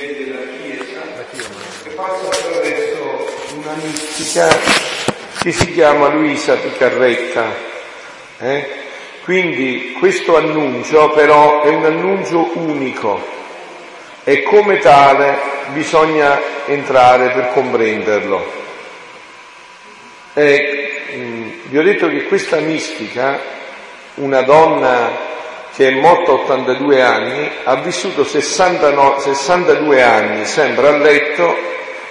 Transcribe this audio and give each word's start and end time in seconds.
e 0.00 0.24
della 0.24 0.40
Chiesa 0.62 1.44
che 1.82 1.90
passa 1.90 2.26
attraverso 2.26 3.28
una 3.56 3.74
mistica 3.82 4.48
che 5.42 5.52
si 5.52 5.72
chiama 5.72 6.08
Luisa 6.08 6.54
Picarretta. 6.56 7.44
Eh? 8.38 8.68
Quindi 9.22 9.96
questo 9.98 10.36
annuncio 10.38 11.10
però 11.10 11.62
è 11.62 11.68
un 11.68 11.84
annuncio 11.84 12.50
unico 12.54 13.22
e 14.24 14.42
come 14.42 14.78
tale 14.78 15.38
bisogna 15.72 16.40
entrare 16.64 17.30
per 17.30 17.50
comprenderlo. 17.52 18.58
E, 20.32 21.02
mh, 21.14 21.48
vi 21.64 21.78
ho 21.78 21.82
detto 21.82 22.08
che 22.08 22.24
questa 22.24 22.56
mistica, 22.58 23.38
una 24.14 24.40
donna 24.42 25.29
che 25.74 25.88
è 25.88 25.90
morta 25.92 26.32
a 26.32 26.34
82 26.34 27.02
anni, 27.02 27.50
ha 27.64 27.76
vissuto 27.76 28.24
69, 28.24 29.20
62 29.20 30.02
anni 30.02 30.44
sempre 30.44 30.88
a 30.88 30.96
letto 30.96 31.56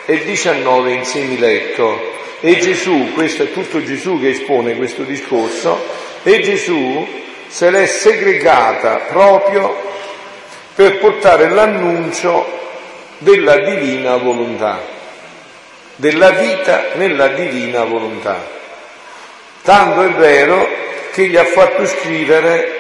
e 0.06 0.24
19 0.24 0.92
in 0.92 1.06
semiletto. 1.06 2.18
E 2.42 2.58
Gesù, 2.58 3.12
questo 3.14 3.44
è 3.44 3.52
tutto 3.52 3.84
Gesù 3.84 4.20
che 4.20 4.30
espone 4.30 4.76
questo 4.76 5.04
discorso, 5.04 5.78
e 6.24 6.40
Gesù 6.42 7.08
se 7.48 7.70
l'è 7.70 7.86
segregata 7.86 9.02
proprio 9.10 9.76
per 10.74 11.00
portare 11.00 11.50
l'annuncio 11.50 12.58
della 13.18 13.58
divina 13.58 14.16
volontà, 14.16 14.80
della 15.96 16.32
vita 16.32 16.92
nella 16.94 17.28
divina 17.28 17.84
volontà. 17.84 18.58
Tanto 19.62 20.04
è 20.04 20.12
vero 20.12 20.68
che 21.12 21.28
gli 21.28 21.36
ha 21.36 21.44
fatto 21.44 21.86
scrivere 21.86 22.79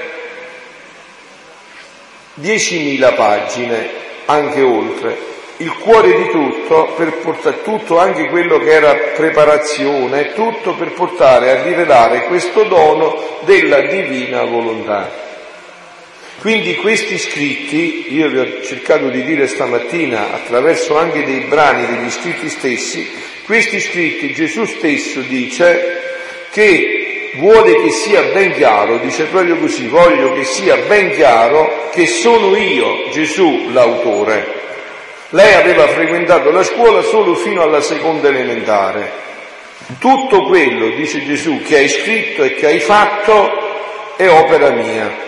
10.000 2.41 3.15
pagine, 3.15 3.89
anche 4.25 4.61
oltre. 4.61 5.27
Il 5.57 5.73
cuore 5.73 6.15
di 6.15 6.29
tutto, 6.29 6.93
per 6.95 7.17
portare 7.17 7.61
tutto, 7.63 7.99
anche 7.99 8.29
quello 8.29 8.59
che 8.59 8.71
era 8.71 8.93
preparazione, 9.15 10.33
tutto 10.33 10.73
per 10.75 10.93
portare 10.93 11.51
a 11.51 11.63
rivelare 11.63 12.25
questo 12.27 12.63
dono 12.63 13.39
della 13.41 13.81
divina 13.81 14.43
volontà. 14.43 15.27
Quindi 16.39 16.77
questi 16.77 17.17
scritti, 17.17 18.13
io 18.15 18.29
vi 18.29 18.37
ho 18.37 18.61
cercato 18.63 19.09
di 19.09 19.23
dire 19.25 19.47
stamattina 19.47 20.33
attraverso 20.33 20.97
anche 20.97 21.25
dei 21.25 21.41
brani 21.41 21.85
degli 21.85 22.09
scritti 22.09 22.47
stessi, 22.47 23.11
questi 23.43 23.81
scritti 23.81 24.31
Gesù 24.33 24.63
stesso 24.63 25.19
dice 25.19 26.01
che 26.51 27.08
vuole 27.35 27.81
che 27.81 27.89
sia 27.91 28.23
ben 28.33 28.53
chiaro, 28.53 28.97
dice 28.97 29.25
proprio 29.25 29.57
così, 29.57 29.87
voglio 29.87 30.33
che 30.33 30.43
sia 30.43 30.77
ben 30.87 31.11
chiaro 31.11 31.89
che 31.91 32.07
sono 32.07 32.55
io, 32.55 33.09
Gesù, 33.11 33.69
l'autore. 33.71 34.57
Lei 35.29 35.53
aveva 35.53 35.87
frequentato 35.87 36.49
la 36.49 36.63
scuola 36.63 37.01
solo 37.03 37.35
fino 37.35 37.61
alla 37.61 37.81
seconda 37.81 38.29
elementare. 38.29 39.27
Tutto 39.99 40.43
quello, 40.45 40.89
dice 40.89 41.23
Gesù, 41.23 41.61
che 41.61 41.77
hai 41.77 41.89
scritto 41.89 42.43
e 42.43 42.55
che 42.55 42.65
hai 42.65 42.79
fatto 42.79 43.67
è 44.15 44.27
opera 44.27 44.71
mia. 44.71 45.27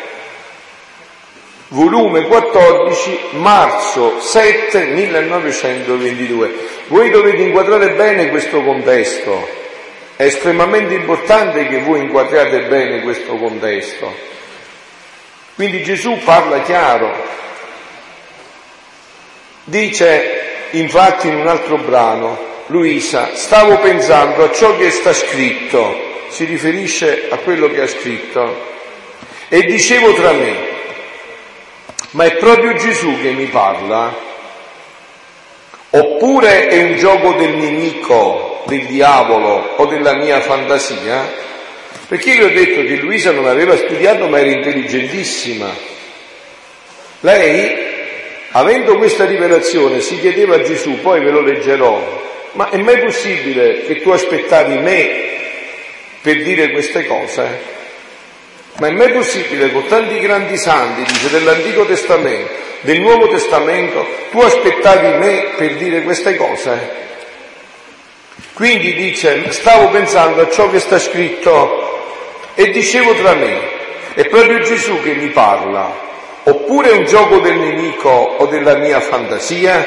Volume 1.70 2.24
14, 2.24 3.20
marzo 3.32 4.20
7 4.20 4.88
1922. 4.88 6.54
Voi 6.88 7.10
dovete 7.10 7.44
inquadrare 7.44 7.92
bene 7.92 8.30
questo 8.30 8.62
contesto. 8.62 9.61
È 10.22 10.26
estremamente 10.26 10.94
importante 10.94 11.68
che 11.68 11.80
voi 11.80 12.02
inquadriate 12.02 12.66
bene 12.66 13.02
questo 13.02 13.38
contesto. 13.38 14.16
Quindi 15.56 15.82
Gesù 15.82 16.20
parla 16.24 16.62
chiaro. 16.62 17.12
Dice 19.64 20.68
infatti 20.74 21.28
in 21.28 21.38
un 21.38 21.48
altro 21.48 21.78
brano, 21.78 22.40
Luisa, 22.68 23.34
stavo 23.34 23.80
pensando 23.80 24.44
a 24.44 24.52
ciò 24.52 24.78
che 24.78 24.92
sta 24.92 25.12
scritto, 25.12 26.28
si 26.30 26.46
riferisce 26.46 27.26
a 27.31 27.38
quello 27.38 27.68
che 27.72 27.81
ha 27.81 27.88
scritto, 27.88 28.64
e 29.48 29.64
dicevo 29.64 30.14
tra 30.14 30.34
me, 30.34 30.56
ma 32.12 32.26
è 32.26 32.36
proprio 32.36 32.76
Gesù 32.76 33.20
che 33.20 33.31
mi 33.31 33.46
parla? 33.46 34.16
Oppure 35.90 36.68
è 36.68 36.84
un 36.84 36.96
gioco 36.98 37.34
del 37.34 37.56
nemico 37.56 38.50
del 38.66 38.86
diavolo 38.86 39.76
o 39.78 39.86
della 39.86 40.16
mia 40.16 40.40
fantasia, 40.42 41.50
perché 42.08 42.32
io 42.32 42.48
ho 42.48 42.50
detto 42.50 42.84
che 42.84 42.96
Luisa 42.98 43.32
non 43.32 43.48
aveva 43.48 43.76
studiato 43.78 44.28
ma 44.28 44.40
era 44.40 44.50
intelligentissima. 44.50 45.70
Lei, 47.22 47.78
avendo 48.52 48.98
questa 48.98 49.26
rivelazione, 49.26 50.02
si 50.02 50.20
chiedeva 50.20 50.56
a 50.56 50.64
Gesù, 50.64 51.00
poi 51.02 51.24
ve 51.24 51.32
lo 51.32 51.42
leggerò, 51.42 52.22
ma 52.54 52.70
è 52.70 52.78
mai 52.78 53.00
possibile 53.00 53.86
che 53.86 54.02
tu 54.02 54.10
aspettavi 54.10 54.78
me 54.80 55.30
per 56.22 56.44
dire 56.44 56.72
queste 56.72 57.06
cose? 57.06 57.80
Ma 58.78 58.88
è 58.88 58.92
mai 58.92 59.12
possibile 59.12 59.72
con 59.72 59.86
tanti 59.88 60.20
grandi 60.20 60.58
santi, 60.58 61.04
dice, 61.04 61.30
dell'Antico 61.30 61.86
Testamento, 61.86 62.52
del 62.82 63.00
Nuovo 63.00 63.28
Testamento, 63.28 64.08
tu 64.32 64.40
aspettavi 64.40 65.18
me 65.18 65.46
per 65.56 65.76
dire 65.76 66.02
queste 66.02 66.36
cose? 66.36 67.10
Quindi 68.62 68.94
dice, 68.94 69.52
stavo 69.52 69.90
pensando 69.90 70.44
a 70.44 70.50
ciò 70.52 70.70
che 70.70 70.78
sta 70.78 71.00
scritto 71.00 72.52
e 72.54 72.70
dicevo 72.70 73.16
tra 73.16 73.34
me, 73.34 73.60
è 74.14 74.28
proprio 74.28 74.60
Gesù 74.60 75.02
che 75.02 75.16
mi 75.16 75.30
parla, 75.30 75.92
oppure 76.44 76.92
è 76.92 76.94
un 76.94 77.06
gioco 77.06 77.40
del 77.40 77.58
nemico 77.58 78.10
o 78.10 78.46
della 78.46 78.76
mia 78.76 79.00
fantasia? 79.00 79.84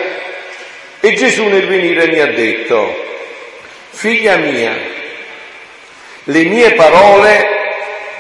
E 0.99 1.15
Gesù 1.15 1.45
nel 1.45 1.69
venire 1.69 2.09
mi 2.09 2.19
ha 2.19 2.27
detto, 2.33 3.01
figlia 3.91 4.39
mia, 4.39 4.77
le 6.25 6.43
mie 6.43 6.73
parole 6.73 7.47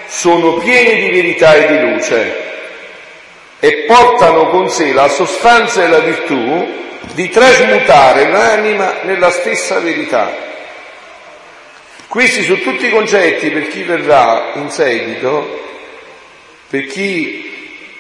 sono 0.07 0.53
piene 0.59 1.01
di 1.01 1.11
verità 1.11 1.53
e 1.57 1.67
di 1.67 1.81
luce 1.81 2.43
e 3.59 3.73
portano 3.89 4.51
con 4.51 4.71
sé 4.71 4.93
la 4.93 5.09
sostanza 5.09 5.83
e 5.83 5.89
la 5.89 5.99
virtù 5.99 6.83
di 7.13 7.29
trasmutare 7.29 8.31
l'anima 8.31 9.03
nella 9.03 9.31
stessa 9.31 9.79
verità. 9.81 10.53
Questi 12.09 12.43
sono 12.43 12.59
tutti 12.59 12.87
i 12.87 12.91
concetti 12.91 13.51
per 13.51 13.69
chi 13.69 13.83
verrà 13.83 14.53
in 14.55 14.71
seguito, 14.71 15.63
per 16.69 16.87
chi 16.87 17.53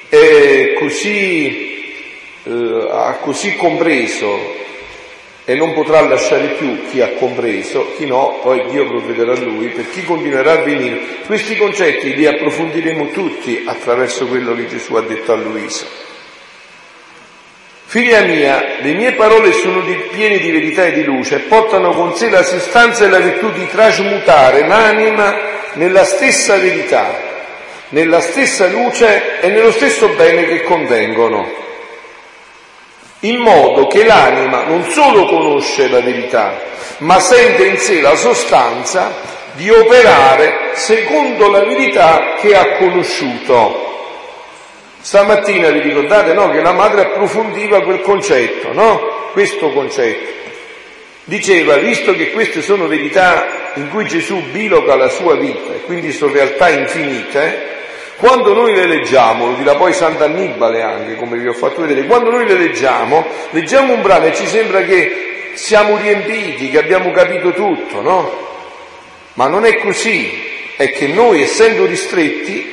è 0.08 0.74
così, 0.78 1.96
eh, 2.44 2.88
ha 2.90 3.18
così 3.20 3.56
compreso 3.56 4.62
e 5.46 5.54
non 5.56 5.74
potrà 5.74 6.00
lasciare 6.00 6.54
più 6.56 6.86
chi 6.88 7.02
ha 7.02 7.12
compreso, 7.14 7.92
chi 7.96 8.06
no, 8.06 8.38
poi 8.42 8.66
Dio 8.70 8.86
provvederà 8.86 9.32
a 9.32 9.40
lui, 9.40 9.68
per 9.68 9.90
chi 9.90 10.02
continuerà 10.02 10.52
a 10.52 10.62
venire. 10.62 11.00
Questi 11.26 11.56
concetti 11.56 12.14
li 12.14 12.24
approfondiremo 12.24 13.10
tutti 13.10 13.64
attraverso 13.66 14.26
quello 14.26 14.54
che 14.54 14.68
Gesù 14.68 14.94
ha 14.94 15.02
detto 15.02 15.32
a 15.32 15.36
Luisa. 15.36 15.84
Figlia 17.94 18.22
mia, 18.22 18.78
le 18.80 18.92
mie 18.92 19.12
parole 19.12 19.52
sono 19.52 19.80
di, 19.82 19.94
piene 20.10 20.38
di 20.38 20.50
verità 20.50 20.84
e 20.84 20.94
di 20.94 21.04
luce 21.04 21.36
e 21.36 21.38
portano 21.38 21.92
con 21.92 22.16
sé 22.16 22.28
la 22.28 22.42
sostanza 22.42 23.04
e 23.04 23.08
la 23.08 23.20
virtù 23.20 23.52
di 23.52 23.68
trasmutare 23.68 24.66
l'anima 24.66 25.36
nella 25.74 26.02
stessa 26.02 26.56
verità, 26.56 27.16
nella 27.90 28.20
stessa 28.20 28.66
luce 28.66 29.38
e 29.38 29.46
nello 29.46 29.70
stesso 29.70 30.08
bene 30.08 30.44
che 30.44 30.64
contengono, 30.64 31.48
in 33.20 33.36
modo 33.36 33.86
che 33.86 34.04
l'anima 34.04 34.64
non 34.64 34.82
solo 34.90 35.26
conosce 35.26 35.86
la 35.86 36.00
verità, 36.00 36.62
ma 36.98 37.20
sente 37.20 37.64
in 37.64 37.78
sé 37.78 38.00
la 38.00 38.16
sostanza 38.16 39.14
di 39.52 39.70
operare 39.70 40.70
secondo 40.72 41.48
la 41.48 41.62
verità 41.62 42.34
che 42.40 42.56
ha 42.56 42.72
conosciuto. 42.72 43.93
Stamattina 45.04 45.68
vi 45.68 45.80
ricordate 45.80 46.32
no, 46.32 46.50
che 46.50 46.62
la 46.62 46.72
madre 46.72 47.02
approfondiva 47.02 47.82
quel 47.82 48.00
concetto, 48.00 48.72
no? 48.72 49.28
Questo 49.32 49.68
concetto. 49.68 50.32
Diceva, 51.24 51.76
visto 51.76 52.14
che 52.14 52.30
queste 52.30 52.62
sono 52.62 52.86
verità 52.86 53.72
in 53.74 53.90
cui 53.90 54.06
Gesù 54.06 54.40
biloca 54.50 54.96
la 54.96 55.10
sua 55.10 55.34
vita, 55.34 55.74
e 55.74 55.82
quindi 55.82 56.10
sono 56.10 56.32
realtà 56.32 56.70
infinite, 56.70 57.72
quando 58.16 58.54
noi 58.54 58.74
le 58.74 58.86
leggiamo, 58.86 59.48
lo 59.48 59.56
dirà 59.56 59.74
poi 59.74 59.92
Sant'Annibale 59.92 60.80
anche, 60.80 61.16
come 61.16 61.36
vi 61.36 61.48
ho 61.48 61.52
fatto 61.52 61.82
vedere, 61.82 62.06
quando 62.06 62.30
noi 62.30 62.46
le 62.46 62.54
leggiamo, 62.54 63.26
leggiamo 63.50 63.92
un 63.92 64.00
brano 64.00 64.24
e 64.24 64.34
ci 64.34 64.46
sembra 64.46 64.84
che 64.84 65.50
siamo 65.52 65.98
riempiti, 65.98 66.70
che 66.70 66.78
abbiamo 66.78 67.10
capito 67.10 67.52
tutto, 67.52 68.00
no? 68.00 68.48
Ma 69.34 69.48
non 69.48 69.66
è 69.66 69.76
così, 69.76 70.30
è 70.76 70.92
che 70.92 71.08
noi, 71.08 71.42
essendo 71.42 71.84
ristretti, 71.84 72.72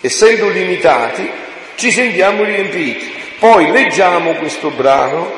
essendo 0.00 0.48
limitati, 0.48 1.30
ci 1.74 1.90
sentiamo 1.90 2.44
riempiti. 2.44 3.16
Poi 3.38 3.70
leggiamo 3.70 4.32
questo 4.34 4.70
brano, 4.70 5.32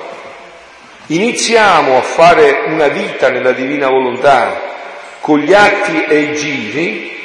iniziamo 1.07 1.99
a 1.99 2.03
fare 2.03 2.65
una 2.67 2.89
vita 2.89 3.31
nella 3.31 3.53
divina 3.53 3.89
volontà 3.89 4.69
con 5.21 5.39
gli 5.39 5.53
atti 5.53 6.05
e 6.05 6.19
i 6.19 6.37
giri. 6.37 7.19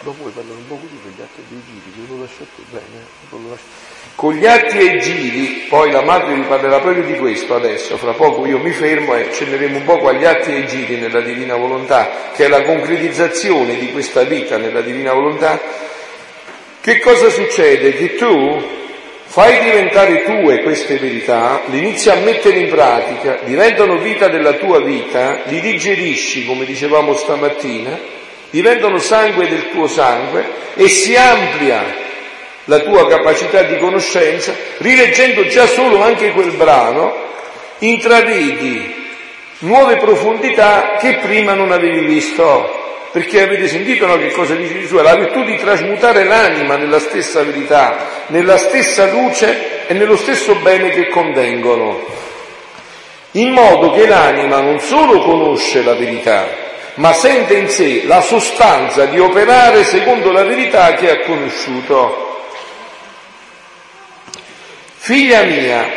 Dopo 0.00 0.22
vuoi 0.22 0.32
parlare 0.32 0.58
un 0.58 0.66
po' 0.68 0.76
così 0.76 0.98
con 1.02 1.12
gli 1.14 1.20
atti 1.20 1.42
dei 1.48 1.60
giri, 1.66 1.92
che 1.92 2.12
lo 2.12 2.20
lascio 2.20 2.42
a 2.42 2.46
te, 2.56 2.62
bene, 2.70 3.50
lascio... 3.50 3.97
Con 4.18 4.34
gli 4.34 4.46
atti 4.46 4.78
e 4.78 4.96
i 4.96 4.98
giri, 4.98 5.66
poi 5.68 5.92
la 5.92 6.02
madre 6.02 6.34
vi 6.34 6.40
parlerà 6.40 6.80
proprio 6.80 7.04
di 7.04 7.16
questo 7.18 7.54
adesso, 7.54 7.96
fra 7.96 8.14
poco 8.14 8.46
io 8.46 8.58
mi 8.58 8.72
fermo 8.72 9.14
e 9.14 9.28
accenneremo 9.28 9.76
un 9.76 9.84
po' 9.84 10.08
agli 10.08 10.24
atti 10.24 10.52
e 10.52 10.58
i 10.58 10.66
giri 10.66 10.96
nella 10.96 11.20
divina 11.20 11.54
volontà, 11.54 12.32
che 12.34 12.46
è 12.46 12.48
la 12.48 12.62
concretizzazione 12.62 13.78
di 13.78 13.92
questa 13.92 14.24
vita 14.24 14.56
nella 14.56 14.80
divina 14.80 15.12
volontà. 15.12 15.60
Che 16.80 16.98
cosa 16.98 17.30
succede? 17.30 17.94
Che 17.94 18.16
tu 18.16 18.60
fai 19.22 19.62
diventare 19.62 20.24
tue 20.24 20.62
queste 20.64 20.96
verità, 20.96 21.60
le 21.66 21.76
inizi 21.76 22.10
a 22.10 22.16
mettere 22.16 22.58
in 22.58 22.70
pratica, 22.70 23.38
diventano 23.44 23.98
vita 23.98 24.26
della 24.26 24.54
tua 24.54 24.80
vita, 24.80 25.42
li 25.44 25.60
digerisci, 25.60 26.44
come 26.44 26.64
dicevamo 26.64 27.14
stamattina, 27.14 27.96
diventano 28.50 28.98
sangue 28.98 29.48
del 29.48 29.70
tuo 29.70 29.86
sangue 29.86 30.44
e 30.74 30.88
si 30.88 31.14
amplia 31.14 32.06
la 32.68 32.80
tua 32.80 33.08
capacità 33.08 33.62
di 33.62 33.78
conoscenza, 33.78 34.54
rileggendo 34.78 35.46
già 35.46 35.66
solo 35.66 36.02
anche 36.02 36.32
quel 36.32 36.50
brano, 36.50 37.14
intravedi 37.78 38.94
nuove 39.60 39.96
profondità 39.96 40.96
che 40.98 41.16
prima 41.16 41.54
non 41.54 41.72
avevi 41.72 42.04
visto. 42.04 42.76
Perché 43.10 43.42
avete 43.42 43.68
sentito 43.68 44.06
no, 44.06 44.18
che 44.18 44.30
cosa 44.32 44.54
dice 44.54 44.80
Gesù? 44.80 44.96
La 44.96 45.16
virtù 45.16 45.42
di 45.42 45.56
trasmutare 45.56 46.24
l'anima 46.24 46.76
nella 46.76 46.98
stessa 46.98 47.42
verità, 47.42 48.26
nella 48.26 48.58
stessa 48.58 49.06
luce 49.10 49.86
e 49.86 49.94
nello 49.94 50.18
stesso 50.18 50.56
bene 50.56 50.90
che 50.90 51.08
contengono. 51.08 52.04
In 53.32 53.52
modo 53.52 53.92
che 53.92 54.06
l'anima 54.06 54.60
non 54.60 54.78
solo 54.80 55.22
conosce 55.22 55.82
la 55.82 55.94
verità, 55.94 56.46
ma 56.96 57.14
sente 57.14 57.54
in 57.54 57.70
sé 57.70 58.02
la 58.04 58.20
sostanza 58.20 59.06
di 59.06 59.18
operare 59.18 59.84
secondo 59.84 60.30
la 60.30 60.44
verità 60.44 60.92
che 60.92 61.10
ha 61.10 61.20
conosciuto. 61.20 62.27
Figlia 65.08 65.42
mia, 65.44 65.90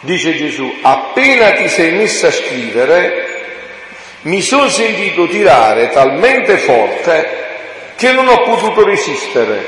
dice 0.00 0.36
Gesù, 0.36 0.70
appena 0.82 1.52
ti 1.52 1.66
sei 1.66 1.92
messa 1.92 2.26
a 2.26 2.30
scrivere, 2.30 3.24
mi 4.24 4.42
sono 4.42 4.68
sentito 4.68 5.26
tirare 5.28 5.88
talmente 5.88 6.58
forte 6.58 7.26
che 7.96 8.12
non 8.12 8.28
ho 8.28 8.42
potuto 8.42 8.84
resistere, 8.84 9.66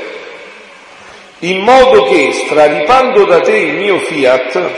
in 1.39 1.61
modo 1.61 2.03
che, 2.03 2.33
straripando 2.33 3.25
da 3.25 3.41
te 3.41 3.57
il 3.57 3.77
mio 3.77 3.97
fiat, 3.97 4.71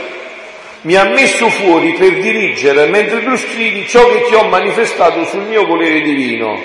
mi 0.80 0.94
ha 0.94 1.04
messo 1.04 1.50
fuori 1.50 1.92
per 1.92 2.20
dirigere 2.20 2.86
mentre 2.86 3.22
tu 3.22 3.36
scrivi 3.36 3.86
ciò 3.86 4.10
che 4.10 4.24
ti 4.28 4.34
ho 4.34 4.44
manifestato 4.44 5.26
sul 5.26 5.42
mio 5.42 5.66
volere 5.66 6.00
divino. 6.00 6.58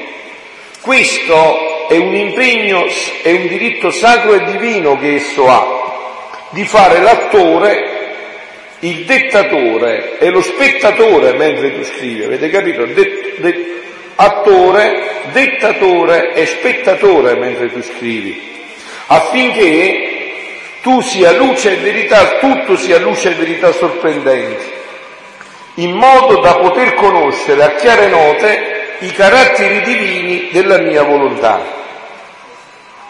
Questo 0.80 1.90
è 1.90 1.98
un 1.98 2.16
impegno, 2.16 2.86
è 3.24 3.32
un 3.32 3.48
diritto 3.48 3.92
sacro 3.92 4.36
e 4.36 4.46
divino 4.46 4.98
che 4.98 5.16
esso 5.16 5.50
ha, 5.50 5.83
di 6.54 6.66
fare 6.66 7.00
l'attore, 7.02 8.02
il 8.80 9.06
dettatore 9.06 10.20
e 10.20 10.30
lo 10.30 10.42
spettatore 10.42 11.34
mentre 11.34 11.74
tu 11.74 11.84
scrivi, 11.84 12.24
avete 12.24 12.50
capito? 12.50 12.86
De, 12.86 13.36
de, 13.38 13.82
attore, 14.16 15.10
dettatore 15.32 16.34
e 16.34 16.46
spettatore 16.46 17.36
mentre 17.36 17.72
tu 17.72 17.82
scrivi, 17.82 18.40
affinché 19.08 20.10
tu 20.82 21.02
sia 21.02 21.32
luce 21.32 21.72
e 21.72 21.76
verità, 21.78 22.38
tutto 22.38 22.78
sia 22.78 23.00
luce 23.00 23.32
e 23.32 23.36
verità 23.36 23.72
sorprendenti, 23.72 24.72
in 25.76 25.92
modo 25.94 26.40
da 26.40 26.56
poter 26.56 26.94
conoscere 26.94 27.64
a 27.64 27.76
chiare 27.76 28.08
note 28.08 28.96
i 29.00 29.12
caratteri 29.12 29.82
divini 29.82 30.50
della 30.52 30.78
mia 30.78 31.04
volontà. 31.04 31.83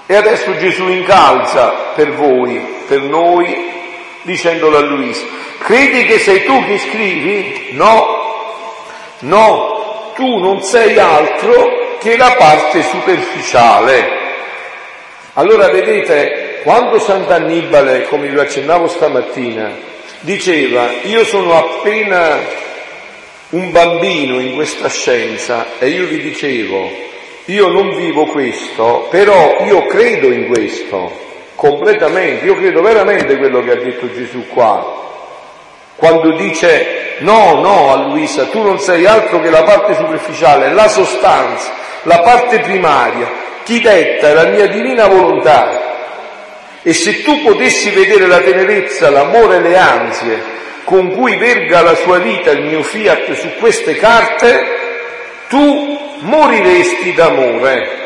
E 0.05 0.15
adesso 0.15 0.57
Gesù 0.57 0.87
incalza 0.89 1.93
per 1.95 2.11
voi, 2.13 2.61
per 2.87 3.01
noi, 3.01 3.71
dicendolo 4.23 4.77
a 4.77 4.81
Luisa, 4.81 5.23
credi 5.59 6.05
che 6.05 6.19
sei 6.19 6.43
tu 6.43 6.65
che 6.65 6.77
scrivi? 6.77 7.69
No, 7.71 8.21
no, 9.19 10.11
tu 10.15 10.39
non 10.39 10.61
sei 10.61 10.97
altro 10.99 11.97
che 11.99 12.17
la 12.17 12.35
parte 12.37 12.83
superficiale. 12.83 14.21
Allora 15.35 15.69
vedete, 15.69 16.59
quando 16.63 16.99
Sant'Annibale, 16.99 18.03
come 18.03 18.27
vi 18.27 18.39
accennavo 18.39 18.87
stamattina, 18.87 19.71
diceva 20.19 20.89
io 21.03 21.23
sono 21.23 21.57
appena 21.57 22.39
un 23.49 23.71
bambino 23.71 24.39
in 24.39 24.53
questa 24.53 24.89
scienza 24.89 25.77
e 25.79 25.89
io 25.89 26.07
vi 26.07 26.19
dicevo 26.21 27.11
io 27.45 27.67
non 27.67 27.95
vivo 27.95 28.25
questo, 28.25 29.07
però 29.09 29.57
io 29.65 29.85
credo 29.87 30.31
in 30.31 30.47
questo 30.47 31.11
completamente, 31.55 32.45
io 32.45 32.55
credo 32.55 32.81
veramente 32.81 33.37
quello 33.37 33.61
che 33.61 33.71
ha 33.71 33.75
detto 33.75 34.11
Gesù 34.11 34.47
qua, 34.47 35.01
quando 35.95 36.35
dice 36.35 37.15
no, 37.19 37.61
no 37.61 37.91
a 37.91 38.07
Luisa, 38.07 38.45
tu 38.45 38.61
non 38.61 38.79
sei 38.79 39.05
altro 39.05 39.39
che 39.39 39.49
la 39.49 39.63
parte 39.63 39.95
superficiale, 39.95 40.73
la 40.73 40.87
sostanza, 40.87 41.71
la 42.03 42.19
parte 42.19 42.59
primaria, 42.59 43.29
chi 43.63 43.79
detta 43.79 44.33
la 44.33 44.45
mia 44.45 44.67
divina 44.67 45.07
volontà. 45.07 45.91
E 46.81 46.93
se 46.93 47.23
tu 47.23 47.41
potessi 47.41 47.91
vedere 47.91 48.27
la 48.27 48.39
tenerezza, 48.39 49.09
l'amore 49.09 49.57
e 49.57 49.61
le 49.61 49.77
ansie 49.77 50.51
con 50.83 51.11
cui 51.11 51.37
verga 51.37 51.81
la 51.81 51.95
sua 51.95 52.17
vita 52.17 52.51
il 52.51 52.63
mio 52.63 52.83
fiat 52.83 53.31
su 53.31 53.47
queste 53.57 53.95
carte, 53.95 54.92
tu 55.47 55.99
moriresti 56.19 57.13
d'amore. 57.13 58.01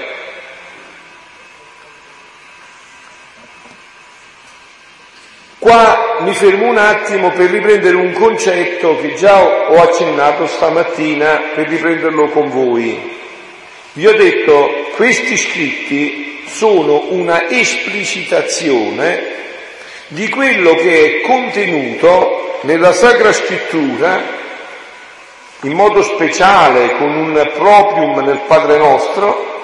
Qua 5.60 6.18
mi 6.20 6.34
fermo 6.34 6.68
un 6.68 6.78
attimo 6.78 7.32
per 7.32 7.50
riprendere 7.50 7.96
un 7.96 8.14
concetto 8.14 8.98
che 9.02 9.16
già 9.16 9.70
ho 9.70 9.82
accennato 9.82 10.48
stamattina, 10.48 11.52
per 11.56 11.68
riprenderlo 11.68 12.30
con 12.30 12.50
voi. 12.50 13.16
Vi 13.94 14.06
ho 14.06 14.16
detto, 14.16 14.92
questi 14.96 15.36
scritti 15.38 16.44
sono 16.46 17.08
una 17.10 17.50
esplicitazione 17.50 19.36
di 20.08 20.30
quello 20.30 20.76
che 20.76 21.06
è 21.06 21.22
contenuto 21.22 22.60
nella 22.62 22.94
Sacra 22.94 23.34
Scrittura, 23.34 24.24
in 25.62 25.74
modo 25.74 26.04
speciale 26.04 26.98
con 26.98 27.10
un 27.16 27.52
proprium 27.56 28.20
nel 28.20 28.42
Padre 28.48 28.78
nostro, 28.78 29.56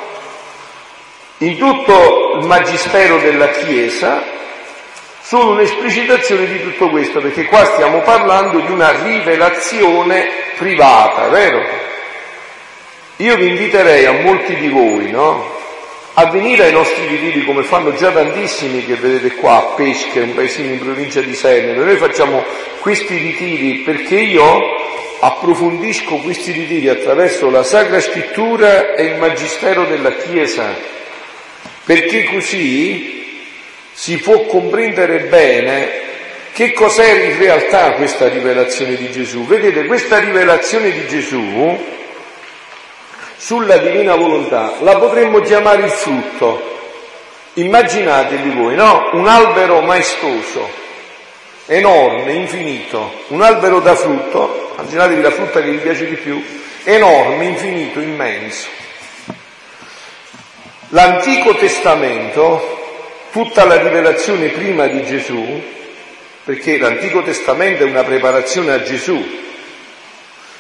in 1.39 1.57
tutto 1.57 2.37
il 2.39 2.45
Magistero 2.45 3.17
della 3.17 3.49
Chiesa, 3.49 4.23
sono 5.21 5.51
un'esplicitazione 5.51 6.45
di 6.47 6.62
tutto 6.62 6.89
questo, 6.89 7.19
perché 7.19 7.45
qua 7.45 7.63
stiamo 7.65 8.00
parlando 8.00 8.59
di 8.59 8.71
una 8.71 8.91
rivelazione 9.03 10.27
privata, 10.57 11.27
vero? 11.27 11.63
Io 13.17 13.35
vi 13.35 13.47
inviterei 13.47 14.05
a 14.05 14.13
molti 14.13 14.55
di 14.55 14.69
voi, 14.69 15.12
no? 15.12 15.53
a 16.15 16.25
venire 16.27 16.65
ai 16.65 16.71
nostri 16.71 17.07
ritiri 17.07 17.43
come 17.43 17.63
fanno 17.63 17.95
già 17.95 18.12
tantissimi 18.12 18.85
che 18.85 18.95
vedete 18.95 19.35
qua 19.35 19.55
a 19.55 19.62
Pesche, 19.75 20.19
un 20.19 20.35
paesino 20.35 20.73
in 20.73 20.79
provincia 20.79 21.21
di 21.21 21.33
Senere. 21.33 21.73
Noi 21.73 21.95
facciamo 21.95 22.43
questi 22.81 23.17
ritiri 23.17 23.79
perché 23.79 24.19
io 24.19 24.59
approfondisco 25.25 26.18
questi 26.18 26.51
ritiri 26.51 26.89
attraverso 26.89 27.50
la 27.50 27.63
Sacra 27.63 28.01
Scrittura 28.01 28.94
e 28.94 29.06
il 29.06 29.15
Magistero 29.15 29.86
della 29.86 30.12
Chiesa, 30.12 30.75
perché 31.86 32.25
così 32.25 33.42
si 33.94 34.18
può 34.18 34.42
comprendere 34.42 35.20
bene 35.22 36.01
che 36.51 36.74
cos'è 36.74 37.30
in 37.30 37.38
realtà 37.38 37.94
questa 37.94 38.27
rivelazione 38.27 38.96
di 38.96 39.10
Gesù. 39.12 39.46
Vedete, 39.46 39.86
questa 39.86 40.20
rivelazione 40.20 40.92
di 40.92 41.08
Gesù 41.08 41.80
sulla 43.38 43.77
divina 43.77 44.15
volontà, 44.15 44.74
la 44.82 44.98
potremmo 44.98 45.39
chiamare 45.39 45.84
il 45.86 45.92
frutto. 45.92 46.72
Immaginatevi 47.53 48.50
voi, 48.50 48.75
no? 48.75 49.10
Un 49.13 49.27
albero 49.27 49.80
maestoso, 49.82 50.70
enorme, 51.65 52.34
infinito, 52.34 53.24
un 53.27 53.41
albero 53.41 53.79
da 53.79 53.96
frutto, 53.96 54.74
immaginatevi 54.77 55.22
la 55.22 55.32
frutta 55.32 55.62
che 55.62 55.70
vi 55.70 55.77
piace 55.77 56.08
di 56.08 56.15
più, 56.15 56.43
enorme, 56.84 57.46
infinito, 57.46 58.00
immenso. 58.00 58.67
L'Antico 60.89 61.55
Testamento, 61.55 62.82
tutta 63.32 63.65
la 63.65 63.82
rivelazione 63.82 64.50
prima 64.50 64.88
di 64.88 65.03
Gesù, 65.05 65.62
perché 66.43 66.77
l'Antico 66.77 67.24
Testamento 67.24 67.84
è 67.84 67.88
una 67.88 68.03
preparazione 68.03 68.74
a 68.74 68.84
Gesù, 68.84 69.41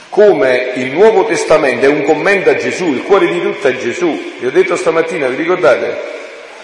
come 0.09 0.73
il 0.75 0.91
Nuovo 0.91 1.25
Testamento 1.25 1.85
è 1.85 1.89
un 1.89 2.03
commento 2.03 2.51
a 2.51 2.55
Gesù, 2.55 2.93
il 2.93 3.01
cuore 3.01 3.27
di 3.27 3.41
tutto 3.41 3.67
è 3.67 3.75
Gesù. 3.77 4.35
Vi 4.39 4.45
ho 4.45 4.51
detto 4.51 4.75
stamattina, 4.75 5.27
vi 5.27 5.35
ricordate? 5.35 6.11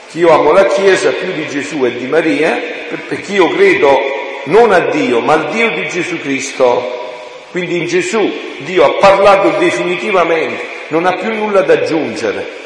Che 0.10 0.20
io 0.20 0.30
amo 0.30 0.52
la 0.52 0.68
Chiesa 0.68 1.10
più 1.12 1.32
di 1.34 1.48
Gesù 1.48 1.84
e 1.84 1.98
di 1.98 2.06
Maria, 2.06 2.60
perché 3.08 3.34
io 3.34 3.50
credo 3.50 4.19
non 4.46 4.72
a 4.72 4.80
Dio, 4.90 5.20
ma 5.20 5.34
al 5.34 5.50
Dio 5.50 5.70
di 5.72 5.88
Gesù 5.88 6.20
Cristo. 6.20 6.98
Quindi 7.52 7.78
in 7.78 7.88
Gesù 7.88 8.32
Dio 8.60 8.86
ha 8.86 8.94
parlato 9.00 9.58
definitivamente, 9.58 10.64
non 10.90 11.06
ha 11.06 11.14
più 11.14 11.34
nulla 11.34 11.62
da 11.62 11.74
aggiungere. 11.74 12.58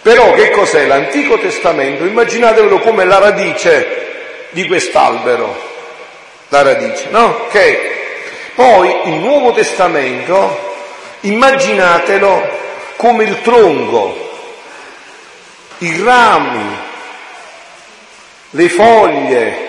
Però 0.00 0.32
che 0.32 0.50
cos'è 0.50 0.86
l'Antico 0.86 1.38
Testamento? 1.38 2.04
Immaginatevelo 2.04 2.78
come 2.78 3.04
la 3.04 3.18
radice 3.18 4.06
di 4.50 4.66
quest'albero, 4.66 5.54
la 6.48 6.62
radice, 6.62 7.08
no? 7.10 7.46
Che 7.50 7.96
poi 8.54 9.08
il 9.08 9.14
Nuovo 9.14 9.52
Testamento, 9.52 10.74
immaginatelo 11.20 12.56
come 12.96 13.24
il 13.24 13.42
tronco, 13.42 14.30
i 15.78 16.02
rami, 16.02 16.76
le 18.50 18.68
foglie, 18.68 19.67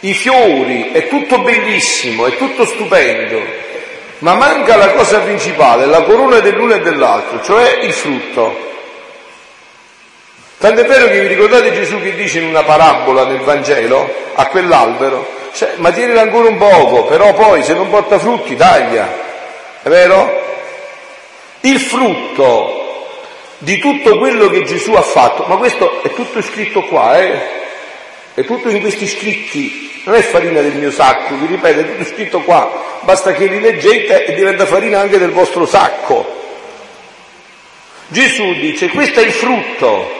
i 0.00 0.14
fiori, 0.14 0.92
è 0.92 1.08
tutto 1.08 1.40
bellissimo, 1.40 2.26
è 2.26 2.36
tutto 2.36 2.64
stupendo, 2.64 3.42
ma 4.18 4.34
manca 4.34 4.76
la 4.76 4.92
cosa 4.92 5.18
principale, 5.20 5.86
la 5.86 6.02
corona 6.02 6.40
dell'uno 6.40 6.74
e 6.74 6.80
dell'altro, 6.80 7.42
cioè 7.42 7.80
il 7.82 7.92
frutto. 7.92 8.68
Tant'è 10.58 10.84
vero 10.84 11.06
che 11.08 11.20
vi 11.20 11.26
ricordate 11.26 11.72
Gesù 11.72 12.00
che 12.00 12.14
dice 12.14 12.38
in 12.38 12.46
una 12.46 12.62
parabola 12.62 13.24
nel 13.24 13.40
Vangelo 13.40 14.12
a 14.34 14.46
quell'albero, 14.46 15.26
cioè, 15.52 15.72
ma 15.76 15.90
tienilo 15.90 16.20
ancora 16.20 16.48
un 16.48 16.58
poco, 16.58 17.04
però 17.04 17.32
poi 17.34 17.62
se 17.62 17.74
non 17.74 17.90
porta 17.90 18.18
frutti 18.18 18.56
taglia, 18.56 19.06
è 19.82 19.88
vero? 19.88 20.38
Il 21.60 21.78
frutto 21.78 23.06
di 23.58 23.78
tutto 23.78 24.18
quello 24.18 24.48
che 24.48 24.64
Gesù 24.64 24.92
ha 24.94 25.02
fatto, 25.02 25.44
ma 25.46 25.56
questo 25.56 26.02
è 26.02 26.12
tutto 26.14 26.40
scritto 26.40 26.84
qua, 26.84 27.18
eh? 27.18 27.59
È 28.34 28.44
tutto 28.44 28.68
in 28.68 28.80
questi 28.80 29.06
scritti, 29.06 30.02
non 30.04 30.14
è 30.14 30.22
farina 30.22 30.60
del 30.60 30.74
mio 30.74 30.90
sacco, 30.90 31.34
vi 31.36 31.46
ripeto, 31.46 31.80
è 31.80 31.84
tutto 31.84 32.04
scritto 32.04 32.40
qua, 32.40 33.00
basta 33.02 33.32
che 33.32 33.46
li 33.46 33.60
leggete 33.60 34.24
e 34.24 34.34
diventa 34.34 34.66
farina 34.66 35.00
anche 35.00 35.18
del 35.18 35.30
vostro 35.30 35.66
sacco. 35.66 36.38
Gesù 38.08 38.54
dice, 38.54 38.88
questo 38.88 39.20
è 39.20 39.24
il 39.24 39.32
frutto, 39.32 40.10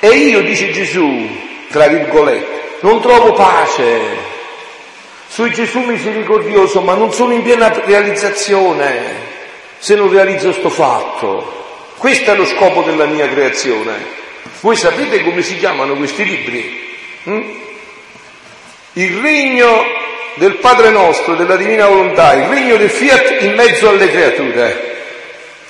e 0.00 0.08
io, 0.08 0.42
dice 0.42 0.70
Gesù, 0.70 1.28
tra 1.70 1.86
virgolette, 1.88 2.78
non 2.80 3.00
trovo 3.00 3.32
pace. 3.32 4.34
Sui 5.28 5.50
Gesù 5.50 5.80
misericordioso, 5.80 6.80
ma 6.80 6.94
non 6.94 7.12
sono 7.12 7.32
in 7.32 7.42
piena 7.42 7.68
realizzazione 7.84 9.34
se 9.78 9.94
non 9.94 10.10
realizzo 10.10 10.52
sto 10.52 10.70
fatto. 10.70 11.64
Questo 11.96 12.30
è 12.30 12.36
lo 12.36 12.46
scopo 12.46 12.82
della 12.82 13.06
mia 13.06 13.28
creazione. 13.28 13.94
Voi 14.60 14.76
sapete 14.76 15.22
come 15.22 15.42
si 15.42 15.56
chiamano 15.56 15.96
questi 15.96 16.24
libri? 16.24 16.85
Hm? 17.26 17.42
Il 18.92 19.20
regno 19.20 19.84
del 20.34 20.56
Padre 20.56 20.90
nostro, 20.90 21.34
della 21.34 21.56
divina 21.56 21.86
volontà, 21.86 22.34
il 22.34 22.44
regno 22.44 22.76
del 22.76 22.90
fiat 22.90 23.42
in 23.42 23.54
mezzo 23.54 23.88
alle 23.88 24.08
creature. 24.08 24.94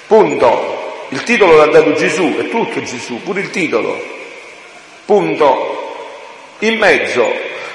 Punto. 0.06 1.06
Il 1.10 1.22
titolo 1.22 1.56
l'ha 1.56 1.66
dato 1.66 1.94
Gesù, 1.94 2.36
è 2.36 2.48
tutto 2.48 2.82
Gesù, 2.82 3.22
pure 3.22 3.40
il 3.40 3.50
titolo. 3.50 4.04
Punto. 5.04 5.94
In 6.60 6.78
mezzo, 6.78 7.32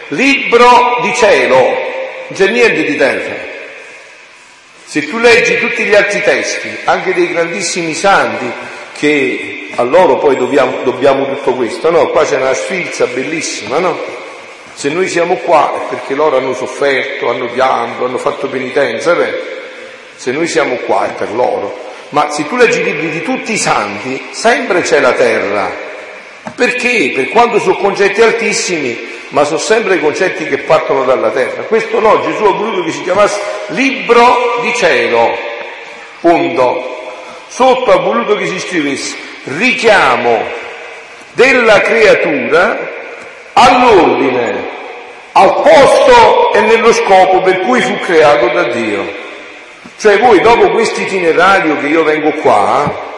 libro 0.10 1.00
di 1.02 1.14
cielo, 1.16 1.56
non 1.56 2.34
c'è 2.34 2.48
niente 2.48 2.84
di 2.84 2.96
terra. 2.98 3.50
Se 4.86 5.08
tu 5.08 5.18
leggi 5.18 5.58
tutti 5.60 5.84
gli 5.84 5.96
altri 5.96 6.22
testi, 6.22 6.70
anche 6.84 7.14
dei 7.14 7.28
grandissimi 7.28 7.94
santi, 7.94 8.52
che 8.98 9.61
a 9.76 9.84
loro 9.84 10.18
poi 10.18 10.36
dobbiamo, 10.36 10.84
dobbiamo 10.84 11.26
tutto 11.28 11.54
questo, 11.54 11.90
no? 11.90 12.08
Qua 12.08 12.26
c'è 12.26 12.38
una 12.38 12.54
sfilza 12.54 13.06
bellissima, 13.08 13.80
no? 13.80 13.98
Se 14.74 14.90
noi 14.90 15.08
siamo 15.08 15.36
qua 15.36 15.74
è 15.74 15.90
perché 15.90 16.14
loro 16.14 16.38
hanno 16.38 16.54
sofferto, 16.54 17.30
hanno 17.30 17.48
pianto, 17.48 18.06
hanno 18.06 18.18
fatto 18.18 18.48
penitenza, 18.48 19.14
beh, 19.14 19.42
se 20.16 20.32
noi 20.32 20.48
siamo 20.48 20.76
qua 20.86 21.08
è 21.08 21.14
per 21.14 21.34
loro. 21.34 21.90
Ma 22.10 22.30
se 22.30 22.48
tu 22.48 22.56
leggi 22.56 22.82
i 22.82 22.84
libri 22.84 23.10
di 23.10 23.22
tutti 23.22 23.54
i 23.54 23.58
santi, 23.58 24.30
sempre 24.32 24.82
c'è 24.82 25.00
la 25.00 25.14
terra, 25.14 25.72
perché? 26.56 27.12
Per 27.16 27.30
quanto 27.30 27.60
sono 27.60 27.78
concetti 27.78 28.22
altissimi, 28.22 29.10
ma 29.30 29.46
sono 29.46 29.60
sempre 29.60 30.00
concetti 30.00 30.46
che 30.46 30.60
partono 30.60 31.04
dalla 31.06 31.30
terra. 31.30 31.64
Questo 31.64 32.00
no, 32.00 32.22
Gesù 32.22 32.44
ha 32.44 32.52
voluto 32.52 32.84
che 32.84 32.92
si 32.92 33.04
chiamasse 33.04 33.40
libro 33.68 34.60
di 34.62 34.74
cielo. 34.76 35.38
Punto. 36.20 37.00
Sotto 37.48 37.92
ha 37.92 37.98
voluto 37.98 38.36
che 38.36 38.48
si 38.48 38.60
scrivesse 38.60 39.30
richiamo 39.44 40.44
della 41.34 41.82
creatura 41.82 42.78
all'ordine, 43.54 44.70
al 45.34 45.62
posto 45.62 46.54
e 46.54 46.62
nello 46.62 46.94
scopo 46.94 47.42
per 47.42 47.60
cui 47.62 47.82
fu 47.82 47.98
creato 48.00 48.48
da 48.50 48.64
Dio. 48.70 49.20
Cioè 49.98 50.20
voi 50.20 50.42
dopo 50.42 50.72
questo 50.72 51.02
itinerario 51.02 51.80
che 51.80 51.88
io 51.88 52.04
vengo 52.04 52.32
qua, 52.32 53.10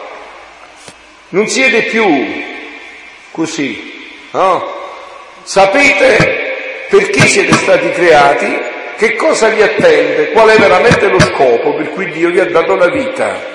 non 1.30 1.48
siete 1.48 1.82
più 1.84 2.42
così, 3.30 4.06
no? 4.30 4.82
Sapete 5.42 6.86
perché 6.88 7.26
siete 7.26 7.52
stati 7.54 7.90
creati, 7.90 8.72
che 8.96 9.16
cosa 9.16 9.48
vi 9.48 9.62
attende, 9.62 10.30
qual 10.30 10.48
è 10.48 10.58
veramente 10.58 11.08
lo 11.08 11.18
scopo 11.20 11.74
per 11.74 11.90
cui 11.90 12.10
Dio 12.10 12.30
vi 12.30 12.40
ha 12.40 12.50
dato 12.50 12.76
la 12.76 12.88
vita. 12.88 13.53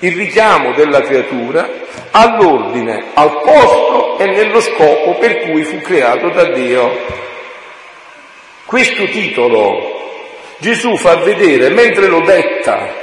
Il 0.00 0.16
richiamo 0.16 0.72
della 0.72 1.02
creatura 1.02 1.68
all'ordine, 2.10 3.10
al 3.14 3.40
posto 3.42 4.18
e 4.18 4.26
nello 4.26 4.60
scopo 4.60 5.16
per 5.18 5.40
cui 5.40 5.62
fu 5.64 5.80
creato 5.80 6.30
da 6.30 6.52
Dio. 6.52 6.90
Questo 8.64 9.04
titolo 9.04 9.98
Gesù 10.58 10.96
fa 10.96 11.16
vedere 11.16 11.70
mentre 11.70 12.06
lo 12.06 12.20
detta 12.20 13.00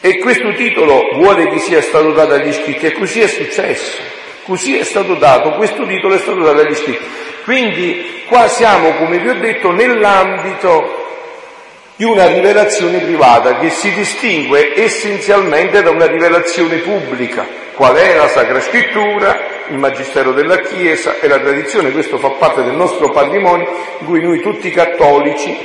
e 0.00 0.18
questo 0.18 0.52
titolo 0.52 1.08
vuole 1.14 1.48
che 1.48 1.58
sia 1.58 1.80
stato 1.80 2.12
dato 2.12 2.34
agli 2.34 2.52
scritti 2.52 2.86
e 2.86 2.92
così 2.92 3.20
è 3.20 3.26
successo. 3.26 3.98
Così 4.44 4.76
è 4.76 4.84
stato 4.84 5.14
dato, 5.14 5.52
questo 5.52 5.86
titolo 5.86 6.14
è 6.14 6.18
stato 6.18 6.40
dato 6.40 6.60
agli 6.60 6.74
scritti. 6.74 7.04
Quindi 7.44 8.22
qua 8.26 8.46
siamo, 8.48 8.92
come 8.96 9.18
vi 9.18 9.28
ho 9.28 9.34
detto, 9.34 9.70
nell'ambito 9.70 11.03
di 11.96 12.04
una 12.04 12.26
rivelazione 12.26 12.98
privata 12.98 13.58
che 13.58 13.70
si 13.70 13.92
distingue 13.92 14.72
essenzialmente 14.74 15.82
da 15.82 15.90
una 15.90 16.06
rivelazione 16.06 16.78
pubblica, 16.78 17.46
qual 17.74 17.94
è 17.94 18.16
la 18.16 18.28
Sacra 18.28 18.60
Scrittura, 18.60 19.52
il 19.68 19.78
Magistero 19.78 20.32
della 20.32 20.58
Chiesa 20.58 21.20
e 21.20 21.28
la 21.28 21.38
tradizione, 21.38 21.92
questo 21.92 22.18
fa 22.18 22.30
parte 22.30 22.62
del 22.62 22.74
nostro 22.74 23.10
patrimonio 23.10 23.68
in 24.00 24.06
cui 24.06 24.20
noi 24.20 24.40
tutti 24.40 24.70
cattolici 24.70 25.56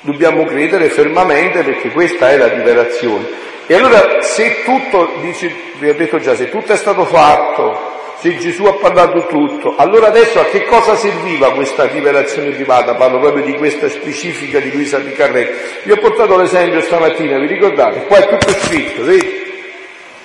dobbiamo 0.00 0.44
credere 0.44 0.88
fermamente 0.88 1.62
perché 1.62 1.90
questa 1.90 2.30
è 2.30 2.36
la 2.36 2.48
rivelazione. 2.48 3.44
E 3.68 3.74
allora 3.74 4.22
se 4.22 4.62
tutto, 4.64 5.18
dice, 5.20 5.52
vi 5.78 5.88
ho 5.88 5.94
detto 5.94 6.18
già, 6.18 6.34
se 6.34 6.48
tutto 6.50 6.72
è 6.72 6.76
stato 6.76 7.04
fatto, 7.04 7.95
se 8.18 8.36
Gesù 8.38 8.64
ha 8.64 8.74
parlato 8.74 9.26
tutto, 9.26 9.74
allora 9.76 10.08
adesso 10.08 10.40
a 10.40 10.44
che 10.44 10.64
cosa 10.64 10.96
serviva 10.96 11.52
questa 11.52 11.86
rivelazione 11.86 12.50
privata? 12.50 12.94
Parlo 12.94 13.18
proprio 13.18 13.44
di 13.44 13.54
questa 13.54 13.88
specifica 13.88 14.58
di 14.58 14.72
Luisa 14.72 14.98
di 14.98 15.12
Carretto. 15.12 15.52
Vi 15.82 15.92
ho 15.92 15.96
portato 15.96 16.36
l'esempio 16.36 16.80
stamattina, 16.80 17.38
vi 17.38 17.46
ricordate? 17.46 18.04
Qua 18.06 18.18
è 18.18 18.28
tutto 18.28 18.52
scritto, 18.52 19.04
vedi? 19.04 19.44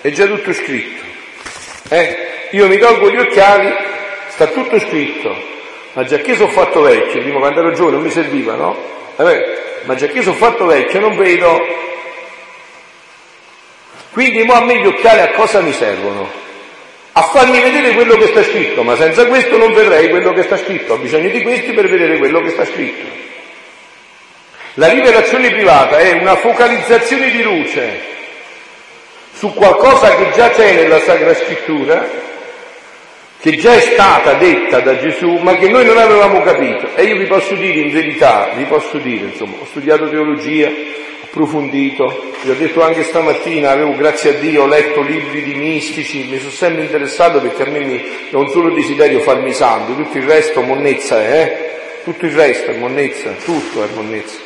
È 0.01 0.09
già 0.11 0.25
tutto 0.25 0.53
scritto. 0.53 1.03
Eh? 1.89 2.17
Io 2.51 2.67
mi 2.67 2.77
tolgo 2.77 3.09
gli 3.09 3.17
occhiali, 3.17 3.73
sta 4.29 4.47
tutto 4.47 4.79
scritto. 4.79 5.49
Ma 5.93 6.03
già 6.05 6.17
che 6.17 6.35
sono 6.35 6.49
fatto 6.49 6.81
vecchio, 6.81 7.21
prima 7.21 7.39
quando 7.39 7.59
ero 7.59 7.73
giovane 7.73 7.95
non 7.95 8.05
mi 8.05 8.11
serviva, 8.11 8.55
no? 8.55 8.77
Vabbè, 9.17 9.59
ma 9.83 9.95
già 9.95 10.07
che 10.07 10.21
sono 10.21 10.35
fatto 10.35 10.65
vecchio 10.65 10.99
non 10.99 11.17
vedo 11.17 11.79
quindi 14.11 14.43
mo 14.43 14.53
a 14.53 14.65
me 14.65 14.77
gli 14.77 14.85
occhiali 14.85 15.21
a 15.21 15.31
cosa 15.31 15.61
mi 15.61 15.71
servono? 15.71 16.40
A 17.13 17.21
farmi 17.23 17.59
vedere 17.59 17.93
quello 17.93 18.15
che 18.15 18.27
sta 18.27 18.41
scritto, 18.43 18.83
ma 18.83 18.95
senza 18.95 19.25
questo 19.25 19.57
non 19.57 19.73
vedrei 19.73 20.09
quello 20.09 20.31
che 20.31 20.43
sta 20.43 20.57
scritto, 20.57 20.93
ho 20.93 20.97
bisogno 20.97 21.29
di 21.29 21.41
questi 21.41 21.73
per 21.73 21.89
vedere 21.89 22.17
quello 22.17 22.41
che 22.41 22.51
sta 22.51 22.65
scritto. 22.65 23.05
La 24.75 24.87
rivelazione 24.87 25.49
privata 25.51 25.97
è 25.97 26.13
una 26.13 26.37
focalizzazione 26.37 27.29
di 27.29 27.43
luce 27.43 27.99
su 29.33 29.53
qualcosa 29.53 30.15
che 30.15 30.31
già 30.33 30.51
c'è 30.51 30.73
nella 30.75 30.99
Sacra 30.99 31.33
Scrittura, 31.33 32.07
che 33.41 33.57
già 33.57 33.73
è 33.73 33.79
stata 33.79 34.35
detta 34.35 34.79
da 34.79 34.97
Gesù, 34.97 35.37
ma 35.41 35.55
che 35.55 35.67
noi 35.67 35.83
non 35.83 35.97
avevamo 35.97 36.41
capito. 36.41 36.95
E 36.95 37.03
io 37.03 37.17
vi 37.17 37.25
posso 37.25 37.55
dire 37.55 37.81
in 37.81 37.91
verità, 37.91 38.51
vi 38.55 38.63
posso 38.65 38.97
dire, 38.99 39.25
insomma, 39.25 39.57
ho 39.59 39.65
studiato 39.65 40.07
teologia, 40.07 40.69
approfondito, 41.31 42.33
vi 42.41 42.49
ho 42.49 42.55
detto 42.55 42.83
anche 42.83 43.03
stamattina, 43.03 43.71
avevo 43.71 43.95
grazie 43.95 44.31
a 44.31 44.39
Dio 44.39 44.65
letto 44.65 45.01
libri 45.01 45.41
di 45.43 45.55
mistici, 45.55 46.27
mi 46.29 46.37
sono 46.37 46.51
sempre 46.51 46.83
interessato 46.83 47.39
perché 47.39 47.63
a 47.63 47.67
me 47.67 47.79
mi, 47.79 48.03
è 48.29 48.35
un 48.35 48.49
solo 48.49 48.73
desiderio 48.73 49.21
farmi 49.21 49.53
santo, 49.53 49.95
tutto 49.95 50.17
il 50.17 50.25
resto 50.25 50.61
monnezza 50.61 51.21
è, 51.21 51.41
eh? 51.41 52.03
tutto 52.03 52.25
il 52.25 52.33
resto 52.33 52.71
è 52.71 52.75
monnezza, 52.75 53.31
tutto 53.45 53.81
è 53.81 53.87
monnezza, 53.93 54.39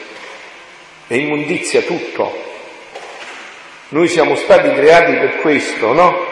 è 1.08 1.16
immondizia 1.16 1.82
tutto. 1.82 2.44
Noi 3.90 4.08
siamo 4.08 4.36
stati 4.36 4.72
creati 4.72 5.14
per 5.14 5.38
questo, 5.38 5.92
no? 5.92 6.24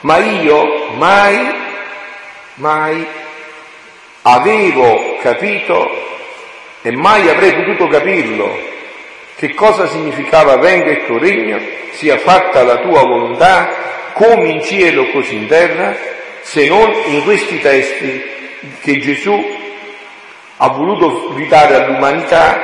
Ma 0.00 0.18
io 0.18 0.90
mai, 0.96 1.38
mai 2.54 3.06
avevo 4.22 5.18
capito 5.20 5.88
e 6.82 6.90
mai 6.90 7.28
avrei 7.28 7.54
potuto 7.54 7.86
capirlo 7.86 8.72
che 9.46 9.52
cosa 9.52 9.86
significava 9.88 10.56
venga 10.56 10.90
il 10.90 11.04
tuo 11.04 11.18
regno, 11.18 11.60
sia 11.90 12.16
fatta 12.16 12.62
la 12.62 12.78
tua 12.78 13.02
volontà 13.02 14.12
come 14.14 14.48
in 14.48 14.62
cielo 14.62 15.10
così 15.10 15.34
in 15.34 15.46
terra, 15.46 15.94
se 16.40 16.66
non 16.66 16.90
in 17.08 17.22
questi 17.24 17.60
testi 17.60 18.24
che 18.80 18.98
Gesù 19.00 19.38
ha 20.56 20.68
voluto 20.68 21.34
gridare 21.34 21.74
all'umanità 21.74 22.58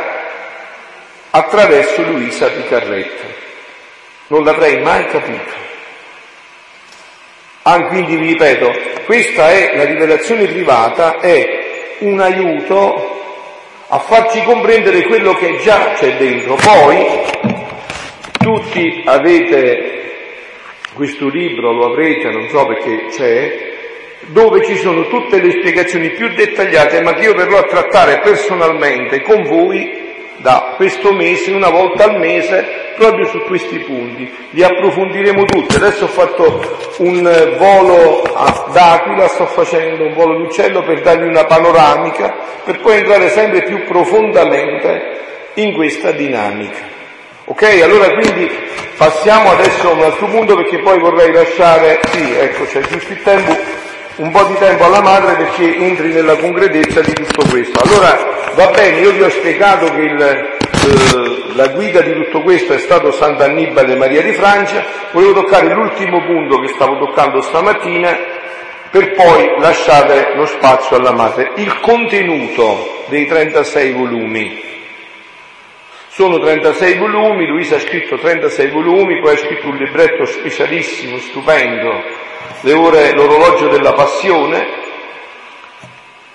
attraverso 1.29 2.03
Luisa 2.03 2.49
Picarretta. 2.49 3.27
Non 4.29 4.45
l'avrei 4.45 4.81
mai 4.81 5.07
capito. 5.09 5.53
Ah, 7.63 7.89
quindi 7.89 8.17
vi 8.17 8.29
ripeto, 8.29 8.73
questa 9.05 9.51
è 9.51 9.77
la 9.77 9.85
rivelazione 9.85 10.47
privata, 10.47 11.21
è 11.21 11.99
un 11.99 12.21
aiuto 12.21 13.20
a 13.93 13.99
farci 13.99 14.41
comprendere 14.45 15.03
quello 15.03 15.35
che 15.35 15.59
già 15.65 15.95
c'è 15.95 16.17
dentro. 16.17 16.55
Poi 16.55 17.07
tutti 18.39 19.03
avete 19.05 19.99
questo 20.95 21.29
libro, 21.29 21.73
lo 21.73 21.87
avrete, 21.87 22.31
non 22.31 22.49
so 22.49 22.67
perché 22.67 23.07
c'è, 23.11 23.69
dove 24.27 24.65
ci 24.65 24.77
sono 24.77 25.09
tutte 25.09 25.41
le 25.43 25.51
spiegazioni 25.51 26.11
più 26.11 26.29
dettagliate, 26.29 27.03
ma 27.03 27.15
che 27.15 27.25
io 27.25 27.35
verrò 27.35 27.59
a 27.59 27.65
trattare 27.65 28.21
personalmente 28.21 29.23
con 29.23 29.43
voi 29.43 30.00
da 30.41 30.73
questo 30.77 31.13
mese, 31.13 31.53
una 31.53 31.71
volta 31.71 32.05
al 32.05 32.19
mese, 32.19 32.93
proprio 32.97 33.27
su 33.27 33.43
questi 33.43 33.79
punti. 33.79 34.31
Li 34.51 34.63
approfondiremo 34.63 35.45
tutti. 35.45 35.77
Adesso 35.77 36.05
ho 36.05 36.09
fatto 36.09 36.79
un 36.99 37.55
volo 37.59 38.23
d'aquila, 38.73 39.29
sto 39.29 39.47
facendo 39.47 40.05
un 40.05 40.15
volo 40.15 40.39
d'uccello 40.39 40.83
per 40.83 41.01
dargli 41.01 41.27
una 41.27 41.45
panoramica, 41.45 42.35
per 42.65 42.81
poi 42.81 42.99
entrare 42.99 43.29
sempre 43.29 43.63
più 43.63 43.85
profondamente 43.85 45.19
in 45.55 45.75
questa 45.75 46.11
dinamica. 46.13 46.99
Ok? 47.45 47.81
Allora 47.83 48.11
quindi 48.11 48.51
passiamo 48.97 49.51
adesso 49.51 49.89
a 49.89 49.93
un 49.95 50.03
altro 50.03 50.27
punto 50.27 50.57
perché 50.57 50.79
poi 50.79 50.99
vorrei 50.99 51.33
lasciare, 51.33 52.01
sì, 52.11 52.33
ecco, 52.39 52.65
c'è 52.65 52.81
giusto 52.81 53.13
il 53.13 53.23
tempo, 53.23 53.57
un 54.17 54.31
po' 54.31 54.45
di 54.45 54.55
tempo 54.55 54.85
alla 54.85 55.01
madre 55.01 55.37
perché 55.37 55.77
entri 55.77 56.13
nella 56.13 56.37
concretezza 56.37 57.01
di 57.01 57.13
tutto 57.13 57.49
questo. 57.49 57.81
Allora 57.83 58.51
va 58.55 58.67
bene, 58.69 59.01
io 59.01 59.13
vi 59.13 59.23
ho 59.23 59.31
spiegato 59.31 59.91
che 59.93 60.01
il, 60.01 60.21
eh, 60.21 61.55
la 61.55 61.69
guida 61.69 62.01
di 62.01 62.13
tutto 62.15 62.43
questo 62.43 62.73
è 62.73 62.79
stato 62.79 63.13
Sant'Annibale 63.13 63.97
Maria 63.97 64.23
di 64.23 64.33
Francia, 64.33 64.85
volevo 65.13 65.43
toccare 65.43 65.73
l'ultimo 65.75 66.25
punto 66.25 66.59
che 66.61 66.69
stavo 66.69 66.99
toccando 66.99 67.41
stamattina 67.41 68.39
per 68.91 69.13
poi 69.13 69.55
lasciare 69.59 70.35
lo 70.35 70.47
spazio 70.47 70.97
alla 70.97 71.13
madre. 71.13 71.53
Il 71.57 71.79
contenuto 71.81 73.05
dei 73.07 73.27
36 73.27 73.93
volumi. 73.93 74.69
Sono 76.09 76.41
36 76.41 76.99
volumi, 76.99 77.47
Luisa 77.47 77.77
ha 77.77 77.81
scritto 77.81 78.19
36 78.19 78.69
volumi, 78.71 79.21
poi 79.21 79.35
ha 79.35 79.39
scritto 79.39 79.69
un 79.69 79.77
libretto 79.77 80.25
specialissimo, 80.27 81.19
stupendo, 81.19 82.03
le 82.63 82.73
ore, 82.73 83.13
l'orologio 83.15 83.69
della 83.69 83.93
passione, 83.93 84.79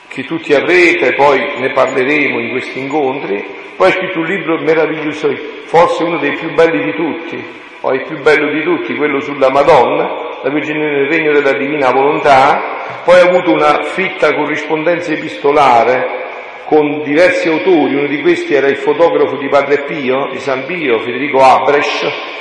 che 0.07 0.23
tutti 0.23 0.53
avrete, 0.53 1.13
poi 1.13 1.59
ne 1.59 1.71
parleremo 1.71 2.39
in 2.39 2.49
questi 2.51 2.79
incontri, 2.79 3.45
poi 3.75 3.89
ha 3.89 3.91
scritto 3.91 4.19
un 4.19 4.25
libro 4.25 4.57
meraviglioso, 4.59 5.29
forse 5.65 6.03
uno 6.03 6.17
dei 6.17 6.33
più 6.33 6.53
belli 6.53 6.83
di 6.83 6.93
tutti, 6.93 7.43
o 7.81 7.93
il 7.93 8.05
più 8.05 8.19
bello 8.21 8.51
di 8.51 8.63
tutti, 8.63 8.95
quello 8.95 9.19
sulla 9.19 9.49
Madonna, 9.49 10.39
la 10.41 10.49
Vergine 10.49 10.79
nel 10.79 11.09
Regno 11.09 11.33
della 11.33 11.57
Divina 11.57 11.91
Volontà, 11.91 13.01
poi 13.03 13.19
ha 13.19 13.25
avuto 13.25 13.51
una 13.51 13.83
fitta 13.83 14.33
corrispondenza 14.33 15.11
epistolare 15.11 16.23
con 16.65 17.03
diversi 17.03 17.49
autori, 17.49 17.95
uno 17.95 18.07
di 18.07 18.21
questi 18.21 18.53
era 18.53 18.67
il 18.67 18.77
fotografo 18.77 19.35
di 19.37 19.49
Padre 19.49 19.83
Pio, 19.83 20.29
di 20.31 20.39
San 20.39 20.65
Pio, 20.65 20.99
Federico 20.99 21.43
Abresch, 21.43 22.33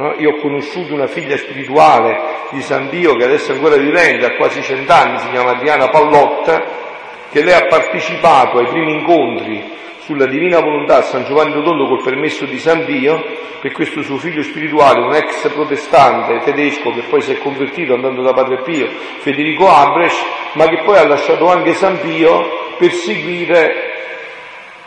No? 0.00 0.14
Io 0.18 0.30
ho 0.30 0.40
conosciuto 0.40 0.94
una 0.94 1.08
figlia 1.08 1.36
spirituale 1.36 2.39
di 2.50 2.62
San 2.62 2.88
Dio 2.88 3.16
che 3.16 3.24
adesso 3.24 3.52
è 3.52 3.54
ancora 3.54 3.76
vivente, 3.76 4.26
ha 4.26 4.36
quasi 4.36 4.62
cent'anni, 4.62 5.18
si 5.18 5.30
chiama 5.30 5.52
Adriana 5.52 5.88
Pallotta, 5.88 6.62
che 7.30 7.42
lei 7.42 7.54
ha 7.54 7.66
partecipato 7.66 8.58
ai 8.58 8.66
primi 8.66 8.92
incontri 8.92 9.78
sulla 10.00 10.26
divina 10.26 10.60
volontà 10.60 10.96
a 10.96 11.02
San 11.02 11.24
Giovanni 11.24 11.52
Rotondo 11.52 11.86
col 11.86 12.02
permesso 12.02 12.44
di 12.44 12.58
San 12.58 12.84
Dio, 12.84 13.22
per 13.60 13.72
questo 13.72 14.02
suo 14.02 14.16
figlio 14.16 14.42
spirituale, 14.42 15.00
un 15.00 15.14
ex 15.14 15.48
protestante 15.52 16.38
tedesco 16.44 16.90
che 16.92 17.02
poi 17.02 17.20
si 17.20 17.32
è 17.32 17.38
convertito 17.38 17.94
andando 17.94 18.22
da 18.22 18.32
Padre 18.32 18.62
Pio, 18.62 18.88
Federico 19.18 19.68
Abresch, 19.68 20.24
ma 20.54 20.66
che 20.66 20.82
poi 20.82 20.96
ha 20.96 21.06
lasciato 21.06 21.48
anche 21.48 21.74
San 21.74 22.00
Pio 22.00 22.74
per 22.78 22.90
seguire 22.92 23.90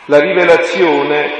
la 0.05 0.19
rivelazione 0.19 1.31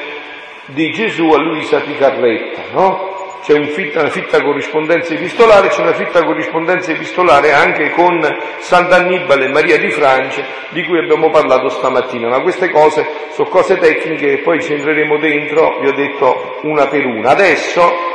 di 0.68 0.92
Gesù 0.92 1.30
a 1.32 1.42
Luisa 1.42 1.80
Picarretta, 1.80 2.62
no? 2.72 3.13
C'è 3.44 3.54
una 3.54 4.10
fitta 4.10 4.42
corrispondenza 4.42 5.14
epistolare, 5.14 5.68
c'è 5.68 5.82
una 5.82 5.94
fitta 5.94 6.24
corrispondenza 6.24 6.92
epistolare 6.92 7.52
anche 7.52 7.90
con 7.90 8.26
Sant'Annibale 8.60 9.46
e 9.46 9.50
Maria 9.50 9.78
di 9.78 9.92
Francia, 9.92 10.44
di 10.70 10.84
cui 10.86 10.98
abbiamo 10.98 11.30
parlato 11.30 11.68
stamattina, 11.68 12.30
ma 12.30 12.42
queste 12.42 12.70
cose 12.70 13.06
sono 13.32 13.50
cose 13.50 13.78
tecniche 13.78 14.36
che 14.36 14.42
poi 14.42 14.62
ci 14.62 14.74
entreremo 14.74 15.18
dentro, 15.18 15.80
vi 15.82 15.88
ho 15.90 15.94
detto 15.94 16.60
una 16.62 16.88
per 16.88 17.06
una. 17.06 17.32
Adesso 17.32 18.12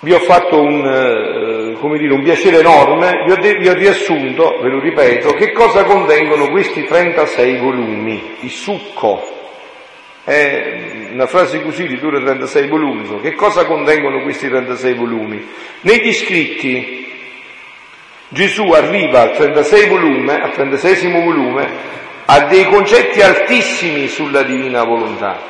vi 0.00 0.12
ho 0.12 0.20
fatto 0.20 0.58
un, 0.58 0.82
eh, 0.82 1.98
dire, 1.98 2.14
un 2.14 2.22
piacere 2.22 2.60
enorme, 2.60 3.22
vi 3.26 3.32
ho, 3.32 3.36
de- 3.36 3.56
vi 3.56 3.68
ho, 3.68 3.74
riassunto, 3.74 4.58
ve 4.62 4.70
lo 4.70 4.80
ripeto, 4.80 5.34
che 5.34 5.52
cosa 5.52 5.84
contengono 5.84 6.48
questi 6.48 6.84
36 6.84 7.58
volumi, 7.58 8.36
il 8.40 8.50
succo 8.50 9.39
è 10.30 11.08
una 11.10 11.26
frase 11.26 11.60
così 11.60 11.88
di 11.88 11.98
dura 11.98 12.20
36 12.20 12.68
volumi. 12.68 13.20
Che 13.20 13.34
cosa 13.34 13.66
contengono 13.66 14.22
questi 14.22 14.48
36 14.48 14.94
volumi? 14.94 15.44
Negli 15.80 16.12
scritti 16.12 17.08
Gesù 18.28 18.62
arriva 18.70 19.22
al 19.22 19.32
36 19.32 19.88
volume, 19.88 20.34
al 20.34 20.52
36 20.52 21.10
volume, 21.10 21.68
a 22.26 22.40
dei 22.42 22.64
concetti 22.66 23.20
altissimi 23.20 24.06
sulla 24.06 24.44
divina 24.44 24.84
volontà 24.84 25.48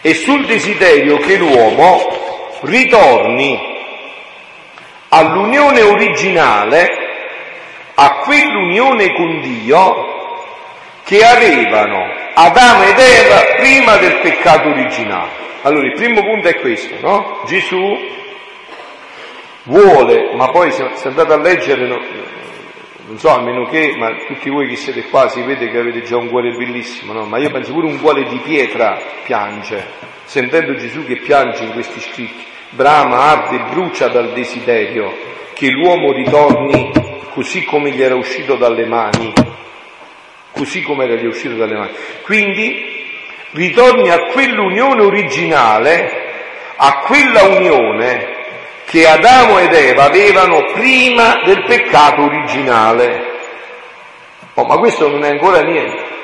e 0.00 0.14
sul 0.14 0.44
desiderio 0.44 1.18
che 1.18 1.36
l'uomo 1.36 2.58
ritorni 2.62 3.76
all'unione 5.10 5.82
originale, 5.82 6.88
a 7.94 8.16
quell'unione 8.24 9.14
con 9.14 9.40
Dio 9.40 10.06
che 11.04 11.24
avevano 11.24 12.26
Adamo 12.40 12.84
ed 12.84 12.98
Eva 13.00 13.56
prima 13.56 13.96
del 13.96 14.20
peccato 14.20 14.68
originale. 14.68 15.30
Allora 15.62 15.86
il 15.88 15.94
primo 15.94 16.20
punto 16.20 16.46
è 16.46 16.54
questo, 16.60 16.94
no? 17.00 17.40
Gesù 17.46 17.98
vuole, 19.64 20.36
ma 20.36 20.48
poi 20.50 20.70
se, 20.70 20.88
andate 21.02 21.32
a 21.32 21.40
leggere, 21.40 21.88
no, 21.88 22.00
non 23.08 23.18
so, 23.18 23.34
almeno 23.34 23.64
che, 23.64 23.96
ma 23.98 24.14
tutti 24.28 24.50
voi 24.50 24.68
che 24.68 24.76
siete 24.76 25.08
qua 25.08 25.28
si 25.28 25.42
vede 25.42 25.68
che 25.68 25.78
avete 25.78 26.02
già 26.02 26.16
un 26.16 26.28
cuore 26.28 26.52
bellissimo, 26.52 27.12
no? 27.12 27.24
Ma 27.24 27.38
io 27.38 27.50
penso 27.50 27.72
pure 27.72 27.88
un 27.88 28.00
cuore 28.00 28.22
di 28.28 28.38
pietra 28.38 28.96
piange, 29.24 29.84
sentendo 30.22 30.76
Gesù 30.76 31.04
che 31.04 31.16
piange 31.16 31.64
in 31.64 31.72
questi 31.72 31.98
scritti, 31.98 32.44
brama, 32.70 33.18
arde, 33.18 33.64
brucia 33.72 34.06
dal 34.06 34.32
desiderio 34.32 35.12
che 35.54 35.70
l'uomo 35.70 36.12
ritorni 36.12 36.92
così 37.30 37.64
come 37.64 37.90
gli 37.90 38.00
era 38.00 38.14
uscito 38.14 38.54
dalle 38.54 38.86
mani 38.86 39.32
così 40.58 40.82
come 40.82 41.04
era 41.04 41.14
gli 41.14 41.26
uscito 41.26 41.54
dalle 41.54 41.76
mani. 41.76 41.92
Quindi 42.22 43.06
ritorni 43.52 44.10
a 44.10 44.24
quell'unione 44.32 45.02
originale, 45.02 46.10
a 46.74 46.98
quella 47.06 47.44
unione 47.44 48.36
che 48.86 49.06
Adamo 49.06 49.58
ed 49.60 49.72
Eva 49.72 50.04
avevano 50.04 50.64
prima 50.72 51.42
del 51.44 51.62
peccato 51.64 52.24
originale. 52.24 53.36
Oh, 54.54 54.64
ma 54.64 54.76
questo 54.78 55.08
non 55.08 55.24
è 55.24 55.30
ancora 55.30 55.60
niente. 55.60 56.16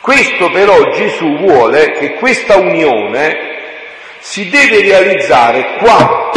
Questo 0.00 0.50
però 0.50 0.90
Gesù 0.90 1.36
vuole 1.38 1.90
che 1.92 2.14
questa 2.14 2.56
unione 2.56 3.52
si 4.20 4.48
deve 4.48 4.80
realizzare 4.80 5.76
qua, 5.78 6.30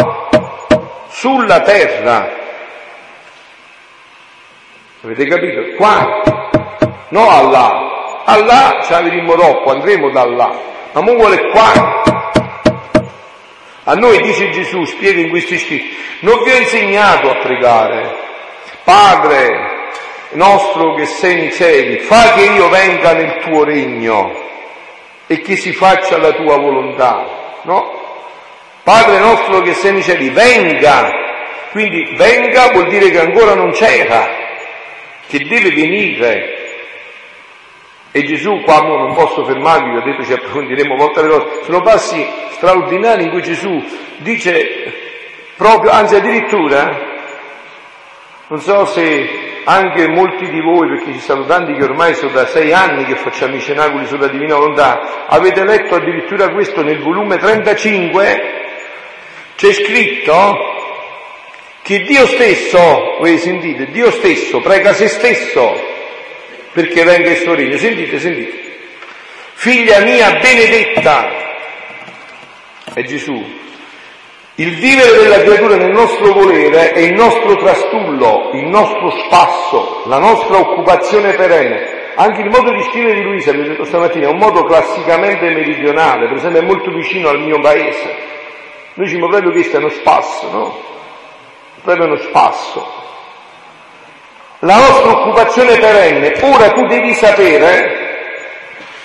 sulla 1.07 1.61
terra. 1.61 2.35
Avete 5.03 5.25
capito? 5.25 5.75
Qua, 5.75 6.46
no 7.09 7.29
Allah. 7.29 7.95
Allah 8.25 8.81
ci 8.83 8.91
avremo 8.91 9.35
dopo, 9.35 9.71
andremo 9.71 10.09
da 10.11 10.21
Allah, 10.21 10.59
ma 10.91 11.01
mu 11.01 11.15
vuole 11.15 11.49
qua. 11.49 12.03
A 13.85 13.93
noi 13.93 14.21
dice 14.21 14.49
Gesù, 14.49 14.83
spiega 14.83 15.21
in 15.21 15.29
questi 15.29 15.57
scritti, 15.57 15.95
non 16.19 16.43
vi 16.43 16.51
ho 16.51 16.57
insegnato 16.57 17.29
a 17.29 17.35
pregare. 17.35 18.15
Padre 18.83 19.75
nostro 20.31 20.93
che 20.95 21.05
sei 21.05 21.35
nei 21.35 21.53
cieli, 21.53 21.99
fa 21.99 22.33
che 22.33 22.41
io 22.41 22.67
venga 22.67 23.13
nel 23.13 23.37
tuo 23.37 23.63
regno 23.63 24.29
e 25.25 25.39
che 25.39 25.55
si 25.55 25.71
faccia 25.71 26.17
la 26.17 26.33
tua 26.33 26.57
volontà. 26.57 27.61
No? 27.61 27.91
Padre 28.83 29.19
nostro 29.19 29.61
che 29.61 29.73
sei 29.73 29.93
nei 29.93 30.03
cieli, 30.03 30.29
venga. 30.31 31.09
Quindi 31.71 32.13
venga 32.17 32.71
vuol 32.71 32.89
dire 32.89 33.09
che 33.09 33.21
ancora 33.21 33.53
non 33.53 33.71
c'era, 33.71 34.27
che 35.27 35.39
deve 35.45 35.71
venire 35.71 36.66
E 38.17 38.23
Gesù, 38.23 38.63
qua 38.63 38.79
non 38.81 39.13
posso 39.13 39.45
fermarvi, 39.45 39.91
vi 39.91 39.97
ho 39.97 40.01
detto 40.01 40.23
ci 40.23 40.33
approfondiremo 40.33 40.95
molte 40.95 41.21
le 41.21 41.27
cose, 41.27 41.63
sono 41.65 41.81
passi 41.81 42.27
straordinari 42.49 43.25
in 43.25 43.29
cui 43.29 43.43
Gesù 43.43 43.79
dice 44.17 44.91
proprio, 45.55 45.91
anzi 45.91 46.15
addirittura, 46.15 46.97
non 48.47 48.59
so 48.59 48.85
se 48.85 49.61
anche 49.65 50.07
molti 50.07 50.49
di 50.49 50.59
voi, 50.61 50.87
perché 50.87 51.13
ci 51.13 51.19
sono 51.19 51.45
tanti 51.45 51.75
che 51.75 51.83
ormai 51.83 52.15
sono 52.15 52.31
da 52.31 52.47
sei 52.47 52.73
anni 52.73 53.05
che 53.05 53.17
facciamo 53.17 53.55
i 53.55 53.61
cenacoli 53.61 54.07
sulla 54.07 54.29
Divina 54.29 54.55
Volontà, 54.55 55.27
avete 55.27 55.63
letto 55.63 55.93
addirittura 55.93 56.49
questo 56.49 56.81
nel 56.81 56.97
volume 56.97 57.37
35, 57.37 58.41
c'è 59.57 59.73
scritto 59.73 60.57
che 61.83 61.99
Dio 61.99 62.25
stesso, 62.25 63.17
voi 63.19 63.37
sentite, 63.37 63.91
Dio 63.91 64.09
stesso 64.09 64.59
prega 64.59 64.93
se 64.93 65.07
stesso 65.07 65.96
perché 66.77 67.03
venga 67.03 67.31
il 67.31 67.37
suo 67.37 67.55
regno. 67.55 67.75
Sentite, 67.75 68.19
sentite. 68.19 68.75
Figlia 69.53 70.01
mia 70.01 70.37
benedetta, 70.39 71.27
è 72.93 73.01
Gesù. 73.01 73.33
Il 74.53 74.75
vivere 74.75 75.23
della 75.23 75.41
creatura 75.41 75.75
nel 75.75 75.89
nostro 75.89 76.33
volere 76.33 76.91
è 76.91 76.99
il 76.99 77.13
nostro 77.13 77.55
trastullo, 77.55 78.51
il 78.53 78.67
nostro 78.67 79.09
spasso, 79.09 80.03
la 80.05 80.19
nostra 80.19 80.59
occupazione 80.59 81.33
perenne. 81.33 82.13
Anche 82.13 82.41
il 82.41 82.49
modo 82.51 82.71
di 82.71 82.83
scrivere 82.83 83.15
di 83.15 83.23
Luisa, 83.23 83.51
vi 83.53 83.61
ho 83.61 83.63
detto 83.63 83.83
stamattina, 83.83 84.27
è 84.27 84.31
un 84.31 84.37
modo 84.37 84.63
classicamente 84.63 85.49
meridionale, 85.49 86.27
per 86.27 86.37
esempio 86.37 86.61
è 86.61 86.65
molto 86.65 86.91
vicino 86.91 87.29
al 87.29 87.41
mio 87.41 87.59
paese. 87.59 88.15
Noi 88.93 89.07
diciamo 89.07 89.29
proprio 89.29 89.49
che 89.49 89.57
questo 89.57 89.77
è 89.77 89.79
uno 89.79 89.89
spasso, 89.89 90.51
no? 90.51 90.79
Proprio 91.81 92.05
uno 92.05 92.17
spasso 92.17 93.05
la 94.59 94.75
nostra 94.77 95.11
occupazione 95.11 95.77
perenne. 95.77 96.33
Ora 96.41 96.71
tu 96.71 96.85
devi 96.87 97.13
sapere 97.13 98.05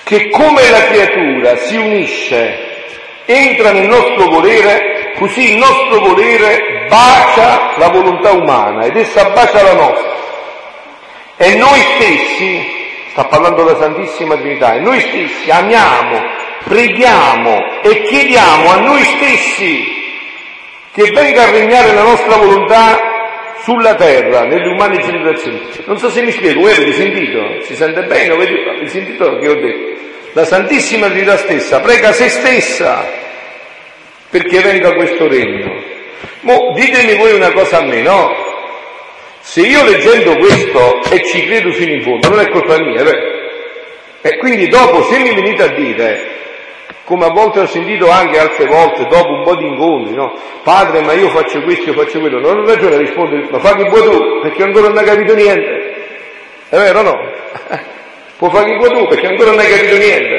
che 0.04 0.30
come 0.30 0.68
la 0.70 0.84
creatura 0.86 1.56
si 1.56 1.76
unisce, 1.76 2.70
entra 3.26 3.72
nel 3.72 3.88
nostro 3.88 4.28
volere, 4.28 5.12
così 5.16 5.52
il 5.52 5.58
nostro 5.58 6.00
volere 6.00 6.86
bacia 6.88 7.72
la 7.76 7.88
volontà 7.88 8.32
umana 8.32 8.84
ed 8.84 8.96
essa 8.96 9.30
bacia 9.30 9.62
la 9.62 9.74
nostra. 9.74 10.10
E 11.36 11.54
noi 11.56 11.80
stessi, 11.94 12.90
sta 13.10 13.24
parlando 13.24 13.64
la 13.64 13.76
Santissima 13.76 14.36
Trinità, 14.36 14.74
e 14.74 14.80
noi 14.80 15.00
stessi 15.00 15.50
amiamo, 15.50 16.20
preghiamo 16.64 17.80
e 17.82 18.02
chiediamo 18.02 18.70
a 18.70 18.76
noi 18.76 19.02
stessi 19.02 20.00
che 20.92 21.10
venga 21.10 21.44
a 21.44 21.50
regnare 21.50 21.94
la 21.94 22.02
nostra 22.02 22.36
volontà 22.36 23.11
sulla 23.62 23.94
terra, 23.94 24.44
nelle 24.44 24.68
umane 24.68 24.98
generazioni. 24.98 25.60
Non 25.86 25.98
so 25.98 26.10
se 26.10 26.22
mi 26.22 26.30
spiego, 26.32 26.60
voi 26.60 26.72
avete 26.72 26.92
sentito? 26.92 27.60
Si 27.62 27.74
sente 27.74 28.02
bene? 28.02 28.34
Avete 28.34 28.86
sentito 28.86 29.36
che 29.38 29.48
ho 29.48 29.54
detto? 29.54 30.00
La 30.34 30.44
Santissima 30.44 31.08
Trinità 31.08 31.36
stessa 31.36 31.80
prega 31.80 32.12
se 32.12 32.28
stessa 32.28 33.06
perché 34.30 34.60
venga 34.60 34.94
questo 34.94 35.28
regno. 35.28 35.82
Mo, 36.40 36.72
ditemi 36.74 37.16
voi 37.16 37.34
una 37.34 37.52
cosa 37.52 37.78
a 37.78 37.84
me, 37.84 38.00
no? 38.00 38.30
Se 39.40 39.60
io 39.60 39.84
leggendo 39.84 40.36
questo 40.36 41.02
e 41.10 41.22
ci 41.24 41.44
credo 41.46 41.70
fino 41.72 41.92
in 41.92 42.02
fondo, 42.02 42.28
non 42.28 42.40
è 42.40 42.48
colpa 42.48 42.78
mia, 42.78 43.02
beh. 43.02 43.40
E 44.22 44.38
quindi 44.38 44.68
dopo, 44.68 45.02
se 45.04 45.18
mi 45.18 45.34
venite 45.34 45.62
a 45.64 45.74
dire 45.74 46.41
come 47.12 47.26
a 47.26 47.30
volte 47.30 47.60
ho 47.60 47.66
sentito 47.66 48.08
anche 48.08 48.38
altre 48.38 48.64
volte, 48.64 49.04
dopo 49.04 49.28
un 49.28 49.44
po' 49.44 49.54
di 49.54 49.66
incontri, 49.66 50.14
no? 50.14 50.32
Padre, 50.62 51.02
ma 51.02 51.12
io 51.12 51.28
faccio 51.28 51.60
questo, 51.60 51.90
io 51.90 51.92
faccio 51.92 52.20
quello. 52.20 52.40
Non 52.40 52.60
ho 52.60 52.64
ragione 52.64 52.94
a 52.94 52.98
rispondere, 52.98 53.48
ma 53.50 53.58
fa 53.58 53.74
che 53.74 53.86
vuoi 53.90 54.02
tu, 54.02 54.40
perché 54.40 54.62
ancora 54.62 54.88
non 54.88 54.96
hai 54.96 55.04
capito 55.04 55.34
niente. 55.34 55.94
È 56.70 56.76
vero 56.78 57.00
o 57.00 57.02
no? 57.02 57.18
Può 58.38 58.48
fare 58.48 58.70
che 58.70 58.76
vuoi 58.78 58.98
tu, 58.98 59.06
perché 59.08 59.26
ancora 59.26 59.50
non 59.50 59.58
hai 59.58 59.68
capito 59.68 59.96
niente. 59.98 60.36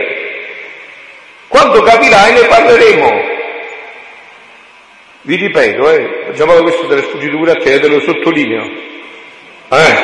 Quando 1.48 1.84
capirai 1.84 2.34
ne 2.34 2.48
parleremo. 2.48 3.22
Vi 5.22 5.36
ripeto, 5.36 5.90
eh, 5.92 6.24
facciamo 6.26 6.54
questo 6.54 6.88
delle 6.88 7.04
sfuggiture 7.04 7.52
a 7.52 7.56
te, 7.58 7.80
te 7.80 7.88
lo 7.88 8.00
sottolineo. 8.00 8.64
Eh? 9.70 9.96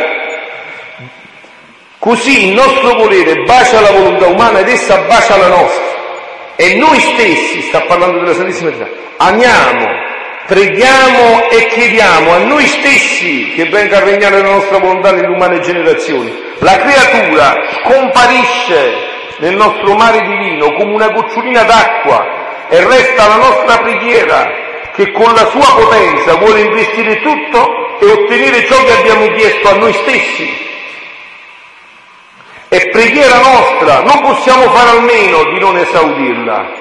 Così 1.97 2.49
il 2.49 2.53
nostro 2.53 2.93
volere 2.93 3.41
bacia 3.41 3.81
la 3.81 3.91
volontà 3.91 4.27
umana 4.27 4.59
ed 4.59 4.67
essa 4.67 4.99
bacia 5.07 5.35
la 5.35 5.47
nostra. 5.47 5.88
E 6.61 6.75
noi 6.75 6.99
stessi, 6.99 7.61
sta 7.61 7.83
parlando 7.83 8.19
della 8.19 8.33
Santissima 8.33 8.71
Trinità, 8.71 8.91
amiamo, 9.15 9.87
preghiamo 10.45 11.49
e 11.49 11.67
chiediamo 11.67 12.33
a 12.33 12.37
noi 12.39 12.65
stessi 12.65 13.53
che 13.55 13.69
venga 13.69 13.99
a 13.99 14.03
regnare 14.03 14.41
la 14.41 14.49
nostra 14.49 14.77
volontà 14.77 15.13
nelle 15.13 15.33
umane 15.33 15.61
generazioni. 15.61 16.29
La 16.57 16.75
creatura 16.79 17.55
scomparisce 17.79 18.93
nel 19.37 19.55
nostro 19.55 19.95
mare 19.95 20.19
divino 20.19 20.73
come 20.73 20.95
una 20.95 21.11
gocciolina 21.11 21.63
d'acqua 21.63 22.67
e 22.67 22.83
resta 22.85 23.29
la 23.29 23.37
nostra 23.37 23.77
preghiera 23.77 24.51
che 24.93 25.13
con 25.13 25.31
la 25.31 25.45
sua 25.45 25.81
potenza 25.81 26.35
vuole 26.39 26.59
investire 26.59 27.21
tutto 27.21 27.99
e 28.01 28.05
ottenere 28.05 28.65
ciò 28.65 28.83
che 28.83 28.97
abbiamo 28.97 29.27
chiesto 29.29 29.69
a 29.69 29.77
noi 29.77 29.93
stessi 29.93 30.68
è 32.69 32.89
preghiera 32.89 33.37
nostra, 33.37 34.01
non 34.01 34.21
possiamo 34.21 34.69
fare 34.69 34.91
almeno 34.91 35.51
di 35.51 35.59
non 35.59 35.75
esaudirla. 35.75 36.71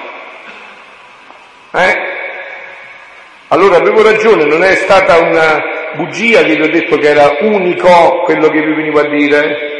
Eh? 1.71 1.97
Allora 3.47 3.77
avevo 3.77 4.03
ragione, 4.03 4.45
non 4.45 4.63
è 4.63 4.75
stata 4.75 5.17
una 5.17 5.61
bugia 5.95 6.43
che 6.43 6.55
vi 6.55 6.61
ho 6.61 6.69
detto 6.69 6.97
che 6.97 7.09
era 7.09 7.37
unico 7.39 8.21
quello 8.23 8.49
che 8.49 8.61
vi 8.61 8.73
venivo 8.75 8.99
a 8.99 9.09
dire. 9.09 9.77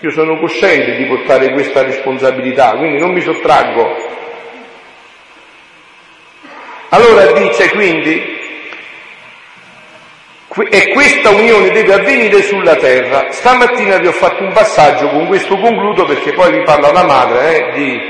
Io 0.00 0.10
sono 0.10 0.36
cosciente 0.40 0.96
di 0.96 1.04
portare 1.06 1.52
questa 1.52 1.82
responsabilità, 1.82 2.72
quindi 2.76 2.98
non 2.98 3.12
mi 3.12 3.20
sottraggo. 3.20 4.18
Allora 6.88 7.30
dice 7.32 7.70
quindi, 7.70 8.39
e 10.68 10.88
questa 10.88 11.30
unione 11.30 11.70
deve 11.70 11.94
avvenire 11.94 12.42
sulla 12.42 12.74
terra. 12.74 13.30
Stamattina 13.30 13.98
vi 13.98 14.08
ho 14.08 14.12
fatto 14.12 14.42
un 14.42 14.52
passaggio, 14.52 15.08
con 15.08 15.26
questo 15.26 15.56
concludo 15.56 16.04
perché 16.04 16.32
poi 16.32 16.50
vi 16.50 16.62
parla 16.64 16.90
la 16.90 17.04
madre 17.04 17.56
eh, 17.56 17.72
di, 17.72 18.00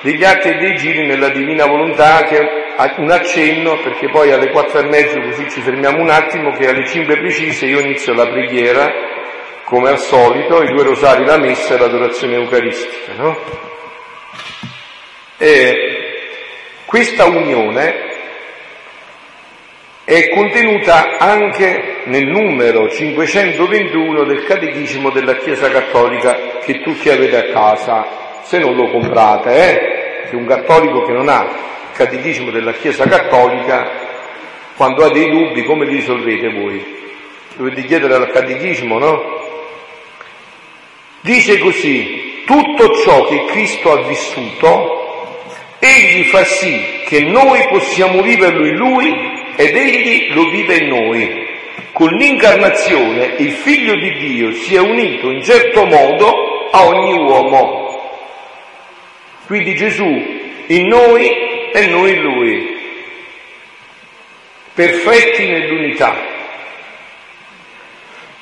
degli 0.00 0.24
atti 0.24 0.48
e 0.48 0.54
dei 0.54 0.76
giri 0.76 1.06
nella 1.06 1.28
divina 1.28 1.66
volontà, 1.66 2.22
che 2.22 2.38
è 2.38 2.94
un 2.96 3.10
accenno, 3.10 3.78
perché 3.82 4.08
poi 4.08 4.32
alle 4.32 4.50
quattro 4.50 4.78
e 4.78 4.84
mezzo 4.84 5.20
così 5.20 5.50
ci 5.50 5.60
fermiamo 5.60 6.00
un 6.00 6.08
attimo, 6.08 6.52
che 6.52 6.70
alle 6.70 6.86
cinque 6.86 7.18
precise 7.18 7.66
io 7.66 7.80
inizio 7.80 8.14
la 8.14 8.26
preghiera, 8.26 8.90
come 9.64 9.90
al 9.90 9.98
solito, 9.98 10.62
i 10.62 10.72
due 10.72 10.84
rosari, 10.84 11.26
la 11.26 11.36
messa 11.36 11.74
e 11.74 11.78
l'adorazione 11.78 12.36
eucaristica. 12.36 13.12
No? 13.14 13.38
E 15.36 15.74
questa 16.86 17.26
unione 17.26 18.09
è 20.10 20.28
contenuta 20.30 21.18
anche 21.18 22.00
nel 22.06 22.26
numero 22.26 22.88
521 22.90 24.24
del 24.24 24.42
Catechismo 24.42 25.10
della 25.10 25.36
Chiesa 25.36 25.70
Cattolica 25.70 26.58
che 26.64 26.80
tutti 26.80 27.08
avete 27.08 27.36
a 27.36 27.52
casa, 27.52 28.40
se 28.42 28.58
non 28.58 28.74
lo 28.74 28.90
comprate, 28.90 29.54
eh? 29.54 30.28
Che 30.28 30.34
un 30.34 30.46
cattolico 30.46 31.04
che 31.04 31.12
non 31.12 31.28
ha 31.28 31.42
il 31.42 31.96
Catechismo 31.96 32.50
della 32.50 32.72
Chiesa 32.72 33.06
Cattolica, 33.06 33.88
quando 34.74 35.04
ha 35.04 35.12
dei 35.12 35.30
dubbi, 35.30 35.62
come 35.62 35.86
li 35.86 35.94
risolvete 35.94 36.48
voi? 36.54 36.84
Dovete 37.54 37.84
chiedere 37.84 38.14
al 38.14 38.32
Catechismo, 38.32 38.98
no? 38.98 39.22
Dice 41.20 41.56
così, 41.58 42.42
tutto 42.46 42.96
ciò 42.96 43.26
che 43.26 43.44
Cristo 43.44 43.92
ha 43.92 44.08
vissuto, 44.08 45.44
egli 45.78 46.24
fa 46.24 46.42
sì 46.42 46.98
che 47.04 47.20
noi 47.20 47.64
possiamo 47.68 48.22
viverlo 48.22 48.66
in 48.66 48.74
Lui 48.74 49.29
ed 49.60 49.76
egli 49.76 50.32
lo 50.32 50.48
vive 50.48 50.76
in 50.76 50.88
noi. 50.88 51.48
Con 51.92 52.08
l'incarnazione 52.12 53.34
il 53.36 53.50
figlio 53.50 53.94
di 53.94 54.12
Dio 54.16 54.52
si 54.52 54.74
è 54.74 54.78
unito 54.78 55.30
in 55.30 55.42
certo 55.42 55.84
modo 55.84 56.68
a 56.70 56.86
ogni 56.86 57.12
uomo. 57.12 57.88
Quindi 59.46 59.74
Gesù 59.74 60.38
in 60.68 60.86
noi 60.86 61.28
e 61.72 61.86
noi 61.88 62.12
in 62.12 62.20
lui, 62.22 62.78
perfetti 64.72 65.46
nell'unità. 65.46 66.28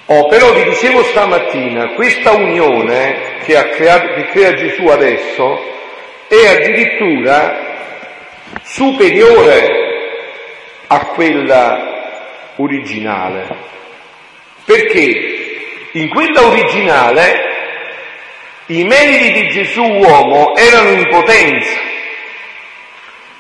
Oh, 0.07 0.29
però 0.29 0.53
vi 0.53 0.63
dicevo 0.63 1.03
stamattina, 1.03 1.95
questa 1.95 2.33
unione 2.33 3.39
che, 3.45 3.57
ha 3.57 3.65
creato, 3.71 4.15
che 4.15 4.27
crea 4.27 4.55
Gesù 4.55 4.87
adesso 4.87 5.65
è 6.29 6.47
addirittura 6.47 7.67
superiore 8.63 9.88
a 10.89 11.07
quella 11.07 12.53
originale. 12.57 13.47
Perché 14.65 15.37
in 15.93 16.09
quella 16.09 16.47
originale 16.47 17.47
i 18.67 18.85
meriti 18.85 19.33
di 19.33 19.49
Gesù 19.49 19.83
uomo 19.83 20.55
erano 20.57 20.91
in 20.91 21.09
potenza. 21.09 21.79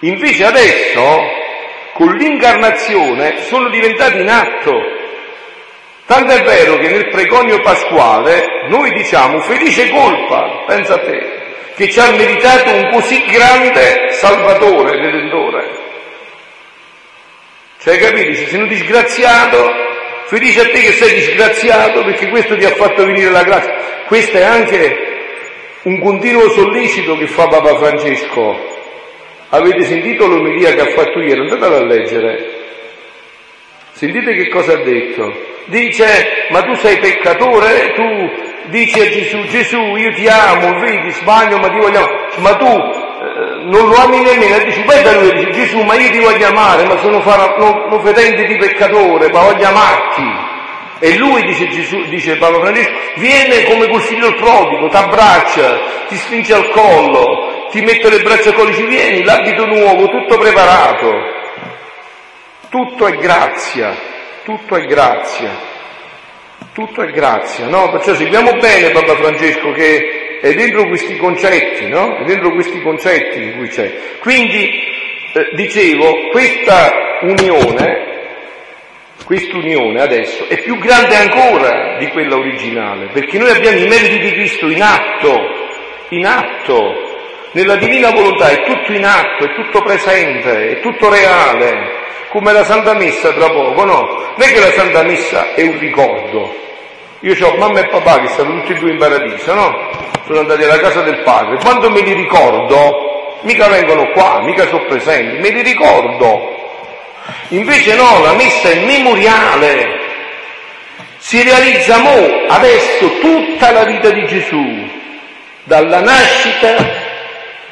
Invece 0.01 0.45
adesso, 0.45 1.21
con 1.93 2.15
l'incarnazione, 2.15 3.43
sono 3.43 3.69
diventati 3.69 4.21
in 4.21 4.29
atto. 4.29 4.73
Tanto 6.07 6.33
è 6.33 6.43
vero 6.43 6.77
che 6.77 6.89
nel 6.89 7.09
preconio 7.09 7.61
pasquale 7.61 8.67
noi 8.69 8.91
diciamo 8.93 9.41
felice 9.41 9.91
colpa, 9.91 10.65
pensa 10.67 10.95
a 10.95 11.01
te, 11.01 11.21
che 11.75 11.91
ci 11.91 12.01
ha 12.01 12.11
meritato 12.13 12.73
un 12.73 12.89
così 12.91 13.23
grande 13.27 14.13
Salvatore, 14.13 14.97
Redentore. 14.97 15.88
Cioè, 17.81 17.97
capisci? 17.99 18.47
Sei 18.47 18.61
un 18.61 18.69
disgraziato, 18.69 19.71
felice 20.27 20.61
a 20.61 20.64
te 20.64 20.81
che 20.81 20.93
sei 20.93 21.14
disgraziato 21.14 22.03
perché 22.03 22.29
questo 22.29 22.57
ti 22.57 22.64
ha 22.64 22.75
fatto 22.75 23.05
venire 23.07 23.31
la 23.31 23.45
grazia. 23.45 23.73
Questo 24.07 24.37
è 24.37 24.43
anche 24.43 25.07
un 25.83 26.01
continuo 26.01 26.51
sollecito 26.51 27.17
che 27.17 27.29
fa 27.29 27.47
Papa 27.47 27.77
Francesco. 27.77 28.77
Avete 29.51 29.85
sentito 29.85 30.27
l'omelia 30.27 30.75
che 30.75 30.81
ha 30.81 30.91
fatto 30.91 31.21
ieri? 31.21 31.41
Andatela 31.41 31.79
a 31.79 31.85
leggere. 31.85 32.57
Sentite 33.93 34.35
che 34.35 34.49
cosa 34.49 34.73
ha 34.73 34.83
detto. 34.83 35.47
Dice, 35.67 36.47
ma 36.51 36.62
tu 36.62 36.75
sei 36.75 36.99
peccatore, 36.99 37.93
tu 37.95 38.03
dici 38.71 39.01
a 39.01 39.09
Gesù, 39.09 39.43
Gesù 39.45 39.97
io 39.97 40.12
ti 40.14 40.27
amo, 40.27 40.79
vedi, 40.81 41.11
sbaglio, 41.11 41.59
ma 41.59 41.69
ti 41.69 41.79
voglio 41.79 42.27
ma 42.38 42.55
tu 42.57 42.98
non 43.68 43.88
lo 43.88 43.96
ami 43.96 44.20
nemmeno, 44.20 44.59
dici, 44.64 44.81
poi 44.83 45.02
da 45.02 45.12
lui 45.12 45.33
dice, 45.33 45.50
Gesù, 45.50 45.81
ma 45.83 45.94
io 45.94 46.11
ti 46.11 46.18
voglio 46.18 46.46
amare, 46.46 46.85
ma 46.85 46.98
sono 46.98 47.22
non, 47.22 48.00
fedente 48.02 48.44
di 48.44 48.57
peccatore, 48.57 49.31
ma 49.31 49.42
voglio 49.42 49.66
amarti. 49.66 50.46
E 51.00 51.16
lui, 51.16 51.42
dice 51.44 51.68
Gesù, 51.68 52.02
dice 52.09 52.37
Paolo 52.37 52.61
Francesco, 52.61 52.92
viene 53.16 53.64
come 53.64 53.88
col 53.88 54.02
figlio 54.02 54.35
prodigo, 54.35 54.88
ti 54.88 54.96
abbraccia, 54.96 55.81
ti 56.09 56.16
stringe 56.16 56.54
al 56.54 56.70
collo, 56.70 57.68
ti 57.70 57.81
mette 57.83 58.11
le 58.11 58.20
braccia 58.20 58.48
al 58.48 58.54
collo, 58.54 58.70
dice 58.70 58.85
vieni, 58.85 59.22
l'abito 59.22 59.64
nuovo, 59.66 60.09
tutto 60.09 60.38
preparato. 60.38 61.37
Tutto 62.68 63.07
è 63.07 63.12
grazia. 63.12 64.16
Tutto 64.48 64.76
è 64.76 64.87
grazia, 64.87 65.50
tutto 66.72 67.02
è 67.02 67.11
grazia, 67.11 67.66
no? 67.66 67.90
Perciò 67.90 68.14
seguiamo 68.14 68.52
bene 68.52 68.88
Papa 68.92 69.14
Francesco 69.16 69.72
che 69.72 70.28
è 70.40 70.55
dentro 70.55 70.87
questi 70.87 71.16
concetti, 71.16 71.88
no? 71.88 72.18
È 72.18 72.24
dentro 72.24 72.53
questi 72.53 72.81
concetti 72.81 73.42
in 73.42 73.57
cui 73.57 73.68
c'è. 73.68 73.92
Quindi, 74.20 74.68
eh, 75.33 75.51
dicevo, 75.55 76.29
questa 76.31 77.18
unione, 77.22 78.07
quest'unione 79.24 80.01
adesso 80.01 80.46
è 80.48 80.59
più 80.62 80.79
grande 80.79 81.16
ancora 81.16 81.96
di 81.98 82.09
quella 82.09 82.37
originale, 82.37 83.09
perché 83.12 83.38
noi 83.38 83.51
abbiamo 83.51 83.79
i 83.79 83.88
meriti 83.88 84.18
di 84.18 84.33
Cristo 84.33 84.68
in 84.68 84.83
atto, 84.83 85.40
in 86.11 86.27
atto. 86.27 87.07
Nella 87.53 87.77
divina 87.77 88.11
volontà 88.11 88.51
è 88.51 88.62
tutto 88.62 88.92
in 88.92 89.05
atto, 89.05 89.44
è 89.44 89.55
tutto 89.55 89.83
presente, 89.83 90.70
è 90.70 90.81
tutto 90.81 91.11
reale 91.11 92.07
come 92.31 92.53
la 92.53 92.64
Santa 92.64 92.94
Messa 92.94 93.33
tra 93.33 93.48
poco, 93.51 93.85
no? 93.85 94.01
Non 94.37 94.48
è 94.48 94.53
che 94.53 94.61
la 94.61 94.72
Santa 94.72 95.03
Messa 95.03 95.55
è 95.55 95.62
un 95.62 95.79
ricordo. 95.79 96.66
Io 97.20 97.35
ho 97.46 97.57
mamma 97.57 97.81
e 97.81 97.88
papà 97.88 98.20
che 98.20 98.29
stanno 98.29 98.61
tutti 98.61 98.72
e 98.72 98.77
due 98.77 98.90
in 98.92 98.98
paradiso, 98.98 99.55
no? 99.55 100.08
Sono 100.29 100.41
andati 100.41 100.62
alla 100.62 100.79
casa 100.79 101.01
del 101.01 101.23
padre. 101.23 101.57
Quando 101.57 101.88
me 101.88 102.03
li 102.03 102.12
ricordo, 102.12 103.38
mica 103.45 103.67
vengono 103.69 104.11
qua, 104.11 104.43
mica 104.43 104.67
sono 104.67 104.85
presenti, 104.85 105.38
me 105.38 105.49
li 105.49 105.62
ricordo. 105.62 106.55
Invece 107.49 107.95
no, 107.97 108.23
la 108.23 108.35
messa 108.35 108.69
è 108.69 108.85
memoriale. 108.85 109.87
Si 111.17 111.43
realizza 111.43 111.97
mo, 112.01 112.45
adesso, 112.47 113.19
tutta 113.21 113.71
la 113.71 113.85
vita 113.85 114.11
di 114.11 114.27
Gesù, 114.27 114.87
dalla 115.64 116.01
nascita 116.01 116.77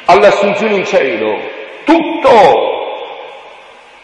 all'assunzione 0.06 0.76
in 0.76 0.86
cielo. 0.86 1.38
Tutto 1.84 2.74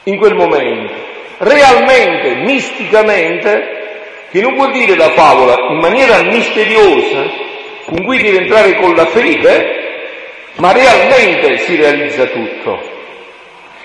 in 0.03 0.19
quel 0.19 0.35
momento, 0.35 0.93
realmente, 1.39 2.35
misticamente, 2.35 4.27
che 4.31 4.43
non 4.43 4.57
vuol 4.57 4.73
dire 4.73 4.95
la 4.95 5.09
favola 5.13 5.55
in 5.71 5.79
maniera 5.79 6.21
misteriosa, 6.25 7.51
con 7.93 8.05
cui 8.05 8.23
deve 8.23 8.39
entrare 8.39 8.75
con 8.77 8.95
la 8.95 9.05
fede, 9.05 9.81
ma 10.57 10.73
realmente 10.73 11.59
si 11.59 11.77
realizza 11.77 12.25
tutto. 12.25 12.81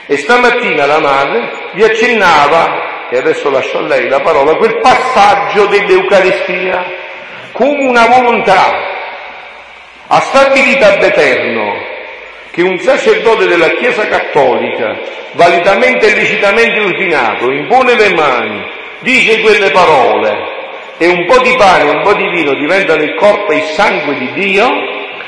E 0.05 0.15
stamattina 0.15 0.85
la 0.85 0.99
madre 0.99 1.51
vi 1.73 1.83
accennava, 1.83 3.09
e 3.09 3.17
adesso 3.17 3.49
lascio 3.49 3.79
a 3.79 3.81
lei 3.81 4.07
la 4.07 4.21
parola, 4.21 4.55
quel 4.55 4.79
passaggio 4.79 5.65
dell'Eucaristia 5.65 6.85
come 7.51 7.85
una 7.85 8.07
volontà 8.07 8.95
a 10.07 10.19
stabilità 10.21 10.95
d'eterno 10.95 11.73
che 12.51 12.61
un 12.61 12.77
sacerdote 12.77 13.45
della 13.45 13.71
Chiesa 13.71 14.07
Cattolica, 14.07 14.97
validamente 15.33 16.07
e 16.07 16.15
lecitamente 16.15 16.79
ordinato, 16.79 17.51
impone 17.51 17.95
le 17.95 18.13
mani, 18.13 18.65
dice 19.01 19.41
quelle 19.41 19.69
parole 19.71 20.56
e 20.97 21.07
un 21.07 21.25
po' 21.25 21.39
di 21.39 21.55
pane 21.55 21.83
e 21.83 21.89
un 21.89 22.01
po' 22.01 22.13
di 22.13 22.27
vino 22.29 22.53
diventano 22.55 23.03
il 23.03 23.15
corpo 23.15 23.51
e 23.51 23.57
il 23.57 23.63
sangue 23.63 24.17
di 24.17 24.31
Dio, 24.33 24.67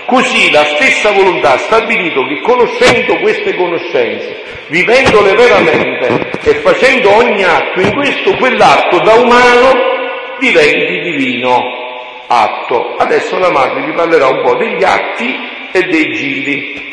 così 0.05 0.49
la 0.51 0.65
stessa 0.65 1.11
volontà 1.11 1.53
ha 1.53 1.57
stabilito 1.57 2.25
che 2.25 2.41
conoscendo 2.41 3.17
queste 3.17 3.55
conoscenze, 3.55 4.43
vivendole 4.67 5.33
veramente 5.33 6.31
e 6.43 6.53
facendo 6.55 7.15
ogni 7.15 7.43
atto 7.43 7.79
in 7.81 7.93
questo 7.93 8.35
quell'atto 8.35 8.99
da 8.99 9.13
umano, 9.13 9.73
diventi 10.39 10.99
divino 11.01 11.87
atto. 12.27 12.95
Adesso 12.97 13.37
la 13.37 13.51
madre 13.51 13.85
vi 13.85 13.91
parlerà 13.91 14.27
un 14.27 14.41
po' 14.41 14.55
degli 14.55 14.83
atti 14.83 15.35
e 15.71 15.83
dei 15.83 16.13
giri. 16.13 16.88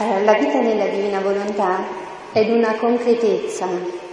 Eh, 0.00 0.22
la 0.22 0.34
vita 0.34 0.60
nella 0.60 0.86
divina 0.86 1.18
volontà 1.18 1.84
è 2.30 2.44
di 2.44 2.52
una 2.52 2.76
concretezza 2.76 3.66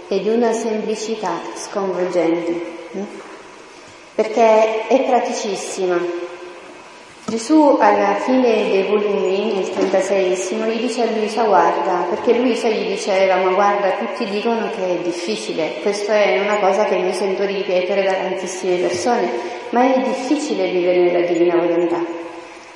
e 0.08 0.18
di 0.18 0.28
una 0.28 0.50
semplicità 0.50 1.38
sconvolgenti, 1.54 2.60
hm? 2.90 3.02
perché 4.16 4.88
è 4.88 5.04
praticissima. 5.04 5.96
Gesù 7.26 7.76
alla 7.78 8.16
fine 8.16 8.68
dei 8.68 8.82
volumi, 8.88 9.52
nel 9.54 9.70
36 9.70 10.30
gli 10.72 10.80
dice 10.80 11.02
a 11.02 11.10
Luisa 11.12 11.44
guarda, 11.44 12.06
perché 12.10 12.36
Luisa 12.36 12.68
gli 12.68 12.88
diceva 12.88 13.36
ma 13.36 13.52
guarda 13.52 13.92
tutti 13.92 14.28
dicono 14.28 14.68
che 14.70 14.98
è 14.98 15.02
difficile, 15.04 15.74
questa 15.82 16.14
è 16.14 16.40
una 16.40 16.56
cosa 16.58 16.86
che 16.86 16.96
mi 16.96 17.12
sento 17.12 17.44
ripetere 17.44 18.02
da 18.02 18.12
tantissime 18.12 18.78
persone, 18.78 19.30
ma 19.70 19.94
è 19.94 20.00
difficile 20.00 20.68
vivere 20.68 21.12
nella 21.12 21.24
divina 21.24 21.54
volontà. 21.54 22.04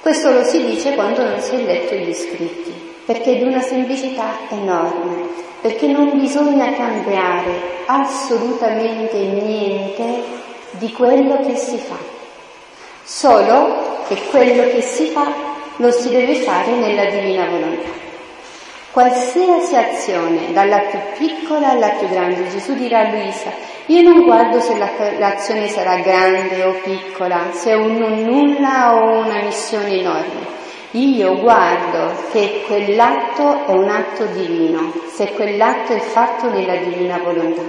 Questo 0.00 0.30
lo 0.30 0.44
si 0.44 0.64
dice 0.64 0.94
quando 0.94 1.24
non 1.24 1.40
si 1.40 1.56
è 1.56 1.58
letto 1.58 1.96
gli 1.96 2.14
scritti 2.14 2.89
perché 3.04 3.32
è 3.32 3.36
di 3.36 3.44
una 3.44 3.60
semplicità 3.60 4.38
enorme, 4.50 5.28
perché 5.60 5.86
non 5.86 6.18
bisogna 6.18 6.72
cambiare 6.72 7.82
assolutamente 7.86 9.16
niente 9.18 10.22
di 10.72 10.92
quello 10.92 11.40
che 11.44 11.56
si 11.56 11.76
fa, 11.76 11.98
solo 13.02 14.02
che 14.06 14.16
quello 14.30 14.62
che 14.70 14.80
si 14.80 15.06
fa 15.06 15.32
lo 15.76 15.90
si 15.90 16.08
deve 16.10 16.34
fare 16.36 16.72
nella 16.72 17.06
divina 17.10 17.48
volontà. 17.48 17.88
Qualsiasi 18.92 19.76
azione, 19.76 20.52
dalla 20.52 20.80
più 20.80 20.98
piccola 21.16 21.70
alla 21.70 21.90
più 21.90 22.08
grande, 22.08 22.48
Gesù 22.48 22.74
dirà 22.74 23.00
a 23.00 23.10
Luisa, 23.10 23.52
io 23.86 24.02
non 24.02 24.24
guardo 24.24 24.60
se 24.60 24.76
l'azione 24.76 25.68
sarà 25.68 25.96
grande 25.98 26.62
o 26.64 26.72
piccola, 26.82 27.50
se 27.52 27.70
è 27.70 27.74
un 27.74 27.96
nulla 27.96 28.94
o 28.94 29.18
una 29.20 29.42
missione 29.42 29.98
enorme. 29.98 30.59
Io 30.92 31.36
guardo 31.36 32.12
che 32.32 32.64
quell'atto 32.66 33.64
è 33.66 33.70
un 33.70 33.88
atto 33.88 34.24
divino, 34.24 34.92
se 35.06 35.30
quell'atto 35.34 35.92
è 35.92 36.00
fatto 36.00 36.50
nella 36.50 36.74
divina 36.78 37.18
volontà. 37.18 37.62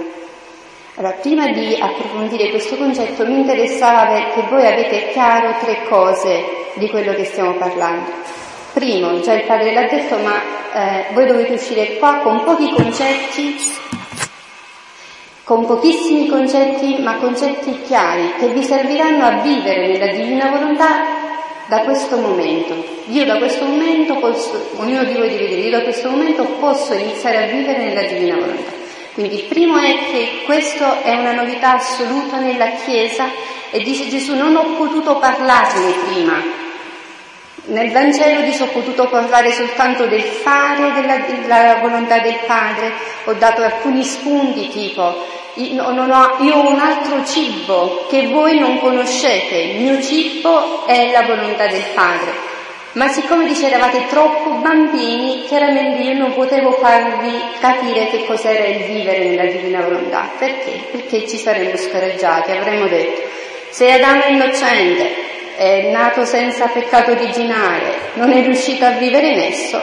Allora, 0.96 1.14
prima 1.14 1.46
di 1.52 1.78
approfondire 1.80 2.50
questo 2.50 2.76
concetto 2.76 3.24
mi 3.24 3.36
interessava 3.36 4.32
che 4.34 4.42
voi 4.50 4.66
avete 4.66 5.10
chiaro 5.12 5.54
tre 5.60 5.84
cose 5.88 6.44
di 6.74 6.90
quello 6.90 7.14
che 7.14 7.24
stiamo 7.24 7.52
parlando. 7.54 8.10
Primo, 8.72 9.20
già 9.20 9.34
il 9.34 9.44
padre 9.44 9.72
l'ha 9.72 9.86
detto, 9.86 10.16
ma 10.16 10.42
eh, 10.72 11.04
voi 11.12 11.24
dovete 11.24 11.52
uscire 11.52 11.98
qua 11.98 12.22
con 12.24 12.42
pochi 12.42 12.72
concetti, 12.72 13.54
con 15.44 15.64
pochissimi 15.64 16.26
concetti, 16.26 16.98
ma 16.98 17.18
concetti 17.18 17.82
chiari, 17.82 18.32
che 18.40 18.48
vi 18.48 18.64
serviranno 18.64 19.26
a 19.26 19.40
vivere 19.42 19.86
nella 19.86 20.12
divina 20.12 20.50
volontà 20.50 21.21
da 21.72 21.78
questo 21.84 22.18
momento. 22.18 22.74
Io 23.06 23.24
da 23.24 23.38
questo 23.38 23.64
momento 23.64 24.16
posso, 24.16 24.72
ognuno 24.76 25.04
di 25.04 25.14
voi 25.14 25.30
deve 25.30 25.46
dire, 25.46 25.60
io 25.62 25.70
da 25.70 25.80
questo 25.80 26.10
momento 26.10 26.44
posso 26.60 26.92
iniziare 26.92 27.44
a 27.44 27.46
vivere 27.46 27.86
nella 27.86 28.02
divina 28.02 28.34
volontà. 28.34 28.70
Quindi 29.14 29.36
il 29.36 29.44
primo 29.44 29.78
è 29.78 29.96
che 30.10 30.42
questo 30.44 31.00
è 31.00 31.16
una 31.16 31.32
novità 31.32 31.76
assoluta 31.76 32.38
nella 32.40 32.72
Chiesa 32.84 33.24
e 33.70 33.78
dice 33.82 34.06
Gesù 34.08 34.34
non 34.34 34.54
ho 34.54 34.76
potuto 34.76 35.16
parlarne 35.16 35.94
prima. 36.12 36.61
Nel 37.64 37.92
Vangelo 37.92 38.40
dice 38.42 38.64
ho 38.64 38.68
potuto 38.68 39.08
parlare 39.08 39.52
soltanto 39.52 40.06
del 40.06 40.22
fare 40.22 40.92
della, 40.94 41.18
della 41.18 41.78
volontà 41.80 42.18
del 42.18 42.38
Padre, 42.46 42.92
ho 43.24 43.32
dato 43.34 43.62
alcuni 43.62 44.02
spunti 44.02 44.68
tipo 44.68 45.40
io, 45.54 45.84
ho, 45.84 46.36
io 46.42 46.54
ho 46.54 46.70
un 46.70 46.78
altro 46.78 47.24
cibo 47.24 48.06
che 48.08 48.28
voi 48.28 48.58
non 48.58 48.78
conoscete, 48.78 49.54
il 49.56 49.80
mio 49.80 50.00
cibo 50.02 50.86
è 50.86 51.10
la 51.10 51.22
volontà 51.22 51.66
del 51.66 51.84
Padre. 51.94 52.50
ma 52.92 53.08
siccome 53.08 53.46
dice 53.46 53.66
eravate 53.66 54.06
troppo 54.08 54.50
bambini, 54.54 55.44
chiaramente 55.46 56.02
io 56.02 56.18
non 56.18 56.34
potevo 56.34 56.72
farvi 56.72 57.32
capire 57.60 58.08
che 58.08 58.24
cos'era 58.24 58.64
il 58.64 58.84
vivere 58.84 59.24
nella 59.24 59.50
divina 59.50 59.82
volontà. 59.82 60.30
Perché? 60.38 60.84
Perché 60.90 61.28
ci 61.28 61.36
saremmo 61.36 61.76
scoraggiati, 61.76 62.50
avremmo 62.50 62.88
detto, 62.88 63.20
se 63.70 63.92
Adamo 63.92 64.22
è 64.22 64.30
innocente, 64.30 65.31
è 65.56 65.90
nato 65.90 66.24
senza 66.24 66.66
peccato 66.68 67.10
originale, 67.10 68.12
non 68.14 68.32
è 68.32 68.42
riuscito 68.42 68.84
a 68.84 68.90
vivere 68.90 69.28
in 69.28 69.38
esso, 69.40 69.80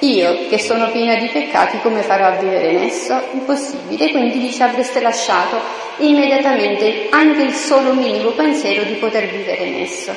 io 0.00 0.48
che 0.48 0.58
sono 0.58 0.90
piena 0.90 1.16
di 1.16 1.28
peccati 1.28 1.78
come 1.80 2.00
farò 2.00 2.28
a 2.28 2.36
vivere 2.36 2.68
in 2.68 2.78
esso? 2.84 3.20
Impossibile, 3.32 4.10
quindi 4.10 4.38
dice 4.38 4.62
avreste 4.62 5.00
lasciato 5.00 5.60
immediatamente 5.98 7.08
anche 7.10 7.42
il 7.42 7.52
solo 7.52 7.92
minimo 7.92 8.30
pensiero 8.30 8.84
di 8.84 8.94
poter 8.94 9.26
vivere 9.26 9.62
in 9.64 9.82
esso. 9.82 10.14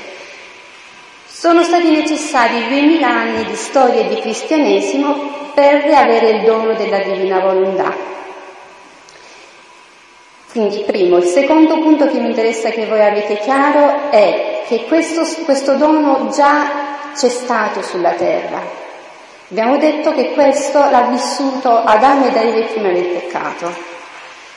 Sono 1.28 1.64
stati 1.64 1.90
necessari 1.90 2.66
duemila 2.70 3.10
anni 3.10 3.44
di 3.44 3.56
storia 3.56 4.04
di 4.04 4.18
cristianesimo 4.22 5.52
per 5.54 5.84
avere 5.94 6.30
il 6.30 6.44
dono 6.46 6.74
della 6.76 7.00
divina 7.00 7.40
volontà. 7.40 7.94
Quindi, 10.54 10.84
primo. 10.86 11.18
Il 11.18 11.24
secondo 11.24 11.80
punto 11.80 12.08
che 12.08 12.20
mi 12.20 12.28
interessa 12.28 12.70
che 12.70 12.86
voi 12.86 13.02
avete 13.02 13.40
chiaro 13.40 14.12
è 14.12 14.62
che 14.68 14.84
questo, 14.84 15.26
questo 15.46 15.78
dono 15.78 16.30
già 16.32 17.12
c'è 17.16 17.28
stato 17.28 17.82
sulla 17.82 18.12
terra. 18.12 18.62
Abbiamo 19.50 19.78
detto 19.78 20.14
che 20.14 20.32
questo 20.34 20.78
l'ha 20.78 21.08
vissuto 21.10 21.76
Adamo 21.76 22.28
ed 22.28 22.36
Eva 22.36 22.68
prima 22.68 22.92
del 22.92 23.06
peccato. 23.06 23.74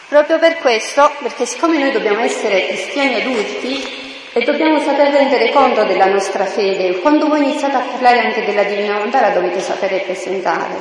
Proprio 0.09 0.39
per 0.39 0.59
questo, 0.59 1.11
perché 1.23 1.47
siccome 1.47 1.79
noi 1.79 1.93
dobbiamo 1.93 2.21
essere 2.21 2.67
cristiani 2.67 3.15
adulti, 3.23 4.05
e 4.35 4.45
dobbiamo 4.45 4.79
saper 4.81 5.13
rendere 5.13 5.51
conto 5.51 5.85
della 5.85 6.05
nostra 6.05 6.45
fede. 6.45 7.01
Quando 7.01 7.27
voi 7.27 7.43
iniziate 7.43 7.75
a 7.75 7.85
parlare 7.91 8.21
anche 8.21 8.45
della 8.45 8.65
divina 8.65 8.93
volontà 8.97 9.23
la 9.23 9.31
dovete 9.31 9.61
sapere 9.61 10.01
presentare. 10.01 10.75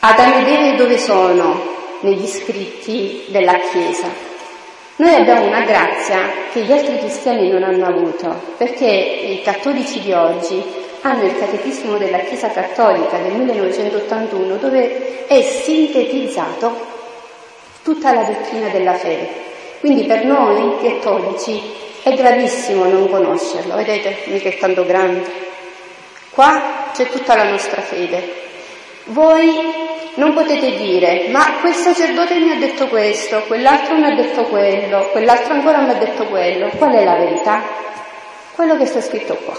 Adamo 0.00 0.38
ed 0.38 0.48
Eva 0.48 0.76
dove 0.76 0.98
sono 0.98 1.83
negli 2.04 2.26
scritti 2.26 3.24
della 3.28 3.58
Chiesa? 3.70 4.08
Noi 4.96 5.14
abbiamo 5.14 5.46
una 5.46 5.62
grazia 5.62 6.30
che 6.52 6.60
gli 6.60 6.70
altri 6.70 6.98
cristiani 6.98 7.48
non 7.48 7.64
hanno 7.64 7.86
avuto, 7.86 8.32
perché 8.56 8.86
i 8.86 9.42
cattolici 9.42 10.00
di 10.00 10.12
oggi 10.12 10.62
hanno 11.00 11.24
il 11.24 11.36
catechismo 11.36 11.96
della 11.96 12.18
Chiesa 12.18 12.50
Cattolica 12.50 13.18
del 13.18 13.32
1981 13.32 14.56
dove 14.56 15.26
è 15.26 15.42
sintetizzato 15.42 16.92
tutta 17.82 18.12
la 18.12 18.22
dottrina 18.22 18.68
della 18.68 18.94
fede. 18.94 19.28
Quindi 19.80 20.04
per 20.04 20.24
noi 20.24 20.76
cattolici 20.82 21.60
è 22.02 22.14
gravissimo 22.14 22.84
non 22.84 23.08
conoscerlo, 23.08 23.74
vedete, 23.76 24.24
mica 24.26 24.48
è 24.48 24.58
tanto 24.58 24.84
grande. 24.84 25.22
Qua 26.30 26.90
c'è 26.94 27.08
tutta 27.08 27.34
la 27.34 27.50
nostra 27.50 27.80
fede. 27.80 28.42
Voi 29.06 29.72
non 30.14 30.32
potete 30.32 30.76
dire, 30.76 31.26
ma 31.28 31.58
quel 31.60 31.74
sacerdote 31.74 32.38
mi 32.38 32.52
ha 32.52 32.56
detto 32.56 32.86
questo, 32.88 33.42
quell'altro 33.46 33.96
mi 33.96 34.04
ha 34.04 34.14
detto 34.14 34.44
quello, 34.44 35.08
quell'altro 35.10 35.52
ancora 35.52 35.78
mi 35.78 35.90
ha 35.90 35.94
detto 35.94 36.24
quello. 36.26 36.70
Qual 36.76 36.92
è 36.92 37.04
la 37.04 37.16
verità? 37.16 37.62
Quello 38.54 38.76
che 38.76 38.86
sta 38.86 39.00
scritto 39.00 39.34
qua. 39.36 39.56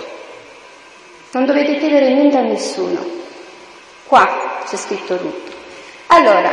Non 1.31 1.45
dovete 1.45 1.77
chiedere 1.77 2.13
niente 2.13 2.37
a 2.37 2.41
nessuno. 2.41 3.05
Qua 4.07 4.61
c'è 4.67 4.77
scritto 4.77 5.17
tutto. 5.17 5.51
Allora, 6.07 6.49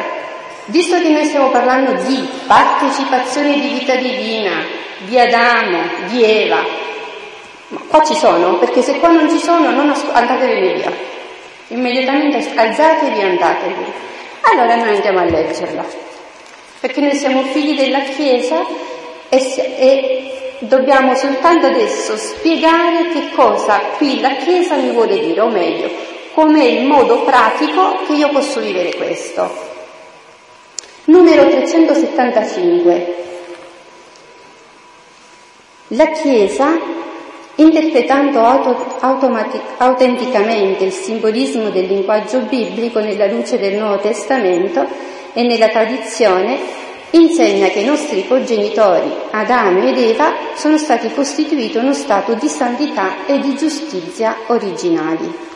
visto 0.66 0.98
che 1.00 1.08
noi 1.08 1.24
stiamo 1.24 1.50
parlando 1.50 2.02
di 2.02 2.28
partecipazione 2.46 3.60
di 3.60 3.68
vita 3.68 3.94
divina, 3.94 4.64
di 4.98 5.18
Adamo, 5.18 5.82
di 6.08 6.24
Eva. 6.24 6.64
Ma 7.68 7.80
qua 7.86 8.04
ci 8.04 8.14
sono? 8.14 8.58
Perché 8.58 8.82
se 8.82 8.98
qua 8.98 9.10
non 9.10 9.30
ci 9.30 9.38
sono, 9.38 9.70
non 9.70 9.88
asco- 9.88 10.12
andatevene 10.12 10.72
via. 10.74 10.92
Immediatamente 11.72 12.36
alzatevi 12.54 13.18
e 13.18 13.24
andatevi. 13.24 13.84
Allora 14.42 14.76
noi 14.76 14.94
andiamo 14.94 15.20
a 15.20 15.24
leggerla. 15.24 15.84
Perché 16.80 17.00
noi 17.00 17.14
siamo 17.14 17.42
figli 17.44 17.76
della 17.76 18.00
Chiesa 18.00 18.64
e, 19.28 19.38
e 19.56 20.32
dobbiamo 20.60 21.14
soltanto 21.14 21.66
adesso 21.66 22.16
spiegare 22.16 23.08
che 23.08 23.30
cosa 23.34 23.78
qui 23.96 24.20
la 24.20 24.36
Chiesa 24.36 24.76
mi 24.76 24.90
vuole 24.90 25.18
dire, 25.18 25.40
o 25.40 25.48
meglio, 25.48 25.90
com'è 26.34 26.64
il 26.64 26.86
modo 26.86 27.22
pratico 27.22 28.02
che 28.06 28.12
io 28.12 28.28
posso 28.28 28.60
vivere 28.60 28.94
questo. 28.94 29.70
Numero 31.04 31.48
375. 31.48 33.16
La 35.88 36.10
Chiesa, 36.10 36.78
interpretando 37.62 38.44
auto, 38.44 38.96
autenticamente 39.78 40.84
il 40.84 40.92
simbolismo 40.92 41.70
del 41.70 41.86
linguaggio 41.86 42.40
biblico 42.40 43.00
nella 43.00 43.26
luce 43.26 43.58
del 43.58 43.78
Nuovo 43.78 43.98
Testamento 43.98 44.86
e 45.32 45.42
nella 45.42 45.68
tradizione, 45.68 46.58
insegna 47.10 47.68
che 47.68 47.80
i 47.80 47.84
nostri 47.84 48.22
progenitori, 48.22 49.10
Adamo 49.30 49.86
ed 49.86 49.98
Eva, 49.98 50.34
sono 50.54 50.76
stati 50.76 51.12
costituiti 51.12 51.76
uno 51.76 51.92
stato 51.94 52.34
di 52.34 52.48
santità 52.48 53.26
e 53.26 53.38
di 53.38 53.54
giustizia 53.54 54.36
originali. 54.46 55.50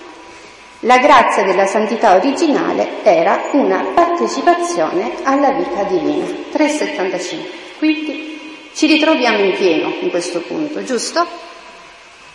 La 0.81 0.99
grazia 0.99 1.43
della 1.43 1.67
santità 1.67 2.15
originale 2.15 3.03
era 3.03 3.49
una 3.53 3.83
partecipazione 3.95 5.15
alla 5.23 5.51
vita 5.53 5.83
divina. 5.85 6.27
375. 6.53 7.51
Quindi 7.79 8.69
ci 8.75 8.87
ritroviamo 8.87 9.39
in 9.39 9.57
pieno 9.57 9.95
in 10.01 10.11
questo 10.11 10.41
punto, 10.41 10.85
giusto? 10.85 11.27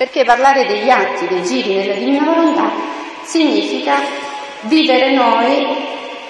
Perché 0.02 0.26
parlare 0.26 0.66
degli 0.66 0.90
atti, 0.90 1.28
dei 1.28 1.44
giri 1.44 1.76
nella 1.76 1.94
divina 1.94 2.24
volontà 2.24 2.72
significa 3.22 3.98
vivere 4.62 5.12
noi 5.12 5.64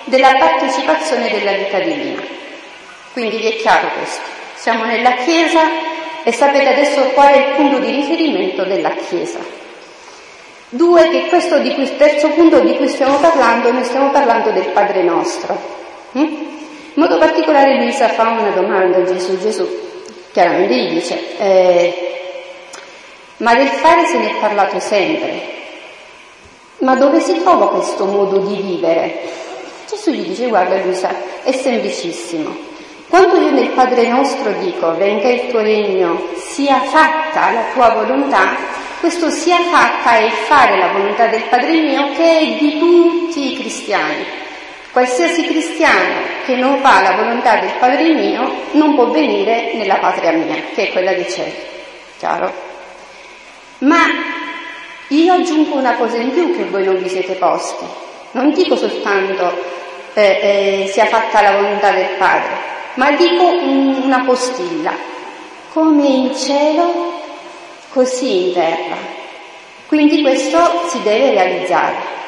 della 0.04 0.36
partecipazione 0.38 1.32
della 1.32 1.54
vita 1.54 1.80
divina. 1.80 2.22
Quindi 3.14 3.38
vi 3.38 3.48
è 3.48 3.56
chiaro 3.56 3.88
questo. 3.98 4.24
Siamo 4.56 4.84
nella 4.84 5.14
Chiesa 5.14 5.62
e 6.22 6.34
sapete 6.34 6.68
adesso 6.68 7.02
qual 7.14 7.30
è 7.30 7.38
il 7.38 7.56
punto 7.56 7.80
di 7.80 7.92
riferimento 7.92 8.66
della 8.66 8.90
Chiesa. 8.90 9.40
Due, 10.68 11.10
che 11.10 11.28
questo 11.30 11.60
di 11.60 11.74
cui, 11.74 11.96
terzo 11.96 12.28
punto 12.32 12.60
di 12.60 12.76
cui 12.76 12.90
stiamo 12.90 13.20
parlando, 13.20 13.72
noi 13.72 13.86
stiamo 13.86 14.10
parlando 14.10 14.50
del 14.50 14.68
Padre 14.74 15.02
nostro. 15.02 15.58
Mm? 16.18 16.24
In 16.24 16.42
modo 16.96 17.18
particolare 17.18 17.78
Luisa 17.78 18.10
fa 18.10 18.32
una 18.32 18.50
domanda 18.50 18.98
a 18.98 19.04
Gesù, 19.06 19.40
Gesù, 19.40 19.66
Chiaramente 20.34 20.76
gli 20.76 20.90
dice, 20.90 21.38
eh, 21.38 22.12
ma 23.42 23.56
del 23.56 23.68
fare 23.68 24.06
se 24.06 24.18
ne 24.18 24.30
è 24.30 24.40
parlato 24.40 24.80
sempre. 24.80 25.60
Ma 26.80 26.96
dove 26.96 27.20
si 27.20 27.40
trova 27.42 27.70
questo 27.70 28.06
modo 28.06 28.40
di 28.40 28.56
vivere? 28.62 29.20
Gesù 29.88 30.12
gli 30.12 30.28
dice, 30.28 30.48
guarda 30.48 30.78
Luisa, 30.78 31.10
è 31.44 31.52
semplicissimo. 31.52 32.70
Quando 33.10 33.40
io 33.40 33.52
nel 33.52 33.70
Padre 33.70 34.08
nostro 34.08 34.52
dico, 34.54 34.96
venga 34.96 35.28
il 35.28 35.50
tuo 35.50 35.60
regno, 35.60 36.30
sia 36.36 36.80
fatta 36.82 37.52
la 37.52 37.64
tua 37.74 37.90
volontà, 37.90 38.56
questo 39.00 39.30
sia 39.30 39.58
fatta 39.70 40.18
è 40.18 40.30
fare 40.30 40.78
la 40.78 40.92
volontà 40.94 41.28
del 41.28 41.44
Padre 41.44 41.82
mio 41.82 42.12
che 42.14 42.38
è 42.38 42.46
di 42.60 42.80
tutti 42.80 43.54
i 43.54 43.60
cristiani. 43.60 44.26
Qualsiasi 44.92 45.44
cristiano 45.46 46.22
che 46.46 46.56
non 46.56 46.80
fa 46.82 47.02
la 47.02 47.16
volontà 47.16 47.58
del 47.58 47.74
Padre 47.80 48.14
mio 48.14 48.50
non 48.72 48.94
può 48.96 49.10
venire 49.10 49.74
nella 49.74 49.98
patria 49.98 50.32
mia, 50.32 50.56
che 50.74 50.88
è 50.88 50.92
quella 50.92 51.14
dei 51.14 51.30
cieli. 51.30 51.54
Chiaro? 52.18 52.71
Ma 53.82 54.06
io 55.08 55.34
aggiungo 55.34 55.76
una 55.76 55.96
cosa 55.96 56.18
in 56.18 56.32
più 56.32 56.56
che 56.56 56.66
voi 56.66 56.86
non 56.86 57.02
vi 57.02 57.10
siete 57.10 57.34
posti. 57.34 57.84
Non 58.32 58.52
dico 58.54 58.76
soltanto 58.76 59.52
eh, 60.14 60.84
eh, 60.84 60.88
sia 60.88 61.06
fatta 61.06 61.42
la 61.42 61.54
volontà 61.54 61.92
del 61.92 62.10
Padre, 62.18 62.50
ma 62.96 63.12
dico 63.12 63.44
una 63.44 64.24
postilla. 64.24 64.94
Come 65.74 66.06
in 66.06 66.36
cielo, 66.36 67.22
così 67.90 68.48
in 68.48 68.54
terra. 68.54 68.98
Quindi 69.88 70.22
questo 70.22 70.86
si 70.88 71.02
deve 71.02 71.32
realizzare. 71.32 72.20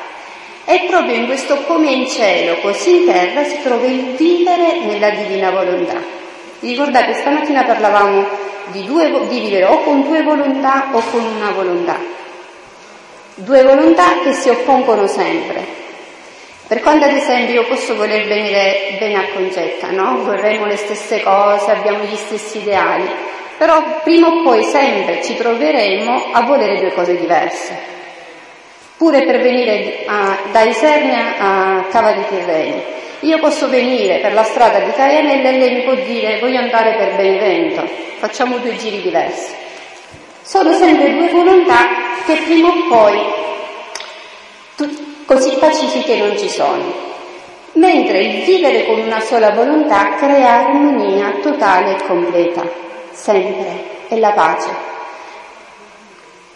E 0.66 0.86
proprio 0.90 1.14
in 1.14 1.26
questo 1.28 1.58
come 1.64 1.92
in 1.92 2.08
cielo, 2.08 2.56
così 2.62 3.02
in 3.02 3.06
terra, 3.06 3.44
si 3.44 3.62
trova 3.62 3.86
il 3.86 4.16
vivere 4.16 4.80
nella 4.80 5.10
divina 5.12 5.52
volontà. 5.52 6.02
Ricordate, 6.62 7.14
stamattina 7.14 7.64
parlavamo 7.64 8.26
di, 8.74 8.84
due, 8.84 9.28
di 9.30 9.40
vivere 9.40 9.64
o 9.64 9.80
con 9.84 10.02
due 10.02 10.22
volontà 10.24 10.90
o 10.92 11.02
con 11.10 11.24
una 11.24 11.52
volontà. 11.52 11.98
Due 13.36 13.64
volontà 13.64 14.20
che 14.22 14.34
si 14.34 14.50
oppongono 14.50 15.08
sempre. 15.08 15.82
Per 16.68 16.82
quanto 16.82 17.06
ad 17.06 17.14
esempio 17.14 17.62
io 17.62 17.68
posso 17.68 17.96
voler 17.96 18.28
venire 18.28 18.98
bene 19.00 19.16
a 19.16 19.34
Concetta, 19.34 19.92
no? 19.92 20.24
Vorremmo 20.24 20.66
le 20.66 20.76
stesse 20.76 21.22
cose, 21.22 21.72
abbiamo 21.72 22.04
gli 22.04 22.16
stessi 22.16 22.58
ideali, 22.58 23.10
però 23.58 24.02
prima 24.04 24.28
o 24.28 24.42
poi 24.44 24.64
sempre 24.64 25.24
ci 25.24 25.38
troveremo 25.38 26.32
a 26.34 26.42
volere 26.42 26.80
due 26.80 26.92
cose 26.94 27.16
diverse 27.18 27.92
pure 29.04 29.26
per 29.26 29.42
venire 29.42 30.04
a, 30.06 30.38
da 30.50 30.62
Isernia 30.62 31.38
a 31.38 31.86
Cava 31.90 32.14
di 32.14 32.24
Tirreni. 32.30 32.84
Io 33.24 33.40
posso 33.40 33.70
venire 33.70 34.20
per 34.20 34.34
la 34.34 34.44
strada 34.44 34.80
di 34.80 34.92
Caenel 34.92 35.46
e 35.46 35.58
lei 35.58 35.76
mi 35.76 35.82
può 35.84 35.94
dire 35.96 36.40
voglio 36.42 36.60
andare 36.60 36.96
per 36.96 37.16
Benevento, 37.16 37.88
facciamo 38.18 38.58
due 38.58 38.76
giri 38.76 39.02
diversi. 39.02 39.54
Sono 40.42 40.74
sempre 40.74 41.14
due 41.14 41.30
volontà 41.30 41.88
che 42.26 42.42
prima 42.44 42.68
o 42.68 42.88
poi 42.90 43.20
così 45.26 45.56
pacifiche 45.58 46.18
non 46.18 46.38
ci 46.38 46.50
sono. 46.50 47.12
Mentre 47.74 48.20
il 48.24 48.44
vivere 48.44 48.86
con 48.86 49.00
una 49.00 49.22
sola 49.22 49.52
volontà 49.52 50.16
crea 50.16 50.66
armonia 50.66 51.32
totale 51.42 51.96
e 51.96 52.04
completa, 52.06 52.70
sempre, 53.12 53.86
è 54.10 54.18
la 54.18 54.32
pace. 54.32 54.70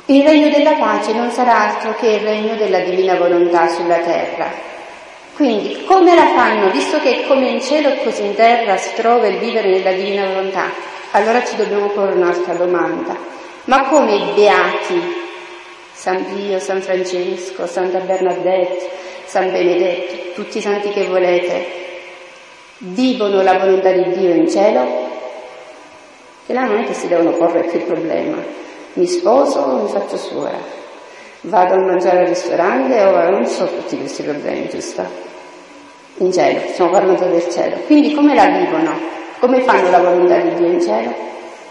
Il 0.07 0.21
regno 0.21 0.49
della 0.49 0.73
pace 0.73 1.13
non 1.13 1.31
sarà 1.31 1.61
altro 1.61 1.95
che 1.95 2.07
il 2.07 2.19
regno 2.19 2.55
della 2.55 2.79
divina 2.79 3.15
volontà 3.15 3.69
sulla 3.69 3.99
terra. 3.99 4.75
Quindi 5.37 5.83
come 5.85 6.15
la 6.15 6.33
fanno, 6.35 6.71
visto 6.71 6.99
che 6.99 7.23
come 7.27 7.47
in 7.49 7.61
cielo 7.61 7.93
così 8.03 8.25
in 8.25 8.33
terra 8.33 8.75
si 8.75 8.95
trova 8.95 9.27
il 9.27 9.37
vivere 9.37 9.69
nella 9.69 9.91
divina 9.91 10.25
volontà? 10.25 10.71
Allora 11.11 11.45
ci 11.45 11.55
dobbiamo 11.55 11.89
porre 11.89 12.15
un'altra 12.15 12.55
domanda. 12.55 13.15
Ma 13.65 13.83
come 13.83 14.15
i 14.15 14.31
beati, 14.33 14.99
San 15.93 16.25
Pio, 16.25 16.57
San 16.57 16.81
Francesco, 16.81 17.67
Santa 17.67 17.99
Bernadette, 17.99 18.89
San 19.25 19.51
Benedetto, 19.51 20.33
tutti 20.33 20.57
i 20.57 20.61
santi 20.61 20.89
che 20.89 21.05
volete, 21.05 21.65
vivono 22.79 23.43
la 23.43 23.59
volontà 23.59 23.91
di 23.91 24.09
Dio 24.17 24.33
in 24.33 24.49
cielo? 24.49 25.05
E 26.47 26.53
là 26.53 26.65
non 26.65 26.79
è 26.79 26.85
che 26.85 26.93
si 26.93 27.07
devono 27.07 27.31
porre 27.31 27.61
più 27.65 27.77
il 27.77 27.85
problema 27.85 28.65
mi 28.97 29.05
sposo 29.05 29.59
o 29.59 29.83
mi 29.83 29.89
faccio 29.89 30.17
suora? 30.17 30.57
Vado 31.47 31.75
a 31.75 31.77
mangiare 31.77 32.19
al 32.19 32.27
ristorante 32.27 33.01
o 33.03 33.29
non 33.29 33.45
so 33.45 33.65
tutti 33.67 33.97
questi 33.97 34.21
problemi, 34.21 34.67
giusto? 34.67 35.01
In 36.17 36.33
cielo, 36.33 36.59
stiamo 36.67 36.91
parlando 36.91 37.23
del 37.23 37.49
cielo. 37.49 37.77
Quindi 37.85 38.13
come 38.13 38.35
la 38.35 38.47
vivono? 38.47 38.91
Come 39.39 39.61
fanno 39.61 39.89
la 39.89 39.99
volontà 39.99 40.39
di 40.39 40.55
Dio 40.55 40.67
in 40.67 40.81
cielo? 40.81 41.13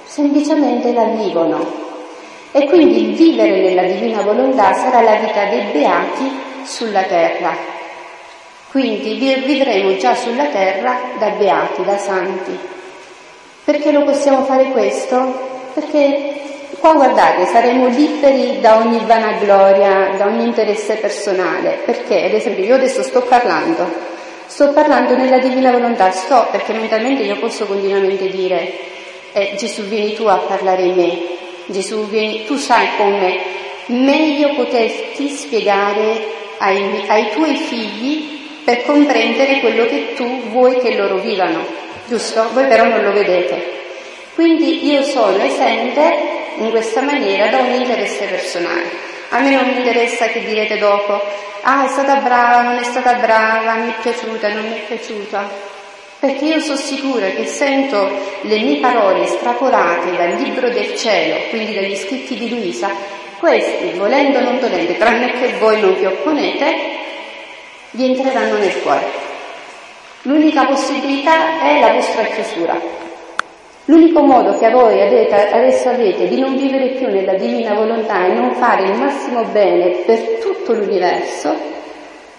Semplicemente 0.04 0.94
la 0.94 1.04
vivono. 1.04 1.84
E 2.52 2.64
quindi 2.68 3.10
il 3.10 3.16
vivere 3.16 3.60
nella 3.60 3.82
divina 3.82 4.22
volontà 4.22 4.72
sarà 4.72 5.02
la 5.02 5.16
vita 5.16 5.44
dei 5.44 5.64
beati 5.72 6.30
sulla 6.64 7.02
terra. 7.02 7.54
Quindi 8.70 9.14
vivremo 9.44 9.94
già 9.98 10.14
sulla 10.14 10.46
terra 10.46 10.96
da 11.18 11.28
beati, 11.30 11.84
da 11.84 11.98
santi. 11.98 12.58
Perché 13.62 13.92
lo 13.92 14.04
possiamo 14.04 14.42
fare 14.44 14.70
questo? 14.70 15.68
Perché 15.74 16.32
Qua 16.86 16.94
guardate, 16.94 17.46
saremo 17.46 17.88
liberi 17.88 18.60
da 18.60 18.76
ogni 18.76 19.04
vanagloria, 19.04 20.14
da 20.16 20.26
ogni 20.26 20.44
interesse 20.44 20.94
personale, 20.94 21.80
perché 21.84 22.26
ad 22.26 22.32
esempio 22.32 22.62
io 22.62 22.76
adesso 22.76 23.02
sto 23.02 23.22
parlando, 23.22 23.92
sto 24.46 24.68
parlando 24.68 25.16
nella 25.16 25.40
divina 25.40 25.72
volontà, 25.72 26.12
sto 26.12 26.46
perché 26.48 26.72
mentalmente 26.74 27.24
io 27.24 27.40
posso 27.40 27.66
continuamente 27.66 28.28
dire 28.28 28.72
eh, 29.32 29.56
Gesù 29.58 29.82
vieni 29.82 30.14
tu 30.14 30.26
a 30.26 30.36
parlare 30.36 30.82
in 30.82 30.94
me, 30.94 31.18
Gesù 31.66 32.06
vieni, 32.06 32.44
tu 32.44 32.54
sai 32.54 32.86
come 32.96 33.36
meglio 33.86 34.54
poterti 34.54 35.28
spiegare 35.28 36.24
ai, 36.58 37.02
ai 37.08 37.30
tuoi 37.30 37.56
figli 37.56 38.62
per 38.64 38.84
comprendere 38.84 39.58
quello 39.58 39.86
che 39.86 40.12
tu 40.14 40.42
vuoi 40.50 40.78
che 40.78 40.94
loro 40.94 41.16
vivano, 41.16 41.66
giusto? 42.06 42.48
Voi 42.52 42.66
però 42.66 42.84
non 42.84 43.02
lo 43.02 43.10
vedete. 43.10 43.74
Quindi 44.36 44.88
io 44.88 45.02
sono 45.02 45.42
esente 45.42 46.44
in 46.56 46.70
questa 46.70 47.00
maniera 47.02 47.48
da 47.48 47.58
un 47.58 47.72
interesse 47.72 48.24
personale. 48.26 49.14
A 49.30 49.40
me 49.40 49.50
non 49.50 49.66
mi 49.66 49.78
interessa 49.78 50.26
che 50.26 50.44
direte 50.44 50.78
dopo, 50.78 51.20
ah 51.62 51.84
è 51.84 51.88
stata 51.88 52.16
brava, 52.16 52.62
non 52.62 52.76
è 52.76 52.84
stata 52.84 53.14
brava, 53.14 53.74
mi 53.74 53.90
è 53.90 53.94
piaciuta, 54.00 54.52
non 54.52 54.68
mi 54.68 54.76
è 54.76 54.82
piaciuta, 54.86 55.48
perché 56.20 56.44
io 56.44 56.60
sono 56.60 56.76
sicura 56.76 57.26
che 57.28 57.44
sento 57.44 58.08
le 58.42 58.58
mie 58.58 58.78
parole 58.78 59.24
estrapolate 59.24 60.16
dal 60.16 60.40
libro 60.40 60.68
del 60.70 60.96
cielo, 60.96 61.48
quindi 61.50 61.74
dagli 61.74 61.96
scritti 61.96 62.36
di 62.36 62.48
Luisa, 62.48 62.88
questi, 63.38 63.90
volendo 63.96 64.38
o 64.38 64.42
non 64.42 64.58
volendo, 64.58 64.92
tranne 64.94 65.32
che 65.32 65.54
voi 65.58 65.80
non 65.80 65.94
vi 65.94 66.06
opponete, 66.06 66.74
vi 67.90 68.06
entreranno 68.06 68.58
nel 68.58 68.80
cuore. 68.82 69.24
L'unica 70.22 70.64
possibilità 70.64 71.60
è 71.62 71.80
la 71.80 71.92
vostra 71.92 72.24
chiusura. 72.24 73.05
L'unico 73.86 74.22
modo 74.22 74.58
che 74.58 74.68
voi 74.70 75.00
adesso 75.00 75.90
avete 75.90 76.26
di 76.26 76.40
non 76.40 76.56
vivere 76.56 76.88
più 76.90 77.06
nella 77.06 77.34
divina 77.34 77.74
volontà 77.74 78.26
e 78.26 78.32
non 78.32 78.52
fare 78.54 78.82
il 78.82 78.98
massimo 78.98 79.44
bene 79.44 80.02
per 80.04 80.18
tutto 80.40 80.72
l'universo 80.72 81.54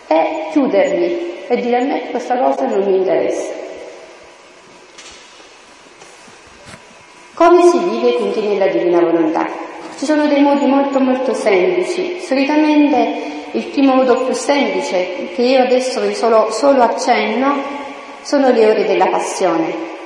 è 0.07 0.47
chiudervi 0.51 1.45
e 1.47 1.57
dire 1.57 1.77
a 1.77 1.83
me 1.83 2.09
questa 2.09 2.37
cosa 2.37 2.65
non 2.65 2.83
mi 2.83 2.97
interessa. 2.97 3.53
Come 7.33 7.61
si 7.69 7.77
vive 7.77 8.13
quindi 8.15 8.41
nella 8.41 8.67
divina 8.67 8.99
volontà? 8.99 9.45
Ci 9.97 10.03
sono 10.05 10.27
dei 10.27 10.41
modi 10.41 10.65
molto 10.65 10.99
molto 10.99 11.33
semplici. 11.33 12.19
Solitamente 12.19 13.35
il 13.51 13.67
primo 13.67 13.93
modo 13.93 14.25
più 14.25 14.33
semplice, 14.33 15.29
che 15.33 15.41
io 15.43 15.61
adesso 15.61 16.01
vi 16.01 16.13
solo, 16.13 16.51
solo 16.51 16.81
accenno, 16.81 17.55
sono 18.21 18.49
le 18.49 18.65
ore 18.65 18.85
della 18.85 19.07
passione. 19.07 19.96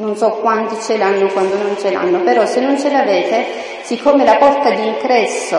Non 0.00 0.16
so 0.16 0.30
quanti 0.30 0.80
ce 0.80 0.96
l'hanno 0.96 1.26
quando 1.28 1.56
non 1.56 1.76
ce 1.78 1.90
l'hanno, 1.92 2.20
però 2.20 2.46
se 2.46 2.60
non 2.60 2.80
ce 2.80 2.90
l'avete, 2.90 3.44
siccome 3.82 4.24
la 4.24 4.36
porta 4.36 4.70
di 4.70 4.94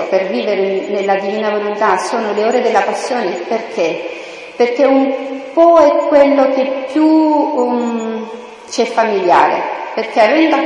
per 0.10 0.30
vivere 0.30 0.88
nella 0.89 1.14
divina 1.18 1.52
volontà 1.52 2.00
sono 2.00 2.34
le 2.34 2.44
ore 2.44 2.62
della 2.64 2.80
passione, 2.80 3.44
perché? 3.48 4.04
Perché 4.56 4.84
un 4.86 5.14
po' 5.54 5.78
è 5.78 6.08
quello 6.08 6.50
che 6.54 6.86
più 6.92 7.06
um, 7.06 8.28
ci 8.68 8.82
è 8.82 8.86
familiare, 8.86 9.62
perché 9.94 10.22
avendo 10.22 10.58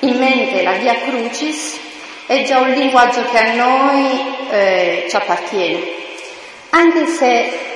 in 0.00 0.18
mente 0.18 0.64
la 0.64 0.72
via 0.72 0.94
crucis 0.94 1.78
è 2.26 2.42
già 2.42 2.58
un 2.58 2.70
linguaggio 2.70 3.22
che 3.30 3.38
a 3.38 3.54
noi 3.54 4.34
eh, 4.50 5.06
ci 5.08 5.14
appartiene, 5.14 5.78
anche 6.70 7.06
se 7.06 7.69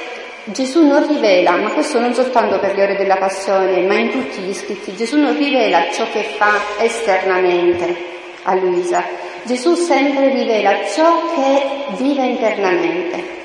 Gesù 0.46 0.86
non 0.86 1.06
rivela, 1.06 1.56
ma 1.56 1.70
questo 1.70 1.98
non 1.98 2.12
soltanto 2.12 2.58
per 2.58 2.74
le 2.74 2.82
ore 2.82 2.96
della 2.96 3.16
passione, 3.16 3.80
ma 3.80 3.94
in 3.94 4.10
tutti 4.10 4.42
gli 4.42 4.52
scritti, 4.52 4.94
Gesù 4.94 5.16
non 5.16 5.34
rivela 5.38 5.90
ciò 5.90 6.04
che 6.12 6.22
fa 6.36 6.60
esternamente 6.78 8.12
a 8.42 8.54
Luisa, 8.54 9.02
Gesù 9.44 9.74
sempre 9.74 10.28
rivela 10.28 10.84
ciò 10.86 11.32
che 11.34 11.94
vive 11.96 12.26
internamente. 12.26 13.42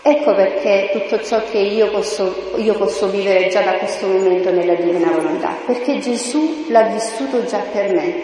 Ecco 0.00 0.34
perché 0.34 0.88
tutto 0.92 1.22
ciò 1.22 1.42
che 1.44 1.58
io 1.58 1.90
posso, 1.90 2.52
io 2.56 2.74
posso 2.78 3.08
vivere 3.08 3.48
già 3.48 3.60
da 3.60 3.74
questo 3.74 4.06
momento 4.06 4.50
nella 4.50 4.76
divina 4.76 5.10
volontà, 5.10 5.58
perché 5.66 5.98
Gesù 5.98 6.64
l'ha 6.68 6.84
vissuto 6.84 7.44
già 7.44 7.58
per 7.58 7.92
me. 7.92 8.22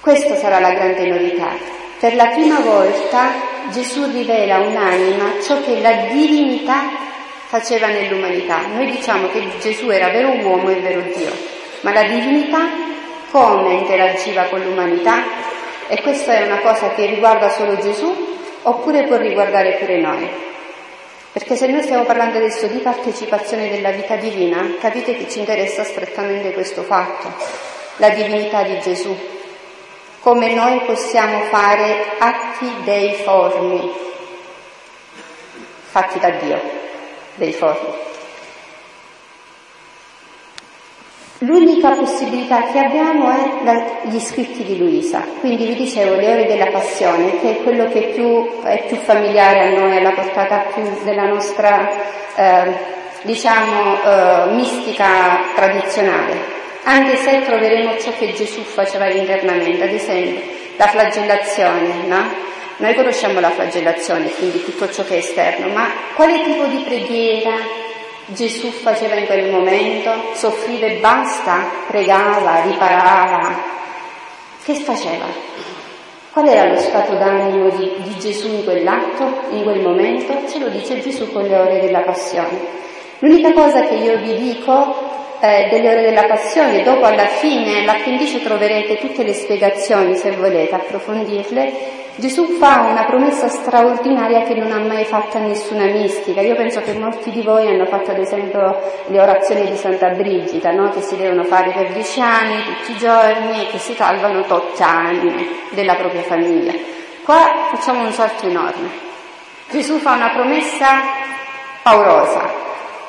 Questa 0.00 0.34
sarà 0.36 0.60
la 0.60 0.72
grande 0.72 1.08
novità. 1.08 1.75
Per 1.98 2.14
la 2.14 2.26
prima 2.26 2.60
volta 2.60 3.32
Gesù 3.70 4.04
rivela 4.10 4.58
un'anima 4.58 5.40
ciò 5.42 5.62
che 5.62 5.80
la 5.80 5.92
divinità 6.10 7.04
faceva 7.46 7.86
nell'umanità. 7.86 8.66
Noi 8.74 8.90
diciamo 8.90 9.28
che 9.30 9.42
Gesù 9.60 9.88
era 9.88 10.10
vero 10.10 10.28
uomo 10.46 10.68
e 10.68 10.80
vero 10.80 11.00
Dio, 11.00 11.32
ma 11.80 11.92
la 11.92 12.02
divinità 12.02 12.68
come 13.30 13.74
interagiva 13.74 14.42
con 14.44 14.60
l'umanità? 14.60 15.22
E 15.88 16.02
questa 16.02 16.34
è 16.34 16.44
una 16.44 16.58
cosa 16.58 16.90
che 16.90 17.06
riguarda 17.06 17.48
solo 17.48 17.78
Gesù 17.78 18.36
oppure 18.62 19.04
può 19.04 19.16
riguardare 19.16 19.76
pure 19.78 19.98
noi? 19.98 20.28
Perché 21.32 21.56
se 21.56 21.66
noi 21.66 21.82
stiamo 21.82 22.04
parlando 22.04 22.38
adesso 22.38 22.66
di 22.66 22.78
partecipazione 22.78 23.70
della 23.70 23.90
vita 23.90 24.16
divina, 24.16 24.74
capite 24.80 25.16
che 25.16 25.28
ci 25.30 25.38
interessa 25.38 25.84
strettamente 25.84 26.52
questo 26.52 26.82
fatto, 26.82 27.32
la 27.96 28.10
divinità 28.10 28.62
di 28.62 28.80
Gesù, 28.80 29.14
come 30.26 30.52
noi 30.54 30.80
possiamo 30.80 31.38
fare 31.42 32.04
atti 32.18 32.68
dei 32.82 33.12
formi, 33.12 33.92
fatti 35.84 36.18
da 36.18 36.30
Dio, 36.30 36.60
dei 37.36 37.52
formi. 37.52 37.94
L'unica 41.38 41.90
possibilità 41.90 42.64
che 42.72 42.76
abbiamo 42.76 43.30
è 43.30 44.08
gli 44.08 44.18
scritti 44.18 44.64
di 44.64 44.76
Luisa, 44.78 45.24
quindi 45.38 45.64
vi 45.64 45.76
dicevo 45.76 46.16
le 46.16 46.32
ore 46.32 46.46
della 46.46 46.72
passione, 46.72 47.38
che 47.38 47.58
è 47.58 47.62
quello 47.62 47.88
che 47.88 48.10
più, 48.12 48.62
è 48.64 48.84
più 48.88 48.96
familiare 48.96 49.60
a 49.60 49.78
noi, 49.78 49.96
alla 49.96 50.10
portata 50.10 50.64
più 50.74 50.82
della 51.04 51.28
nostra, 51.28 51.88
eh, 52.34 52.74
diciamo, 53.22 54.02
eh, 54.02 54.46
mistica 54.54 55.52
tradizionale 55.54 56.56
anche 56.88 57.16
se 57.16 57.42
troveremo 57.42 57.98
ciò 57.98 58.12
che 58.16 58.32
Gesù 58.32 58.62
faceva 58.62 59.08
internamente, 59.08 59.82
ad 59.82 59.92
esempio 59.92 60.40
la 60.76 60.86
flagellazione, 60.86 62.06
no? 62.06 62.44
Noi 62.76 62.94
conosciamo 62.94 63.40
la 63.40 63.50
flagellazione, 63.50 64.30
quindi 64.30 64.62
tutto 64.62 64.88
ciò 64.90 65.02
che 65.04 65.14
è 65.14 65.18
esterno, 65.18 65.68
ma 65.68 65.88
quale 66.14 66.42
tipo 66.42 66.64
di 66.66 66.76
preghiera 66.86 67.56
Gesù 68.26 68.70
faceva 68.70 69.16
in 69.16 69.26
quel 69.26 69.50
momento? 69.50 70.12
Soffriva 70.34 70.86
e 70.86 70.98
basta? 70.98 71.64
Pregava, 71.88 72.62
riparava? 72.62 73.62
Che 74.62 74.74
faceva? 74.74 75.26
Qual 76.30 76.46
era 76.46 76.70
lo 76.70 76.78
stato 76.78 77.14
d'animo 77.14 77.70
di, 77.70 77.94
di 77.96 78.18
Gesù 78.18 78.48
in 78.48 78.64
quell'atto, 78.64 79.46
in 79.50 79.62
quel 79.64 79.80
momento? 79.80 80.42
Ce 80.48 80.58
lo 80.58 80.68
dice 80.68 81.00
Gesù 81.00 81.32
con 81.32 81.44
le 81.44 81.56
ore 81.56 81.80
della 81.80 82.00
passione. 82.00 82.84
L'unica 83.20 83.52
cosa 83.52 83.82
che 83.86 83.94
io 83.94 84.18
vi 84.18 84.34
dico 84.36 85.24
eh, 85.40 85.68
delle 85.70 85.90
ore 85.90 86.02
della 86.02 86.24
passione, 86.24 86.82
dopo 86.82 87.04
alla 87.04 87.26
fine, 87.26 87.80
all'appendice 87.80 88.42
troverete 88.42 88.96
tutte 88.98 89.22
le 89.22 89.32
spiegazioni 89.32 90.14
se 90.14 90.30
volete 90.32 90.74
approfondirle, 90.74 92.04
Gesù 92.18 92.46
fa 92.56 92.86
una 92.90 93.04
promessa 93.04 93.46
straordinaria 93.46 94.40
che 94.44 94.54
non 94.54 94.72
ha 94.72 94.78
mai 94.78 95.04
fatto 95.04 95.38
nessuna 95.38 95.84
mistica. 95.84 96.40
Io 96.40 96.54
penso 96.54 96.80
che 96.80 96.94
molti 96.94 97.30
di 97.30 97.42
voi 97.42 97.68
hanno 97.68 97.84
fatto 97.84 98.10
ad 98.10 98.18
esempio 98.18 98.74
le 99.08 99.20
orazioni 99.20 99.68
di 99.68 99.76
Santa 99.76 100.08
Brigida, 100.08 100.72
no? 100.72 100.88
che 100.88 101.02
si 101.02 101.14
devono 101.16 101.44
fare 101.44 101.72
per 101.72 101.92
dieci 101.92 102.18
anni, 102.22 102.62
tutti 102.64 102.92
i 102.92 102.96
giorni, 102.96 103.66
e 103.66 103.70
che 103.70 103.78
si 103.78 103.92
salvano 103.92 104.44
tot 104.44 104.80
anni 104.80 105.46
della 105.72 105.94
propria 105.94 106.22
famiglia. 106.22 106.72
Qua 107.22 107.68
facciamo 107.70 108.00
un 108.00 108.12
salto 108.12 108.46
enorme. 108.46 108.88
Gesù 109.68 109.98
fa 109.98 110.12
una 110.12 110.30
promessa 110.30 110.86
paurosa. 111.82 112.50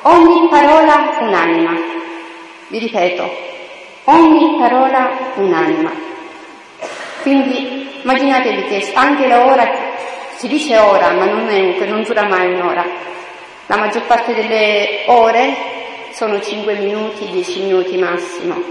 Ogni 0.01 0.49
parola 0.49 1.15
un'anima. 1.21 2.06
Vi 2.67 2.79
ripeto, 2.79 3.29
ogni 4.05 4.57
parola 4.57 5.09
un'anima. 5.35 5.91
Quindi 7.21 7.77
Immaginatevi 8.07 8.63
che 8.63 8.91
anche 8.93 9.27
l'ora, 9.27 9.69
si 10.37 10.47
dice 10.47 10.77
ora, 10.77 11.11
ma 11.11 11.25
non, 11.25 11.49
è, 11.49 11.85
non 11.87 12.03
dura 12.03 12.25
mai 12.25 12.53
un'ora. 12.53 12.85
La 13.65 13.75
maggior 13.75 14.03
parte 14.03 14.33
delle 14.33 15.03
ore 15.07 15.53
sono 16.11 16.39
5 16.39 16.75
minuti, 16.75 17.29
10 17.29 17.63
minuti 17.63 17.97
massimo. 17.97 18.63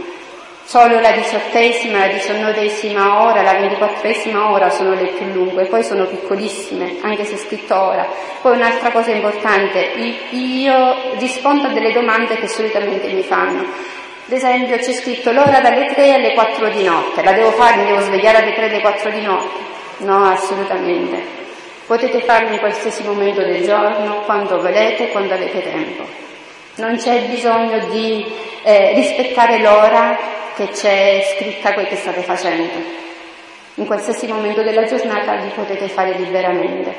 Solo 0.67 0.99
la 0.99 1.13
diciottesima, 1.13 1.99
la 1.99 2.13
diciannovesima 2.13 3.23
ora, 3.23 3.41
la 3.41 3.53
ventiquattresima 3.53 4.51
ora 4.51 4.69
sono 4.69 4.95
le 4.95 5.13
più 5.17 5.27
lunghe, 5.27 5.67
poi 5.67 5.85
sono 5.85 6.07
piccolissime, 6.07 6.97
anche 7.03 7.25
se 7.25 7.37
scritto 7.37 7.81
ora. 7.81 8.05
Poi 8.43 8.57
un'altra 8.57 8.91
cosa 8.91 9.13
importante, 9.13 9.93
io 10.31 10.97
rispondo 11.19 11.69
a 11.69 11.71
delle 11.71 11.93
domande 11.93 12.35
che 12.35 12.49
solitamente 12.49 13.07
mi 13.13 13.23
fanno. 13.23 13.61
Ad 13.61 14.33
esempio 14.33 14.77
c'è 14.79 14.93
scritto 14.93 15.31
l'ora 15.31 15.61
dalle 15.61 15.87
3 15.95 16.15
alle 16.15 16.35
4 16.35 16.69
di 16.71 16.83
notte, 16.83 17.23
la 17.23 17.31
devo 17.31 17.53
fare, 17.53 17.77
mi 17.77 17.87
devo 17.87 18.01
svegliare 18.01 18.39
alle 18.39 18.53
3 18.53 18.65
alle 18.65 18.81
4 18.81 19.11
di 19.11 19.21
notte? 19.21 19.65
No, 19.99 20.25
assolutamente. 20.25 21.45
Potete 21.87 22.23
farlo 22.23 22.51
in 22.51 22.59
qualsiasi 22.59 23.05
momento 23.05 23.41
del 23.41 23.63
giorno, 23.63 24.23
quando 24.25 24.61
volete, 24.61 25.11
quando 25.11 25.33
avete 25.33 25.63
tempo. 25.63 26.03
Non 26.79 26.97
c'è 26.97 27.21
bisogno 27.21 27.87
di 27.91 28.27
eh, 28.65 28.95
rispettare 28.95 29.61
l'ora 29.61 30.35
che 30.57 30.69
c'è 30.69 31.35
scritta 31.37 31.75
quel 31.75 31.87
che 31.87 31.97
state 31.97 32.23
facendo. 32.23 33.05
In 33.75 33.85
qualsiasi 33.85 34.27
momento 34.27 34.63
della 34.63 34.85
giornata 34.85 35.37
vi 35.37 35.51
potete 35.55 35.87
fare 35.89 36.13
liberamente. 36.13 36.95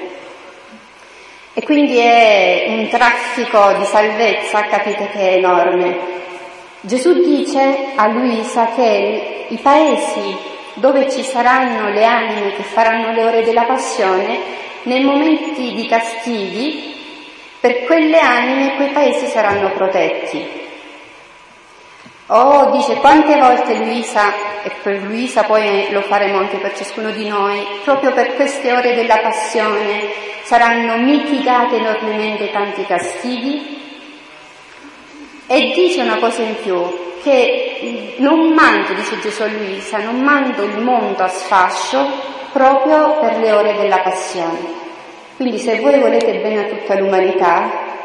E 1.56 1.64
quindi 1.64 1.98
è 1.98 2.66
un 2.68 2.88
traffico 2.88 3.74
di 3.80 3.86
salvezza, 3.86 4.62
capite 4.68 5.08
che 5.08 5.20
è 5.20 5.34
enorme. 5.38 5.98
Gesù 6.82 7.14
dice 7.14 7.94
a 7.96 8.08
Luisa 8.10 8.74
che 8.76 9.46
i 9.48 9.58
paesi 9.58 10.38
dove 10.76 11.10
ci 11.10 11.24
saranno 11.24 11.90
le 11.90 12.06
anime 12.06 12.54
che 12.54 12.62
faranno 12.62 13.12
le 13.12 13.24
ore 13.24 13.44
della 13.44 13.64
passione, 13.64 14.38
nei 14.84 15.04
momenti 15.04 15.74
di 15.74 15.88
castighi, 15.88 16.96
per 17.60 17.86
quelle 17.86 18.20
anime 18.20 18.76
quei 18.76 18.90
paesi 18.90 19.26
saranno 19.26 19.72
protetti. 19.72 20.67
Oh, 22.30 22.72
dice 22.72 22.96
quante 22.96 23.40
volte 23.40 23.76
Luisa, 23.76 24.34
e 24.64 24.72
per 24.84 25.02
Luisa 25.02 25.44
poi 25.44 25.88
lo 25.92 26.02
faremo 26.02 26.40
anche 26.40 26.58
per 26.58 26.76
ciascuno 26.76 27.12
di 27.12 27.26
noi, 27.26 27.66
proprio 27.86 28.12
per 28.12 28.36
queste 28.36 28.74
ore 28.74 28.96
della 28.96 29.20
passione 29.20 30.26
saranno 30.44 30.98
mitigate 30.98 31.78
enormemente 31.78 32.52
tanti 32.52 32.86
castighi 32.86 33.76
e 35.48 35.72
dice 35.74 36.02
una 36.02 36.18
cosa 36.18 36.42
in 36.42 36.56
più, 36.62 36.76
che 37.24 38.16
non 38.18 38.52
mando, 38.54 38.94
dice 38.94 39.20
Gesù 39.22 39.44
a 39.44 39.48
Luisa, 39.48 40.00
non 40.00 40.20
mando 40.20 40.64
il 40.64 40.80
mondo 40.80 41.24
a 41.24 41.30
sfascio 41.30 42.06
proprio 42.52 43.20
per 43.20 43.38
le 43.38 43.54
ore 43.54 43.78
della 43.78 44.00
passione. 44.00 44.86
Quindi 45.38 45.60
se 45.60 45.80
voi 45.80 45.98
volete 46.00 46.40
bene 46.40 46.66
a 46.66 46.68
tutta 46.68 47.00
l'umanità, 47.00 47.97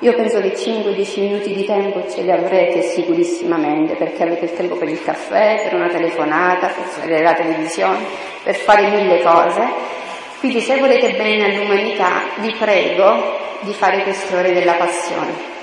io 0.00 0.14
penso 0.14 0.40
che 0.40 0.54
5-10 0.54 1.20
minuti 1.20 1.54
di 1.54 1.64
tempo 1.64 2.02
ce 2.08 2.22
li 2.22 2.30
avrete 2.30 2.80
sicurissimamente, 2.82 3.96
perché 3.96 4.22
avete 4.22 4.46
il 4.46 4.54
tempo 4.54 4.76
per 4.76 4.88
il 4.88 5.02
caffè, 5.02 5.60
per 5.64 5.74
una 5.74 5.88
telefonata, 5.88 6.68
per 6.68 7.02
vedere 7.02 7.22
la 7.22 7.34
televisione, 7.34 7.98
per 8.42 8.54
fare 8.54 8.88
mille 8.88 9.22
cose. 9.22 9.60
Quindi 10.38 10.60
se 10.60 10.78
volete 10.78 11.12
bene 11.12 11.44
all'umanità, 11.44 12.22
vi 12.36 12.54
prego 12.58 13.38
di 13.60 13.74
fare 13.74 14.02
queste 14.02 14.34
ore 14.34 14.52
della 14.54 14.72
passione 14.72 15.59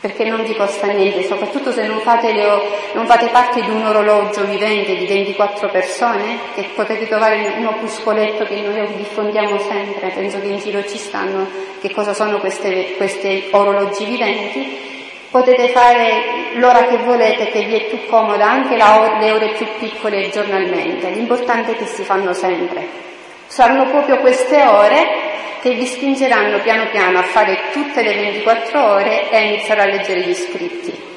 perché 0.00 0.24
non 0.24 0.42
vi 0.44 0.54
costa 0.54 0.86
niente, 0.86 1.24
soprattutto 1.24 1.72
se 1.72 1.86
non 1.86 2.00
fate, 2.00 2.32
le, 2.32 2.46
non 2.94 3.06
fate, 3.06 3.28
parte 3.28 3.60
di 3.60 3.70
un 3.70 3.84
orologio 3.84 4.44
vivente 4.44 4.96
di 4.96 5.06
24 5.06 5.68
persone, 5.68 6.38
che 6.54 6.70
potete 6.74 7.06
trovare 7.06 7.54
un 7.58 7.66
opuscoletto 7.66 8.44
che 8.44 8.62
noi 8.62 8.94
diffondiamo 8.96 9.58
sempre, 9.58 10.08
penso 10.08 10.40
che 10.40 10.46
in 10.46 10.58
giro 10.58 10.82
ci 10.86 10.96
stanno, 10.96 11.46
che 11.80 11.90
cosa 11.92 12.14
sono 12.14 12.38
questi 12.38 13.48
orologi 13.50 14.06
viventi, 14.06 14.88
potete 15.30 15.68
fare 15.68 16.52
l'ora 16.54 16.86
che 16.86 16.96
volete, 16.96 17.50
che 17.50 17.64
vi 17.64 17.74
è 17.74 17.84
più 17.84 18.06
comoda, 18.06 18.50
anche 18.50 18.78
la, 18.78 19.18
le 19.20 19.32
ore 19.32 19.52
più 19.52 19.66
piccole 19.78 20.30
giornalmente, 20.30 21.10
l'importante 21.10 21.72
è 21.72 21.76
che 21.76 21.86
si 21.86 22.02
fanno 22.04 22.32
sempre. 22.32 23.08
Saranno 23.46 23.84
proprio 23.90 24.16
queste 24.18 24.64
ore 24.64 25.29
che 25.60 25.74
vi 25.74 25.86
spingeranno 25.86 26.60
piano 26.60 26.88
piano 26.90 27.18
a 27.18 27.22
fare 27.22 27.70
tutte 27.72 28.02
le 28.02 28.14
24 28.14 28.92
ore 28.92 29.30
e 29.30 29.36
a 29.36 29.40
iniziare 29.40 29.82
a 29.82 29.86
leggere 29.86 30.20
gli 30.20 30.34
scritti. 30.34 31.08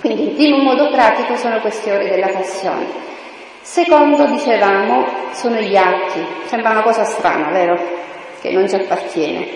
Quindi 0.00 0.24
il 0.24 0.30
primo 0.30 0.58
modo 0.58 0.90
pratico 0.90 1.36
sono 1.36 1.58
queste 1.60 1.90
ore 1.90 2.08
della 2.08 2.28
passione. 2.28 2.86
Secondo, 3.62 4.26
dicevamo, 4.26 5.04
sono 5.32 5.56
gli 5.56 5.76
atti. 5.76 6.24
Sembra 6.46 6.70
una 6.70 6.82
cosa 6.82 7.04
strana, 7.04 7.50
vero? 7.50 7.76
Che 8.40 8.50
non 8.50 8.68
ci 8.68 8.76
appartiene. 8.76 9.48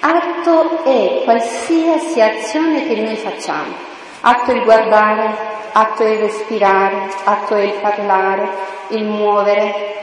Atto 0.00 0.84
è 0.84 1.22
qualsiasi 1.24 2.20
azione 2.20 2.86
che 2.86 2.94
noi 2.94 3.16
facciamo. 3.16 3.74
Atto 4.20 4.52
è 4.52 4.54
il 4.54 4.62
guardare, 4.62 5.30
atto 5.72 6.04
è 6.04 6.10
il 6.10 6.18
respirare, 6.20 7.08
atto 7.24 7.56
è 7.56 7.62
il 7.62 7.74
parlare, 7.80 8.48
il 8.88 9.04
muovere, 9.04 9.96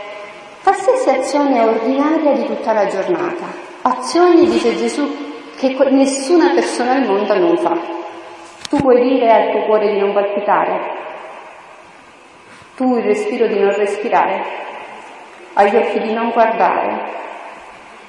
Qualsiasi 0.66 1.09
azione 1.09 1.63
ordinaria 1.63 2.32
di 2.32 2.45
tutta 2.45 2.74
la 2.74 2.88
giornata, 2.88 3.45
azioni, 3.84 4.47
dice 4.47 4.76
Gesù, 4.76 5.07
che 5.55 5.78
nessuna 5.91 6.55
persona 6.55 6.93
al 6.93 7.05
mondo 7.05 7.38
non 7.38 7.55
fa. 7.55 7.78
Tu 8.68 8.78
puoi 8.78 8.99
dire 8.99 9.32
al 9.32 9.51
tuo 9.51 9.66
cuore 9.66 9.93
di 9.93 9.99
non 9.99 10.11
palpitare, 10.11 10.80
tu 12.76 12.97
il 12.97 13.03
respiro 13.03 13.45
di 13.45 13.59
non 13.59 13.76
respirare, 13.76 14.43
agli 15.53 15.76
occhi 15.76 15.99
di 15.99 16.11
non 16.11 16.32
guardare. 16.32 17.11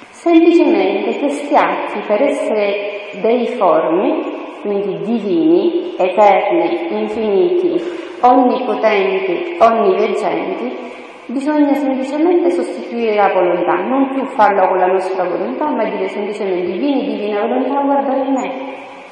Semplicemente 0.09 1.19
questi 1.19 1.55
atti, 1.55 1.99
per 2.07 2.23
essere 2.23 3.11
dei 3.21 3.49
formi, 3.49 4.61
quindi 4.63 4.99
divini, 5.03 5.95
eterni, 5.99 7.01
infiniti, 7.01 7.83
onnipotenti, 8.21 9.57
onniveggenti, 9.59 10.95
Bisogna 11.29 11.75
semplicemente 11.75 12.53
sostituire 12.53 13.17
la 13.17 13.33
volontà, 13.33 13.75
non 13.83 14.11
più 14.11 14.25
farlo 14.37 14.69
con 14.69 14.79
la 14.79 14.87
nostra 14.87 15.25
volontà, 15.25 15.67
ma 15.67 15.83
dire 15.83 16.07
semplicemente 16.07 16.79
vieni 16.79 17.05
divina 17.05 17.41
volontà 17.41 17.81
a 17.81 17.83
guardare 17.83 18.21
in 18.21 18.33
me, 18.33 18.53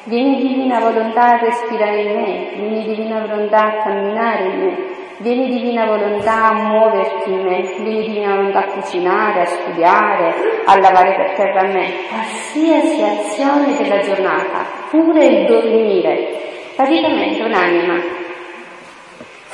vieni 0.05 0.37
divina 0.37 0.79
volontà 0.79 1.33
a 1.33 1.39
respirare 1.39 2.03
in 2.03 2.15
me, 2.15 2.51
vieni 2.55 2.85
divina 2.85 3.27
volontà 3.27 3.65
a 3.65 3.83
camminare 3.83 4.45
in 4.45 4.59
me, 4.61 4.77
vieni 5.19 5.49
divina 5.49 5.87
volontà 5.87 6.51
a 6.51 6.53
muoverti 6.53 7.33
in 7.33 7.41
me, 7.41 7.63
vieni 7.83 8.07
divina 8.07 8.37
volontà 8.37 8.61
a 8.61 8.67
cucinare, 8.67 9.41
a 9.41 9.47
studiare, 9.47 10.35
a 10.67 10.79
lavare 10.79 11.15
per 11.17 11.33
terra 11.33 11.63
a 11.63 11.73
me. 11.73 11.95
Qualsiasi 12.09 13.03
azione 13.03 13.77
della 13.77 13.99
giornata, 13.99 14.65
pure 14.89 15.25
il 15.25 15.47
dormire, 15.47 16.29
praticamente 16.77 17.43
un'anima 17.43 18.23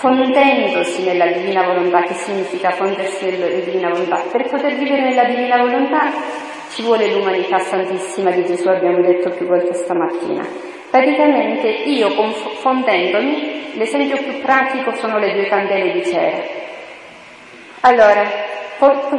fondendosi 0.01 1.05
nella 1.05 1.26
divina 1.26 1.62
volontà, 1.62 2.01
che 2.05 2.14
significa 2.14 2.70
fondersi 2.70 3.26
nella 3.26 3.48
divina 3.48 3.90
volontà. 3.90 4.22
Per 4.32 4.48
poter 4.48 4.74
vivere 4.76 5.03
nella 5.03 5.24
divina 5.24 5.59
volontà 5.59 6.11
ci 6.70 6.80
vuole 6.82 7.12
l'umanità 7.12 7.59
santissima 7.59 8.30
di 8.30 8.46
Gesù, 8.46 8.68
abbiamo 8.68 9.03
detto 9.03 9.28
più 9.28 9.46
volte 9.46 9.74
stamattina. 9.74 10.42
Praticamente 10.90 11.68
io 11.68 12.09
fondendomi, 12.61 13.72
l'esempio 13.74 14.16
più 14.16 14.40
pratico 14.40 14.94
sono 14.94 15.18
le 15.18 15.34
due 15.34 15.46
candele 15.48 15.92
di 15.92 16.05
cera. 16.07 16.42
Allora, 17.80 18.22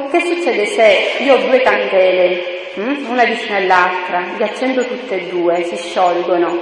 che 0.09 0.19
succede 0.19 0.65
se 0.65 1.23
io 1.23 1.35
ho 1.35 1.45
due 1.45 1.61
candele, 1.61 2.73
hm, 2.73 3.05
una 3.07 3.23
vicino 3.25 3.55
all'altra, 3.55 4.23
le 4.35 4.43
accendo 4.45 4.83
tutte 4.83 5.21
e 5.21 5.27
due, 5.29 5.61
si 5.61 5.75
sciolgono, 5.75 6.57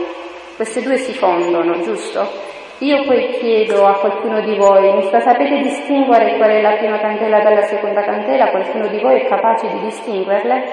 queste 0.58 0.82
due 0.82 0.98
si 0.98 1.14
fondono, 1.14 1.80
giusto? 1.82 2.49
Io 2.82 3.04
poi 3.04 3.38
chiedo 3.40 3.86
a 3.86 4.00
qualcuno 4.00 4.40
di 4.40 4.56
voi, 4.56 4.94
mi 4.94 5.04
sta, 5.08 5.20
sapete 5.20 5.58
distinguere 5.58 6.38
qual 6.38 6.50
è 6.50 6.62
la 6.62 6.78
prima 6.78 6.98
candela 6.98 7.42
dalla 7.42 7.64
seconda 7.64 8.04
candela? 8.04 8.52
Qualcuno 8.52 8.88
di 8.88 9.00
voi 9.00 9.20
è 9.20 9.28
capace 9.28 9.68
di 9.68 9.82
distinguerle? 9.82 10.64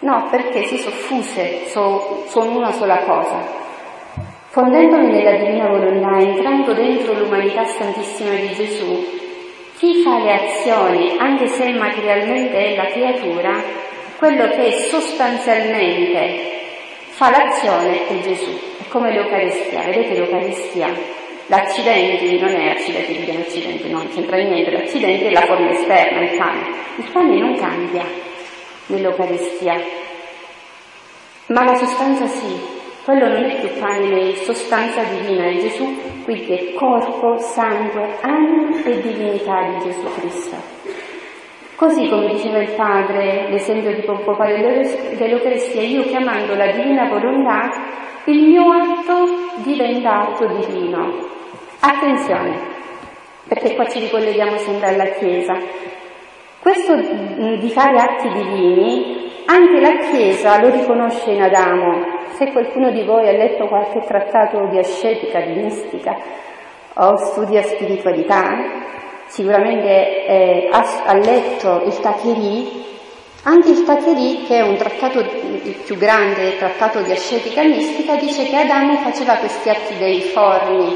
No, 0.00 0.28
perché 0.30 0.64
si 0.64 0.76
sono 0.76 0.94
fuse, 0.94 1.66
so, 1.66 2.24
sono 2.26 2.58
una 2.58 2.72
sola 2.72 2.98
cosa. 2.98 3.42
fondendomi 4.50 5.10
nella 5.10 5.38
divina 5.38 5.68
volontà, 5.68 6.18
entrando 6.18 6.74
dentro 6.74 7.14
l'umanità 7.14 7.64
santissima 7.64 8.34
di 8.34 8.52
Gesù, 8.52 9.06
chi 9.78 10.02
fa 10.02 10.18
le 10.18 10.32
azioni, 10.32 11.16
anche 11.18 11.46
se 11.46 11.70
materialmente 11.70 12.52
è 12.52 12.76
la 12.76 12.86
creatura, 12.86 13.62
quello 14.18 14.48
che 14.48 14.72
sostanzialmente 14.90 16.60
fa 17.08 17.30
l'azione 17.30 18.08
è 18.08 18.20
Gesù, 18.20 18.67
come 18.88 19.12
l'Eucaristia, 19.12 19.82
vedete 19.82 20.14
l'Eucaristia, 20.14 20.92
l'accidente 21.46 22.38
non 22.38 22.54
è 22.54 22.68
accidente, 22.70 23.12
di 23.12 23.30
un 23.30 23.40
accidente, 23.40 23.88
no, 23.88 23.98
non 23.98 24.08
c'entra 24.08 24.36
niente, 24.36 24.70
l'accidente 24.70 25.28
è 25.28 25.32
la 25.32 25.46
forma 25.46 25.70
esterna, 25.70 26.20
il 26.20 26.36
pane, 26.36 26.66
il 26.96 27.10
pane 27.12 27.38
non 27.38 27.54
cambia 27.56 28.04
nell'Eucaristia, 28.86 29.80
ma 31.46 31.64
la 31.64 31.74
sostanza 31.74 32.26
sì, 32.26 32.76
quello 33.04 33.28
non 33.28 33.44
è 33.44 33.60
più 33.60 33.70
pane, 33.78 34.30
è 34.30 34.34
sostanza 34.34 35.02
divina, 35.02 35.46
è 35.46 35.56
Gesù, 35.56 36.22
quindi 36.24 36.52
è 36.52 36.74
corpo, 36.74 37.38
sangue, 37.38 38.18
anima 38.20 38.84
e 38.84 39.00
divinità 39.00 39.70
di 39.70 39.84
Gesù 39.84 40.04
Cristo. 40.18 40.56
Così 41.74 42.08
come 42.08 42.26
diceva 42.34 42.58
il 42.58 42.72
Padre, 42.72 43.48
l'esempio 43.50 43.94
di 43.94 44.02
Pompo 44.02 44.34
Padre 44.34 44.82
dell'Eucaristia, 45.16 45.80
io 45.80 46.02
chiamando 46.02 46.54
la 46.56 46.72
divina 46.72 47.08
volontà, 47.08 47.70
il 48.28 48.42
mio 48.42 48.70
atto 48.72 49.62
diventa 49.62 50.20
atto 50.20 50.46
divino. 50.46 51.26
Attenzione, 51.80 52.58
perché 53.48 53.74
qua 53.74 53.86
ci 53.86 54.00
ricolleghiamo 54.00 54.58
sempre 54.58 54.88
alla 54.88 55.06
Chiesa. 55.06 55.54
Questo 56.60 56.94
di 56.94 57.70
fare 57.70 57.96
atti 57.96 58.28
divini, 58.28 59.30
anche 59.46 59.80
la 59.80 59.96
Chiesa 60.10 60.60
lo 60.60 60.68
riconosce 60.68 61.30
in 61.30 61.40
Adamo, 61.40 62.26
se 62.34 62.52
qualcuno 62.52 62.90
di 62.90 63.02
voi 63.04 63.28
ha 63.28 63.32
letto 63.32 63.66
qualche 63.66 64.00
trattato 64.00 64.66
di 64.66 64.78
ascetica, 64.78 65.40
di 65.40 65.62
mistica 65.62 66.16
o 66.94 67.16
studia 67.16 67.62
spiritualità, 67.62 68.50
sicuramente 69.26 70.26
eh, 70.26 70.68
ha, 70.70 70.84
ha, 71.06 71.14
letto 71.14 71.82
il 71.86 71.98
Tacheri, 72.00 72.84
anche 73.48 73.70
il 73.70 73.84
Tacheri, 73.84 74.44
che 74.46 74.58
è 74.58 74.60
un 74.60 74.76
trattato 74.76 75.20
il 75.20 75.80
più 75.82 75.96
grande 75.96 76.58
trattato 76.58 77.00
di 77.00 77.12
ascetica 77.12 77.62
mistica, 77.62 78.14
dice 78.16 78.44
che 78.44 78.56
Adamo 78.56 78.98
faceva 78.98 79.36
questi 79.36 79.70
atti 79.70 79.96
dei 79.96 80.20
forni, 80.20 80.94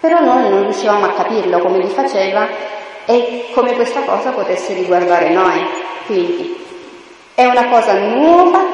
però 0.00 0.20
noi 0.20 0.48
non 0.48 0.62
riuscivamo 0.62 1.04
a 1.04 1.12
capirlo 1.12 1.58
come 1.58 1.78
li 1.78 1.88
faceva 1.88 2.48
e 3.04 3.48
come 3.52 3.74
questa 3.74 4.00
cosa 4.00 4.30
potesse 4.30 4.72
riguardare 4.72 5.28
noi. 5.28 5.66
Quindi 6.06 6.56
è 7.34 7.44
una 7.44 7.66
cosa 7.66 7.92
nuova 7.98 8.64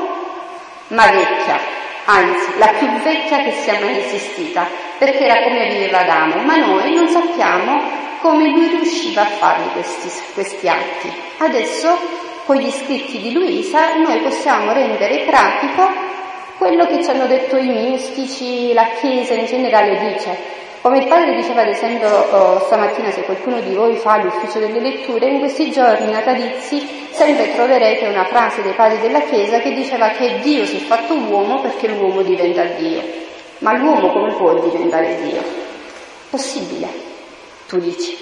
ma 0.89 1.11
vecchia, 1.11 1.59
anzi 2.05 2.59
la 2.59 2.69
più 2.79 2.89
vecchia 3.03 3.39
che 3.39 3.51
sia 3.51 3.81
mai 3.81 3.99
esistita, 3.99 4.65
perché 4.97 5.25
era 5.25 5.43
come 5.43 5.71
viveva 5.71 5.99
Adamo, 5.99 6.37
ma 6.43 6.55
noi 6.55 6.95
non 6.95 7.09
sappiamo 7.09 8.06
come 8.21 8.49
lui 8.49 8.69
riusciva 8.69 9.23
a 9.23 9.27
fare 9.27 9.65
questi, 9.73 10.11
questi 10.35 10.69
atti. 10.69 11.13
Adesso, 11.39 11.97
con 12.45 12.57
gli 12.57 12.71
scritti 12.71 13.21
di 13.21 13.33
Luisa, 13.33 13.97
noi 13.97 14.21
possiamo 14.21 14.73
rendere 14.73 15.25
pratico 15.25 16.15
quello 16.59 16.87
che 16.87 17.03
ci 17.03 17.11
hanno 17.11 17.27
detto 17.27 17.57
i 17.57 17.69
mistici, 17.69 18.73
la 18.73 18.89
Chiesa 18.99 19.35
in 19.35 19.47
generale 19.47 19.99
dice. 19.99 20.55
Come 20.81 20.99
il 20.99 21.09
padre 21.09 21.35
diceva 21.35 21.63
ad 21.63 21.69
esempio 21.69 22.09
oh, 22.09 22.61
stamattina, 22.61 23.11
se 23.11 23.23
qualcuno 23.23 23.61
di 23.61 23.75
voi 23.75 23.97
fa 23.97 24.23
l'ufficio 24.23 24.61
delle 24.61 24.81
letture, 24.81 25.27
in 25.27 25.41
questi 25.41 25.71
giorni 25.71 26.13
natalizi 26.13 27.09
sempre 27.11 27.53
troverete 27.55 28.07
una 28.07 28.25
frase 28.25 28.63
dei 28.63 28.73
padri 28.73 29.01
della 29.01 29.21
Chiesa 29.23 29.59
che 29.59 29.75
diceva 29.75 30.11
che 30.11 30.39
Dio 30.43 30.65
si 30.65 30.77
è 30.77 30.81
fatto 30.81 31.15
uomo 31.15 31.61
perché 31.61 31.89
l'uomo 31.89 32.23
diventa 32.23 32.63
Dio. 32.63 33.03
Ma 33.59 33.77
l'uomo 33.77 34.13
come 34.13 34.33
può 34.35 34.55
diventare 34.61 35.17
Dio? 35.23 35.43
Possibile, 36.31 36.87
tu 37.67 37.79
dici. 37.79 38.17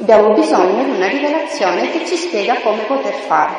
Abbiamo 0.00 0.34
bisogno 0.34 0.82
di 0.84 0.90
una 0.90 1.08
rivelazione 1.08 1.90
che 1.90 2.04
ci 2.04 2.16
spiega 2.16 2.60
come 2.60 2.82
poter 2.82 3.14
fare. 3.14 3.52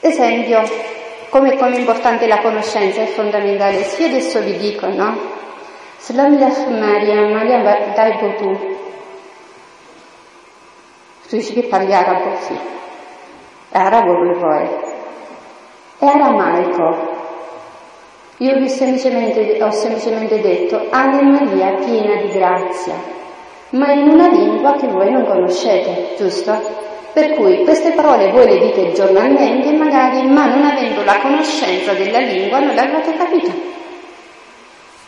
Esempio, 0.00 0.62
come, 1.28 1.54
è 1.54 1.78
importante 1.78 2.26
la 2.26 2.38
conoscenza 2.38 3.02
è 3.02 3.06
fondamentale. 3.06 3.82
Sì, 3.82 4.04
adesso 4.04 4.40
vi 4.40 4.56
dico, 4.56 4.86
no? 4.88 5.36
Slavlach 5.98 6.66
Maria, 6.68 7.26
Maria 7.26 7.92
dai 7.94 8.36
tu. 8.36 8.76
Tu 11.28 11.36
dici 11.36 11.52
che 11.52 11.64
parli 11.64 11.92
arabo? 11.92 12.36
Sì. 12.40 12.58
Arabo 13.72 14.18
per 14.18 14.38
voi. 14.38 14.68
È 15.98 16.06
aramaico. 16.06 17.07
Io 18.40 18.56
vi 18.56 18.68
semplicemente, 18.68 19.60
ho 19.60 19.70
semplicemente 19.72 20.40
detto 20.40 20.86
Ave 20.90 21.22
Maria 21.22 21.74
piena 21.84 22.22
di 22.22 22.28
grazia, 22.28 22.94
ma 23.70 23.90
in 23.90 24.08
una 24.08 24.28
lingua 24.28 24.76
che 24.76 24.86
voi 24.86 25.10
non 25.10 25.24
conoscete, 25.24 26.14
giusto? 26.16 26.56
Per 27.12 27.34
cui 27.34 27.64
queste 27.64 27.90
parole 27.92 28.30
voi 28.30 28.46
le 28.46 28.60
dite 28.60 28.92
giornalmente 28.92 29.72
magari, 29.72 30.24
ma 30.28 30.46
non 30.46 30.64
avendo 30.64 31.02
la 31.02 31.18
conoscenza 31.18 31.94
della 31.94 32.20
lingua 32.20 32.60
non 32.60 32.76
le 32.76 32.80
avete 32.80 33.16
capito. 33.16 33.50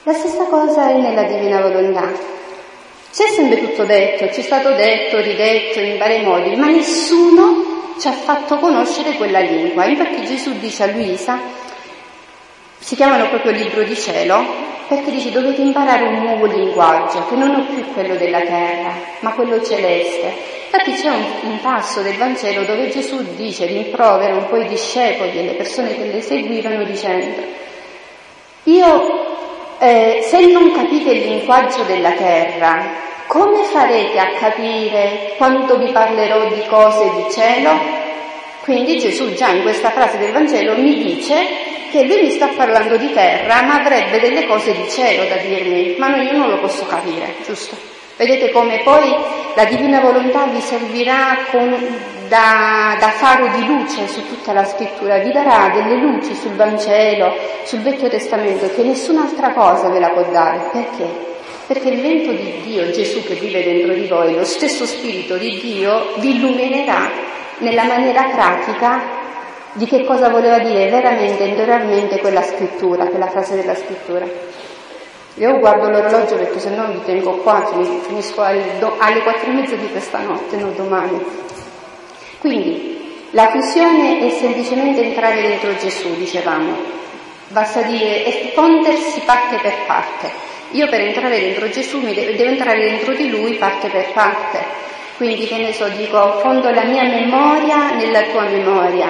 La 0.03 0.13
stessa 0.13 0.47
cosa 0.47 0.91
è 0.91 0.97
nella 0.97 1.23
divina 1.23 1.61
volontà. 1.61 2.11
C'è 3.13 3.29
sempre 3.29 3.61
tutto 3.61 3.85
detto, 3.85 4.29
ci 4.33 4.41
è 4.41 4.43
stato 4.43 4.73
detto, 4.73 5.21
ridetto 5.21 5.79
in 5.79 5.99
vari 5.99 6.25
modi, 6.25 6.57
ma 6.57 6.67
nessuno 6.67 7.93
ci 7.97 8.09
ha 8.09 8.13
fatto 8.13 8.57
conoscere 8.57 9.13
quella 9.13 9.39
lingua. 9.39 9.85
Infatti 9.85 10.25
Gesù 10.25 10.59
dice 10.59 10.83
a 10.83 10.87
Luisa, 10.87 11.39
si 12.81 12.97
chiamano 12.97 13.29
proprio 13.29 13.53
libro 13.53 13.83
di 13.83 13.95
cielo, 13.95 14.43
perché 14.89 15.11
dice 15.11 15.31
dovete 15.31 15.61
imparare 15.61 16.07
un 16.07 16.23
nuovo 16.23 16.47
linguaggio, 16.47 17.27
che 17.29 17.37
non 17.37 17.55
è 17.55 17.73
più 17.73 17.93
quello 17.93 18.17
della 18.17 18.41
terra, 18.41 18.93
ma 19.21 19.33
quello 19.35 19.63
celeste. 19.63 20.59
Infatti 20.65 20.93
c'è 20.95 21.11
un, 21.11 21.51
un 21.51 21.61
passo 21.61 22.01
del 22.01 22.17
Vangelo 22.17 22.65
dove 22.65 22.89
Gesù 22.89 23.23
dice, 23.37 23.67
rimprovera 23.67 24.35
un 24.35 24.47
po' 24.49 24.57
i 24.57 24.67
discepoli 24.67 25.39
e 25.39 25.45
le 25.45 25.55
persone 25.55 25.95
che 25.95 26.07
le 26.07 26.23
seguivano 26.23 26.83
dicendo, 26.85 27.43
io 28.65 29.77
eh, 29.79 30.21
se 30.23 30.47
non 30.47 30.73
capite 30.73 31.11
il 31.11 31.29
linguaggio 31.29 31.83
della 31.83 32.13
terra, 32.13 33.09
come 33.27 33.63
farete 33.65 34.19
a 34.19 34.33
capire 34.39 35.35
quando 35.37 35.77
vi 35.77 35.93
parlerò 35.93 36.49
di 36.49 36.65
cose 36.67 37.11
di 37.15 37.31
cielo? 37.31 37.71
Quindi 38.63 38.99
Gesù 38.99 39.33
già 39.35 39.49
in 39.49 39.63
questa 39.63 39.91
frase 39.91 40.19
del 40.19 40.33
Vangelo 40.33 40.77
mi 40.77 40.95
dice 41.03 41.70
che 41.91 42.05
lui 42.05 42.23
mi 42.23 42.31
sta 42.31 42.49
parlando 42.57 42.97
di 42.97 43.13
terra, 43.13 43.63
ma 43.63 43.81
avrebbe 43.81 44.21
delle 44.21 44.47
cose 44.47 44.73
di 44.73 44.89
cielo 44.89 45.29
da 45.29 45.37
dirmi, 45.37 45.97
ma 45.99 46.17
io 46.17 46.37
non 46.37 46.49
lo 46.49 46.59
posso 46.59 46.87
capire, 46.87 47.35
giusto? 47.45 47.77
Vedete 48.17 48.51
come 48.51 48.81
poi 48.85 49.15
la 49.55 49.65
divina 49.65 50.01
volontà 50.01 50.45
vi 50.45 50.61
servirà 50.61 51.39
con, 51.51 51.75
da, 52.29 52.97
da, 53.01 53.09
faro 53.09 53.49
di 53.57 53.65
luce 53.67 54.07
su 54.07 54.27
tutta 54.27 54.53
la 54.53 54.65
scrittura, 54.65 55.19
vi 55.19 55.33
darà 55.33 55.71
delle 55.71 55.97
luci 55.97 56.35
sul 56.35 56.53
Vangelo, 56.53 57.35
sul 57.65 57.81
Vecchio 57.81 58.09
Testamento, 58.09 58.71
che 58.75 58.83
nessun'altra 58.83 59.53
cosa 59.53 59.89
ve 59.89 60.01
la 60.01 60.11
può 60.11 60.23
dare. 60.31 60.69
Perché? 60.71 61.29
Perché 61.67 61.89
il 61.89 62.01
vento 62.01 62.33
di 62.33 62.61
Dio, 62.63 62.91
Gesù 62.91 63.23
che 63.23 63.35
vive 63.35 63.65
dentro 63.65 63.95
di 63.95 64.07
voi, 64.07 64.35
lo 64.35 64.45
stesso 64.45 64.85
Spirito 64.85 65.37
di 65.37 65.59
Dio, 65.59 66.13
vi 66.17 66.37
illuminerà 66.37 67.11
nella 67.59 67.85
maniera 67.85 68.25
pratica 68.25 69.20
di 69.73 69.87
che 69.87 70.05
cosa 70.05 70.29
voleva 70.29 70.59
dire 70.59 70.89
veramente, 70.91 71.45
interiormente 71.45 72.19
quella 72.19 72.43
scrittura, 72.43 73.07
quella 73.07 73.29
frase 73.29 73.57
della 73.57 73.75
scrittura. 73.75 74.27
Io 75.35 75.59
guardo 75.59 75.89
l'orologio 75.89 76.37
perché 76.37 76.59
se 76.59 76.71
no 76.71 76.89
mi 76.89 77.03
tengo 77.05 77.39
qua, 77.39 77.65
finisco 78.07 78.43
alle 78.43 79.23
quattro 79.23 79.51
e 79.51 79.55
mezza 79.55 79.77
di 79.77 79.89
questa 79.91 80.19
notte, 80.19 80.57
non 80.57 80.75
domani. 80.75 81.25
Quindi 82.41 83.27
la 83.31 83.49
fusione 83.49 84.19
è 84.27 84.31
semplicemente 84.31 85.03
entrare 85.03 85.41
dentro 85.41 85.75
Gesù, 85.77 86.17
dicevamo. 86.17 86.99
Basta 87.49 87.83
dire, 87.83 88.25
e 88.25 88.51
fondersi 88.55 89.21
parte 89.21 89.57
per 89.63 89.75
parte. 89.87 90.31
Io 90.73 90.89
per 90.89 91.01
entrare 91.01 91.41
dentro 91.41 91.69
Gesù 91.71 92.01
devo, 92.01 92.33
devo 92.33 92.51
entrare 92.51 92.81
dentro 92.81 93.15
di 93.15 93.31
Lui 93.31 93.55
parte 93.55 93.89
per 93.89 94.13
parte. 94.13 94.59
Quindi 95.17 95.47
che 95.47 95.59
ne 95.59 95.73
so, 95.73 95.89
dico, 95.89 96.39
fondo 96.41 96.71
la 96.71 96.85
mia 96.85 97.03
memoria 97.05 97.95
nella 97.95 98.23
tua 98.23 98.45
memoria, 98.45 99.09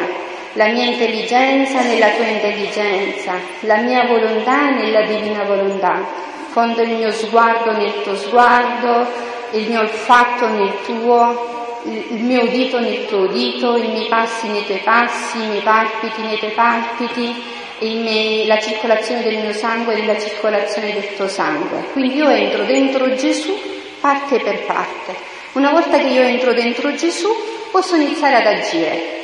la 0.55 0.66
mia 0.66 0.84
intelligenza 0.84 1.82
nella 1.82 2.09
tua 2.11 2.26
intelligenza, 2.26 3.34
la 3.61 3.76
mia 3.76 4.05
volontà 4.07 4.70
nella 4.70 5.03
divina 5.03 5.44
volontà. 5.44 6.05
Fondo 6.51 6.82
il 6.82 6.90
mio 6.90 7.12
sguardo 7.12 7.70
nel 7.72 8.03
tuo 8.03 8.16
sguardo, 8.16 9.07
il 9.53 9.68
mio 9.68 9.80
olfatto 9.80 10.48
nel 10.48 10.72
tuo, 10.84 11.80
il 11.84 12.22
mio 12.24 12.42
udito 12.42 12.80
nel 12.80 13.07
tuo 13.07 13.20
udito, 13.20 13.76
i 13.76 13.86
miei 13.86 14.09
passi 14.09 14.48
nei 14.48 14.66
tuoi 14.66 14.80
passi, 14.82 15.38
i 15.38 15.46
miei 15.46 15.62
palpiti 15.62 16.20
nei 16.22 16.38
tuoi 16.38 16.51
palpiti, 16.51 18.46
la 18.46 18.59
circolazione 18.59 19.22
del 19.22 19.38
mio 19.38 19.53
sangue 19.53 19.94
nella 19.94 20.18
circolazione 20.18 20.92
del 20.92 21.14
tuo 21.14 21.28
sangue. 21.28 21.84
Quindi 21.92 22.16
io 22.16 22.28
entro 22.28 22.64
dentro 22.64 23.14
Gesù 23.14 23.57
parte 24.01 24.40
per 24.40 24.64
parte. 24.64 25.14
Una 25.53 25.70
volta 25.70 25.98
che 25.98 26.09
io 26.09 26.22
entro 26.22 26.53
dentro 26.53 26.92
Gesù 26.94 27.28
posso 27.70 27.94
iniziare 27.94 28.36
ad 28.36 28.46
agire 28.46 29.18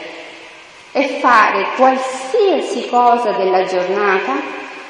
e 0.96 1.18
fare 1.20 1.66
qualsiasi 1.76 2.88
cosa 2.88 3.32
della 3.32 3.64
giornata 3.64 4.32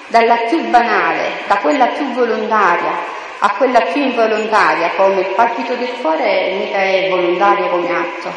dalla 0.06 0.36
più 0.48 0.62
banale, 0.68 1.30
da 1.48 1.56
quella 1.56 1.86
più 1.88 2.12
volontaria 2.12 3.14
a 3.40 3.54
quella 3.56 3.80
più 3.80 4.02
involontaria, 4.02 4.92
come 4.96 5.20
il 5.20 5.34
palpito 5.34 5.74
del 5.74 5.92
cuore 6.00 6.54
mica 6.58 6.78
è 6.78 7.08
volontario 7.10 7.68
come 7.68 7.90
atto, 7.90 8.30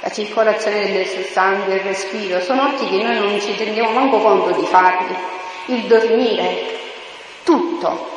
la 0.00 0.10
circolazione 0.10 0.92
del 0.92 1.06
sangue, 1.06 1.74
il 1.74 1.80
respiro, 1.80 2.40
sono 2.40 2.62
atti 2.62 2.88
che 2.88 3.02
noi 3.02 3.18
non 3.18 3.40
ci 3.40 3.52
rendiamo 3.58 3.90
manco 3.90 4.18
conto 4.18 4.52
di 4.52 4.64
farli, 4.64 5.14
il 5.66 5.82
dormire, 5.82 6.76
tutto, 7.42 8.10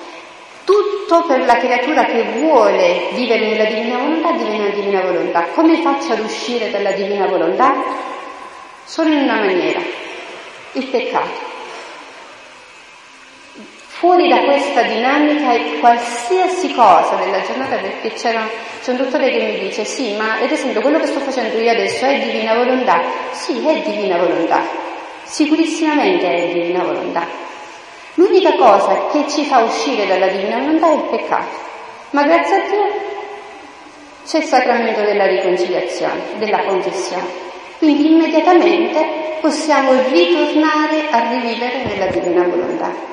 tutto 0.64 1.24
per 1.24 1.44
la 1.46 1.58
creatura 1.58 2.06
che 2.06 2.24
vuole 2.38 3.10
vivere 3.14 3.48
nella 3.48 3.66
divina 3.66 3.98
volontà 3.98 4.32
nella 4.32 4.70
divina 4.70 5.02
volontà. 5.02 5.48
Come 5.54 5.82
faccio 5.82 6.14
ad 6.14 6.20
uscire 6.20 6.70
dalla 6.70 6.92
divina 6.92 7.26
volontà? 7.26 7.74
Solo 8.92 9.08
in 9.08 9.20
una 9.20 9.40
maniera, 9.40 9.80
il 10.74 10.86
peccato. 10.88 11.50
Fuori 13.88 14.28
da 14.28 14.40
questa 14.40 14.82
dinamica 14.82 15.80
qualsiasi 15.80 16.74
cosa 16.74 17.16
della 17.16 17.42
giornata, 17.42 17.78
perché 17.78 18.12
c'è 18.12 18.36
un 18.36 18.98
dottore 18.98 19.32
che 19.32 19.46
mi 19.46 19.60
dice 19.60 19.86
sì, 19.86 20.14
ma 20.18 20.34
ad 20.42 20.52
esempio 20.52 20.82
quello 20.82 21.00
che 21.00 21.06
sto 21.06 21.22
facendo 21.22 21.58
io 21.58 21.72
adesso 21.72 22.04
è 22.06 22.20
divina 22.20 22.54
volontà. 22.54 23.02
Sì, 23.32 23.66
è 23.66 23.80
divina 23.80 24.18
volontà, 24.18 24.62
sicurissimamente 25.24 26.28
è 26.28 26.52
divina 26.52 26.84
volontà. 26.84 27.26
L'unica 28.16 28.56
cosa 28.56 29.06
che 29.10 29.24
ci 29.30 29.46
fa 29.46 29.60
uscire 29.60 30.06
dalla 30.06 30.28
divina 30.28 30.58
volontà 30.58 30.92
è 30.92 30.96
il 30.96 31.04
peccato. 31.04 31.58
Ma 32.10 32.24
grazie 32.24 32.56
a 32.56 32.60
Dio 32.68 32.92
c'è 34.26 34.40
il 34.40 34.44
sacramento 34.44 35.00
della 35.00 35.28
riconciliazione, 35.28 36.22
della 36.40 36.66
confessione. 36.66 37.51
Quindi 37.82 38.12
immediatamente 38.12 39.40
possiamo 39.42 39.92
ritornare 40.12 41.10
a 41.10 41.30
rivivere 41.32 41.84
nella 41.84 42.06
divina 42.12 42.44
volontà 42.44 43.10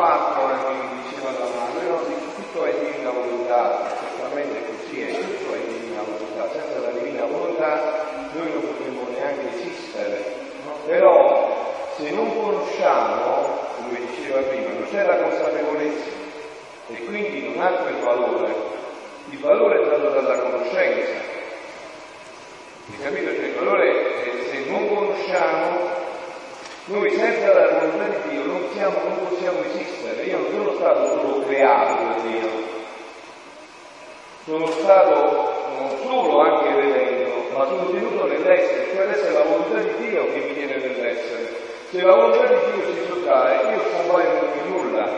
fatto 0.00 0.44
anche 0.46 0.72
mi 0.72 1.02
diceva 1.02 1.30
la 1.30 1.46
madre, 1.54 1.86
no? 1.86 2.00
tutto 2.34 2.64
è 2.64 2.72
divina 2.72 3.10
volontà, 3.10 3.92
certamente 4.00 4.62
così 4.66 5.02
è, 5.02 5.12
tutto 5.12 5.54
è 5.54 5.58
divina 5.58 6.00
volontà, 6.02 6.48
senza 6.52 6.80
la 6.80 6.90
divina 6.90 7.24
volontà 7.26 8.28
noi 8.32 8.50
non 8.50 8.60
potremmo 8.66 9.06
neanche 9.12 9.48
esistere, 9.54 10.34
no? 10.64 10.72
però 10.86 11.92
se 11.96 12.10
non 12.12 12.34
conosciamo, 12.34 13.58
come 13.76 14.00
diceva 14.08 14.40
prima, 14.40 14.72
non 14.72 14.86
c'è 14.90 15.04
la 15.04 15.16
consapevolezza 15.16 16.10
e 16.88 17.04
quindi 17.04 17.52
non 17.52 17.62
ha 17.62 17.70
quel 17.70 17.96
valore, 18.02 18.54
il 19.28 19.38
valore 19.38 19.82
è 19.82 19.88
dato 19.88 20.08
dalla 20.08 20.38
conoscenza. 20.38 21.29
Capito? 22.98 23.34
Cioè 23.34 23.44
il 23.44 23.54
valore 23.54 23.90
è 23.90 24.30
se 24.50 24.70
non 24.70 24.88
conosciamo 24.88 25.98
noi 26.90 27.10
senza 27.10 27.54
la 27.54 27.68
volontà 27.68 28.04
di 28.04 28.30
Dio 28.30 28.44
non, 28.46 28.64
siamo, 28.72 28.96
non 29.06 29.28
possiamo 29.28 29.60
esistere. 29.64 30.24
Io 30.24 30.38
non 30.38 30.50
sono 30.50 30.74
stato 30.74 31.06
solo 31.06 31.44
creato 31.46 32.02
da 32.02 32.16
Dio, 32.26 32.48
sono 34.44 34.66
stato 34.66 35.68
non 35.78 35.90
solo 36.02 36.40
anche 36.40 36.74
vedendo, 36.74 37.46
ma 37.56 37.64
sono 37.66 37.90
tenuto 37.90 38.26
nell'essere, 38.26 38.88
cioè 38.92 39.02
adesso 39.04 39.26
è 39.26 39.30
la 39.30 39.42
volontà 39.42 39.78
di 39.78 40.08
Dio 40.08 40.32
che 40.32 40.38
mi 40.40 40.54
tiene 40.54 40.76
nell'essere. 40.76 41.54
Se 41.90 42.02
la 42.02 42.14
volontà 42.14 42.46
di 42.46 42.72
Dio 42.72 42.84
si 42.86 43.06
sottrae, 43.06 43.72
io 43.72 43.82
scompaio 43.92 44.48
di 44.52 44.70
nulla. 44.70 45.08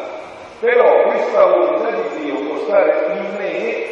Però 0.60 1.02
questa 1.04 1.44
volontà 1.46 1.90
di 1.90 2.22
Dio 2.22 2.34
può 2.34 2.64
stare 2.64 3.14
in 3.16 3.34
me 3.38 3.86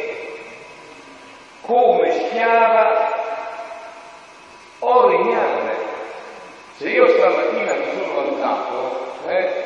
come 1.61 2.11
schiava 2.27 3.30
o 4.83 5.07
regnare. 5.07 5.89
Se 6.77 6.89
io 6.89 7.07
stamattina 7.07 7.73
mi 7.73 7.85
sono 7.95 8.19
alzato, 8.19 8.99
eh, 9.27 9.63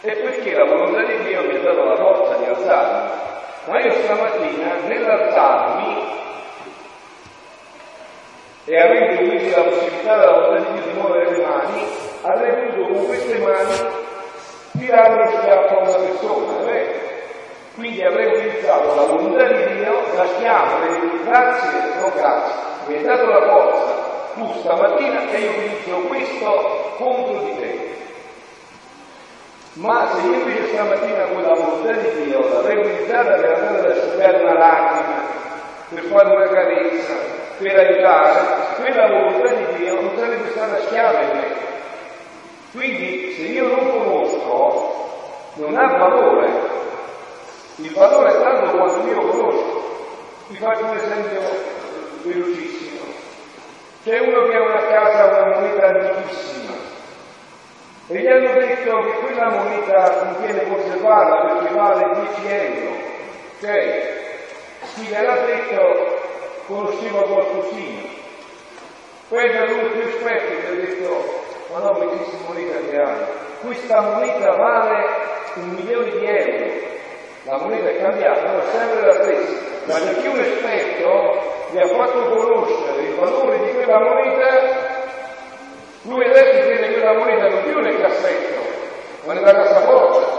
è 0.00 0.16
perché 0.16 0.54
la 0.54 0.64
volontà 0.64 1.02
di 1.02 1.18
Dio 1.24 1.42
mi 1.42 1.56
ha 1.56 1.60
dato 1.60 1.84
la 1.84 1.96
forza 1.96 2.36
di 2.36 2.44
alzarmi. 2.46 3.10
Ma 3.66 3.80
io 3.80 3.92
stamattina, 3.92 4.74
nell'alzarmi, 4.86 6.18
e 8.64 8.78
avendo 8.78 9.16
quindi 9.16 9.50
la 9.50 9.62
possibilità 9.62 10.16
della 10.16 10.32
volontà 10.32 10.70
di 10.70 10.72
Dio 10.72 10.92
di 10.92 10.98
muovere 10.98 11.30
le 11.30 11.44
mani, 11.44 11.84
avrei 12.22 12.70
potuto 12.70 12.92
con 12.92 13.06
queste 13.06 13.38
mani 13.38 14.08
tirare 14.78 15.14
lo 15.14 15.30
schiaffo 15.36 15.78
a 15.78 15.82
una 15.82 15.96
persona. 15.98 16.72
Eh? 16.72 17.08
Quindi 17.74 18.02
avrei 18.02 18.26
utilizzato 18.26 18.94
la 18.94 19.02
volontà 19.02 19.44
di 19.44 19.74
Dio, 19.74 20.02
la 20.14 20.24
e 20.24 21.00
dico 21.00 21.24
grazie, 21.24 21.70
no 22.00 22.12
grazie, 22.14 22.52
mi 22.86 22.94
hai 22.96 23.02
dato 23.02 23.26
la 23.26 23.42
forza, 23.42 24.09
tu 24.34 24.52
stamattina 24.60 25.30
e 25.30 25.38
io 25.38 25.50
utilizzo 25.50 25.96
questo 26.08 26.94
contro 26.96 27.38
di 27.44 27.56
te. 27.56 27.88
Ma 29.74 30.08
se 30.12 30.26
io 30.26 30.34
invece 30.34 30.68
stamattina 30.68 31.24
quella 31.24 31.54
volontà 31.54 31.92
di 31.92 32.24
Dio 32.24 32.40
l'avrei 32.52 32.78
utilizzata 32.78 33.34
per 33.34 33.52
andare 33.52 33.78
ad 33.78 33.96
asciugare 33.96 34.42
una 34.42 34.58
lacrima, 34.58 35.22
per 35.88 36.02
fare 36.04 36.34
una 36.34 36.48
carezza, 36.48 37.14
per 37.58 37.78
aiutare, 37.78 38.40
quella 38.76 39.06
volontà 39.06 39.52
di 39.52 39.76
Dio 39.76 40.00
non 40.00 40.10
sarebbe 40.16 40.50
stata 40.50 40.80
schiava 40.86 41.20
in 41.20 41.28
me. 41.36 41.68
Quindi 42.72 43.32
se 43.32 43.42
io 43.42 43.66
non 43.66 43.90
conosco, 43.90 45.08
non 45.54 45.76
ha 45.76 45.96
valore. 45.96 46.48
Il 47.76 47.92
valore 47.92 48.30
è 48.30 48.42
tanto 48.42 48.76
quanto 48.76 49.06
io 49.08 49.18
conosco. 49.18 49.88
Vi 50.48 50.56
faccio 50.56 50.84
un 50.84 50.96
esempio 50.96 51.40
velocissimo. 52.22 52.79
C'è 54.02 54.18
uno 54.18 54.48
che 54.48 54.56
ha 54.56 54.62
una 54.62 54.86
casa, 54.86 55.26
una 55.26 55.56
moneta 55.56 55.86
antichissima, 55.88 56.72
e 58.08 58.18
gli 58.18 58.26
hanno 58.26 58.52
detto 58.54 58.98
che 59.02 59.12
quella 59.20 59.50
moneta 59.50 60.10
contiene 60.10 60.68
conservarla 60.68 61.54
perché 61.54 61.74
vale 61.74 62.20
10 62.34 62.48
euro. 62.48 62.96
Ok? 63.58 64.18
Chi 64.94 65.02
gliel'ha 65.02 65.36
detto 65.44 66.18
conosceva 66.66 67.22
qualcosina. 67.24 68.08
Poi 69.28 69.44
è 69.44 69.50
venuto 69.50 69.90
più 69.90 70.00
esperto 70.00 70.50
e 70.50 70.66
ha 70.66 70.74
detto, 70.74 71.42
ma 71.70 71.78
no, 71.80 71.92
questa 71.92 72.36
moneta 72.46 72.78
che 72.88 72.96
hai, 72.96 73.24
questa 73.60 74.00
moneta 74.00 74.50
vale 74.56 75.06
un 75.56 75.68
milione 75.68 76.10
di 76.10 76.24
euro. 76.24 76.88
La 77.44 77.58
moneta 77.58 77.90
è 77.90 78.00
cambiata, 78.00 78.50
non 78.50 78.60
è 78.60 78.64
sempre 78.72 79.06
la 79.06 79.12
stessa, 79.12 79.52
ma 79.84 79.98
da 79.98 80.20
più 80.20 80.32
esperto 80.32 81.59
gli 81.70 81.78
ha 81.78 81.86
fatto 81.86 82.22
conoscere 82.24 83.02
il 83.02 83.14
valore 83.14 83.58
di 83.60 83.72
quella 83.74 83.98
moneta, 84.00 84.98
lui 86.02 86.24
adesso 86.24 86.66
tiene 86.66 86.92
quella 86.92 87.12
moneta 87.12 87.48
non 87.48 87.62
più 87.62 87.78
nel 87.78 88.00
cassetto, 88.00 88.60
ma 89.24 89.34
nella 89.34 89.52
cassaforte. 89.52 90.38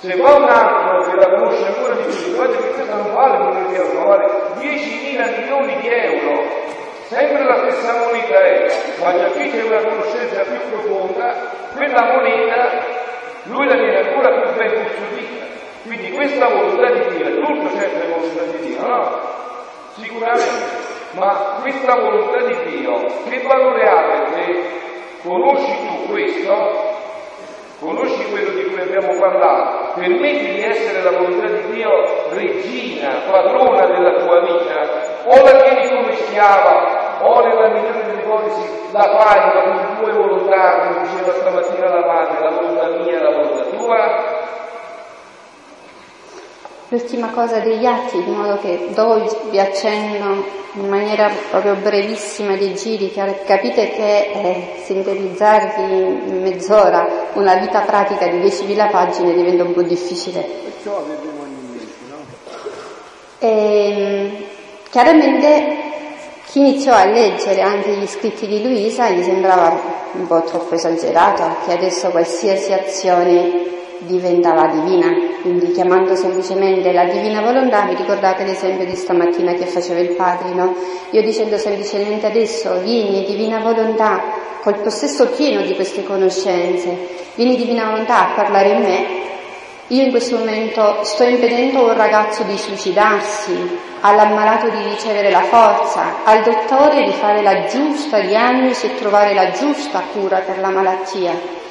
Se 0.00 0.16
va 0.16 0.34
un 0.34 0.48
altro 0.48 1.10
che 1.10 1.16
la 1.16 1.28
conosce 1.28 1.66
ancora 1.66 1.94
di 1.94 2.02
più, 2.14 2.34
guarda 2.34 2.56
che 2.56 2.70
questa 2.70 2.94
non 2.94 3.14
vale 3.14 3.66
di 3.66 3.74
euro, 3.74 4.06
vale 4.06 4.26
10.000 4.60 5.40
milioni 5.40 5.76
di 5.80 5.88
euro. 5.88 6.62
Sempre 7.08 7.44
la 7.44 7.58
stessa 7.58 7.98
moneta 7.98 8.40
è, 8.40 8.66
ma 9.00 9.12
già 9.12 9.26
qui 9.28 9.50
c'è 9.50 9.62
una 9.62 9.82
conoscenza 9.82 10.42
più 10.42 10.58
profonda, 10.70 11.34
quella 11.74 12.02
moneta 12.02 13.02
lui 13.44 13.66
la 13.66 13.74
tiene 13.74 14.08
ancora 14.08 14.40
più 14.40 14.54
ben 14.56 14.72
custodita. 14.72 15.44
Quindi 15.84 16.10
questa 16.12 16.48
volontà 16.48 16.90
di 16.92 17.16
Dio, 17.16 17.40
tutto 17.42 17.68
sempre 17.78 18.06
volontà 18.08 18.42
di 18.42 18.66
Dio, 18.66 18.86
no? 18.86 19.42
Sicuramente, 19.96 20.92
ma 21.12 21.58
questa 21.60 21.94
volontà 21.94 22.42
di 22.42 22.56
Dio, 22.64 23.00
che 23.28 23.42
valore 23.46 23.88
ha 23.88 24.02
per 24.02 24.30
te? 24.32 24.62
Conosci 25.22 25.86
tu 25.86 26.10
questo? 26.10 26.92
Conosci 27.78 28.24
quello 28.30 28.50
di 28.50 28.64
cui 28.64 28.80
abbiamo 28.80 29.16
parlato? 29.20 29.92
Permetti 29.94 30.50
di 30.50 30.62
essere 30.64 31.00
la 31.02 31.16
volontà 31.16 31.46
di 31.46 31.70
Dio 31.70 31.90
regina, 32.30 33.22
padrona 33.30 33.86
della 33.86 34.12
tua 34.14 34.40
vita? 34.40 35.22
O 35.26 35.42
la 35.44 35.62
tieni 35.62 35.88
come 35.94 36.12
schiava, 36.12 37.20
o 37.20 37.40
nella 37.46 37.68
migliore 37.68 38.04
delle 38.04 38.20
ipotesi 38.20 38.68
la 38.90 39.16
fai 39.16 39.50
con 39.52 39.76
le 39.76 39.96
tue 40.00 40.12
volontà, 40.12 40.88
come 40.88 41.08
diceva 41.08 41.32
stamattina 41.34 41.88
la 41.88 42.06
madre, 42.06 42.40
la 42.40 42.50
volontà 42.50 42.86
mia, 43.00 43.22
la 43.22 43.30
volontà 43.30 43.62
tua? 43.76 44.33
L'ultima 46.94 47.30
cosa 47.30 47.58
degli 47.58 47.84
atti, 47.84 48.22
di 48.22 48.30
modo 48.30 48.56
che 48.60 48.90
dopo 48.94 49.48
vi 49.50 49.58
accenno 49.58 50.44
in 50.74 50.88
maniera 50.88 51.28
proprio 51.50 51.74
brevissima 51.74 52.54
dei 52.54 52.72
giri, 52.76 53.10
capite 53.12 53.90
che 53.90 54.30
eh, 54.32 54.80
sintetizzarvi 54.84 55.82
in 55.82 56.40
mezz'ora 56.40 57.30
una 57.32 57.56
vita 57.56 57.80
pratica 57.80 58.28
di 58.28 58.38
10.000 58.38 58.90
pagine 58.92 59.34
diventa 59.34 59.64
un 59.64 59.72
po' 59.72 59.82
difficile. 59.82 60.40
Perciò 60.40 60.98
avevo 60.98 61.44
in 61.44 61.68
mente, 61.72 61.94
no? 62.08 62.16
E, 63.40 63.48
ehm, 63.48 64.44
chiaramente 64.88 65.76
chi 66.46 66.60
iniziò 66.60 66.94
a 66.94 67.06
leggere 67.06 67.60
anche 67.60 67.90
gli 67.90 68.06
scritti 68.06 68.46
di 68.46 68.62
Luisa 68.62 69.10
gli 69.10 69.24
sembrava 69.24 69.80
un 70.12 70.28
po' 70.28 70.44
troppo 70.44 70.76
esagerato 70.76 71.56
che 71.66 71.72
adesso 71.72 72.10
qualsiasi 72.10 72.72
azione 72.72 73.82
diventava 74.00 74.66
divina, 74.66 75.08
quindi 75.42 75.70
chiamando 75.72 76.14
semplicemente 76.14 76.92
la 76.92 77.04
divina 77.04 77.40
volontà, 77.40 77.82
vi 77.82 77.94
ricordate 77.94 78.44
l'esempio 78.44 78.84
di 78.84 78.94
stamattina 78.94 79.52
che 79.54 79.66
faceva 79.66 80.00
il 80.00 80.14
padre, 80.14 80.52
no? 80.54 80.74
Io 81.10 81.22
dicendo 81.22 81.56
semplicemente 81.58 82.26
adesso, 82.26 82.78
vieni 82.80 83.24
divina 83.24 83.60
volontà, 83.60 84.22
col 84.60 84.80
possesso 84.80 85.28
pieno 85.28 85.62
di 85.62 85.74
queste 85.74 86.04
conoscenze, 86.04 87.08
vieni 87.34 87.56
divina 87.56 87.90
volontà 87.90 88.30
a 88.30 88.34
parlare 88.34 88.68
in 88.70 88.80
me, 88.80 89.06
io 89.88 90.02
in 90.02 90.10
questo 90.10 90.38
momento 90.38 91.02
sto 91.02 91.24
impedendo 91.24 91.80
a 91.80 91.92
un 91.92 91.96
ragazzo 91.96 92.42
di 92.44 92.56
suicidarsi, 92.56 93.78
all'ammalato 94.00 94.68
di 94.68 94.82
ricevere 94.82 95.30
la 95.30 95.42
forza, 95.42 96.24
al 96.24 96.42
dottore 96.42 97.04
di 97.04 97.12
fare 97.12 97.42
la 97.42 97.64
giusta 97.66 98.20
diagnosi 98.20 98.86
e 98.86 98.94
trovare 98.96 99.34
la 99.34 99.50
giusta 99.50 100.02
cura 100.12 100.38
per 100.38 100.58
la 100.58 100.70
malattia 100.70 101.62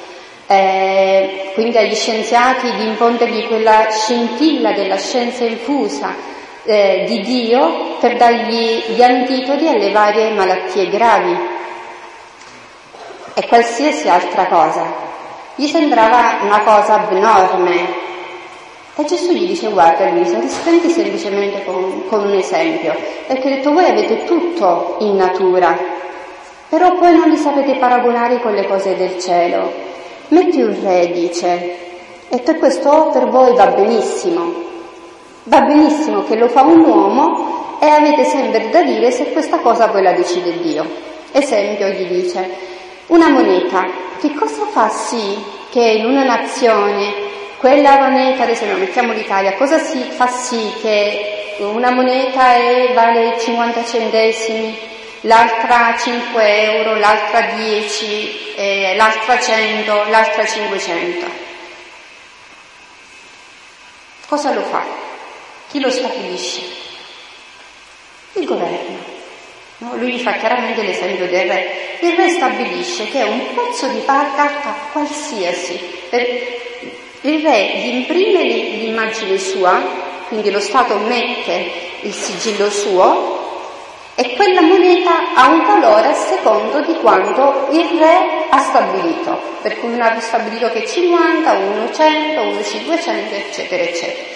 eh, 0.46 1.50
quindi 1.54 1.78
agli 1.78 1.94
scienziati 1.94 2.70
di 2.76 2.86
impondergli 2.86 3.46
quella 3.46 3.86
scintilla 3.90 4.72
della 4.72 4.98
scienza 4.98 5.44
infusa 5.44 6.14
eh, 6.64 7.04
di 7.06 7.20
Dio 7.20 7.96
per 7.98 8.16
dargli 8.16 8.94
gli 8.94 9.02
antidoti 9.02 9.68
alle 9.68 9.90
varie 9.90 10.30
malattie 10.32 10.88
gravi 10.88 11.36
e 13.34 13.46
qualsiasi 13.46 14.08
altra 14.08 14.46
cosa. 14.46 15.02
Gli 15.56 15.66
sembrava 15.66 16.38
una 16.42 16.60
cosa 16.60 16.94
abnorme. 16.94 18.02
E 18.96 19.04
Gesù 19.04 19.32
gli 19.32 19.46
dice 19.46 19.68
guarda 19.70 20.08
Luisa, 20.10 20.38
rispondi 20.38 20.88
semplicemente 20.88 21.64
con, 21.64 22.06
con 22.06 22.26
un 22.26 22.34
esempio, 22.34 22.94
perché 23.26 23.48
ha 23.48 23.56
detto 23.56 23.72
voi 23.72 23.86
avete 23.86 24.24
tutto 24.24 24.98
in 25.00 25.16
natura, 25.16 25.76
però 26.68 26.94
poi 26.94 27.16
non 27.16 27.28
li 27.28 27.36
sapete 27.36 27.74
paragonare 27.74 28.40
con 28.40 28.54
le 28.54 28.66
cose 28.68 28.96
del 28.96 29.18
cielo. 29.20 29.93
Metti 30.28 30.60
un 30.60 30.76
re, 30.82 31.10
dice, 31.12 31.76
e 32.28 32.38
per 32.40 32.58
questo 32.58 33.10
per 33.12 33.28
voi 33.28 33.54
va 33.54 33.66
benissimo. 33.68 34.62
Va 35.44 35.60
benissimo 35.60 36.24
che 36.24 36.36
lo 36.36 36.48
fa 36.48 36.62
un 36.62 36.80
uomo 36.80 37.76
e 37.80 37.86
avete 37.86 38.24
sempre 38.24 38.70
da 38.70 38.82
dire 38.82 39.10
se 39.10 39.32
questa 39.32 39.58
cosa 39.58 39.88
poi 39.88 40.02
la 40.02 40.12
decide 40.12 40.58
Dio. 40.60 40.86
Esempio, 41.32 41.88
gli 41.88 42.06
dice, 42.06 42.48
una 43.08 43.28
moneta, 43.28 43.86
che 44.18 44.32
cosa 44.34 44.64
fa 44.70 44.88
sì 44.88 45.36
che 45.70 45.80
in 45.80 46.06
una 46.06 46.24
nazione 46.24 47.12
quella 47.58 47.98
moneta, 47.98 48.42
ad 48.42 48.50
esempio 48.50 48.76
mettiamo 48.76 49.12
l'Italia, 49.12 49.54
cosa 49.54 49.78
si 49.78 49.98
fa 49.98 50.26
sì 50.26 50.70
che 50.80 51.56
una 51.60 51.90
moneta 51.90 52.54
è, 52.54 52.92
vale 52.94 53.38
50 53.38 53.84
centesimi, 53.84 54.76
l'altra 55.24 55.96
5 55.96 56.74
euro, 56.74 56.96
l'altra 56.96 57.40
10, 57.56 58.54
eh, 58.56 58.94
l'altra 58.96 59.38
100, 59.38 60.04
l'altra 60.08 60.46
500. 60.46 61.26
Cosa 64.26 64.52
lo 64.52 64.62
fa? 64.62 64.84
Chi 65.70 65.80
lo 65.80 65.90
stabilisce? 65.90 66.62
Il 68.34 68.44
governo. 68.44 69.12
No? 69.78 69.96
Lui 69.96 70.12
gli 70.12 70.20
fa 70.20 70.32
chiaramente 70.32 70.82
l'esempio 70.82 71.26
del 71.26 71.46
re. 71.46 71.98
Il 72.00 72.14
re 72.16 72.28
stabilisce 72.28 73.08
che 73.08 73.20
è 73.20 73.24
un 73.24 73.54
pezzo 73.54 73.86
di 73.88 74.04
carta 74.04 74.74
qualsiasi. 74.92 75.78
Il 77.20 77.42
re 77.42 77.64
gli 77.78 77.94
imprime 77.94 78.42
l'immagine 78.42 79.38
sua, 79.38 79.80
quindi 80.28 80.50
lo 80.50 80.60
Stato 80.60 80.96
mette 80.98 81.70
il 82.02 82.12
sigillo 82.12 82.68
suo 82.70 83.43
e 84.16 84.34
quella 84.36 84.60
moneta 84.60 85.34
ha 85.34 85.48
un 85.48 85.64
valore 85.64 86.08
a 86.08 86.14
secondo 86.14 86.80
di 86.82 86.94
quanto 87.00 87.66
il 87.70 87.98
re 87.98 88.46
ha 88.48 88.58
stabilito, 88.60 89.40
per 89.60 89.80
cui 89.80 89.92
uno 89.92 90.04
ha 90.04 90.20
stabilito 90.20 90.70
che 90.70 90.86
50, 90.86 91.52
uno 91.52 91.92
100, 91.92 92.40
uno 92.40 92.62
500, 92.62 93.34
eccetera, 93.34 93.82
eccetera. 93.82 94.32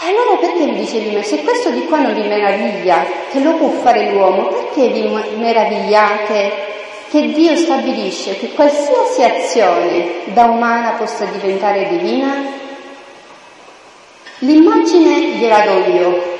E 0.00 0.08
allora 0.08 0.36
perché 0.38 0.74
dice 0.74 1.00
di 1.00 1.14
me, 1.14 1.22
se 1.22 1.42
questo 1.42 1.70
di 1.70 1.86
qua 1.86 1.98
non 1.98 2.12
vi 2.12 2.28
meraviglia, 2.28 3.06
che 3.30 3.40
lo 3.40 3.54
può 3.54 3.70
fare 3.70 4.10
l'uomo, 4.10 4.48
perché 4.48 4.88
vi 4.88 5.08
meravigliate 5.36 6.72
che 7.08 7.32
Dio 7.32 7.56
stabilisce 7.56 8.36
che 8.36 8.52
qualsiasi 8.52 9.22
azione 9.22 10.06
da 10.24 10.44
umana 10.44 10.96
possa 10.98 11.24
diventare 11.26 11.88
divina? 11.88 12.34
L'immagine 14.38 15.36
gliela 15.36 15.60
do 15.60 15.90
io, 15.92 16.33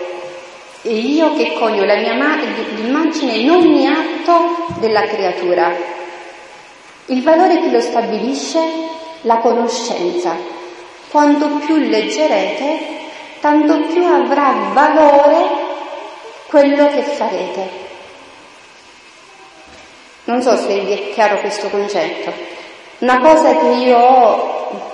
e 0.87 0.93
io 0.93 1.35
che 1.35 1.55
mia 1.59 2.12
mano, 2.12 2.45
l'immagine 2.74 3.32
in 3.37 3.51
ogni 3.51 3.87
atto 3.87 4.66
della 4.80 5.01
creatura. 5.07 5.74
Il 7.07 7.22
valore 7.22 7.59
che 7.59 7.70
lo 7.70 7.80
stabilisce? 7.80 8.61
La 9.22 9.39
conoscenza. 9.39 10.37
Quanto 11.09 11.49
più 11.64 11.76
leggerete, 11.76 12.78
tanto 13.41 13.80
più 13.87 14.05
avrà 14.05 14.53
valore 14.74 15.49
quello 16.49 16.89
che 16.89 17.03
farete. 17.03 17.68
Non 20.24 20.43
so 20.43 20.55
se 20.59 20.80
vi 20.80 20.93
è 20.93 21.12
chiaro 21.14 21.41
questo 21.41 21.68
concetto. 21.70 22.30
Una 22.99 23.20
cosa 23.20 23.57
che 23.57 23.68
io 23.68 23.97
ho 23.97 24.93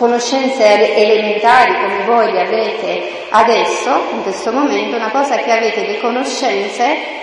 conoscenze 0.00 0.96
elementari 0.96 1.74
come 1.74 2.04
voi 2.06 2.32
le 2.32 2.40
avete 2.40 3.26
adesso, 3.28 4.06
in 4.12 4.22
questo 4.22 4.50
momento, 4.50 4.96
una 4.96 5.10
cosa 5.10 5.36
che 5.36 5.52
avete 5.52 5.84
le 5.84 6.00
conoscenze 6.00 7.18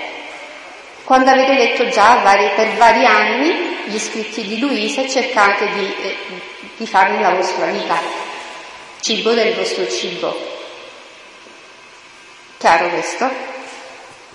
quando 1.04 1.32
avete 1.32 1.54
letto 1.54 1.90
già 1.90 2.20
vari, 2.22 2.52
per 2.56 2.76
vari 2.76 3.04
anni 3.04 3.78
gli 3.86 3.98
scritti 3.98 4.46
di 4.46 4.60
Luisa 4.60 5.02
e 5.02 5.10
cercate 5.10 5.68
di, 5.74 5.96
eh, 6.04 6.16
di 6.78 6.86
farne 6.86 7.20
la 7.20 7.34
vostra 7.34 7.66
vita, 7.66 8.00
cibo 9.00 9.32
del 9.32 9.56
vostro 9.56 9.90
cibo. 9.90 10.38
Chiaro 12.60 12.90
questo? 12.90 13.28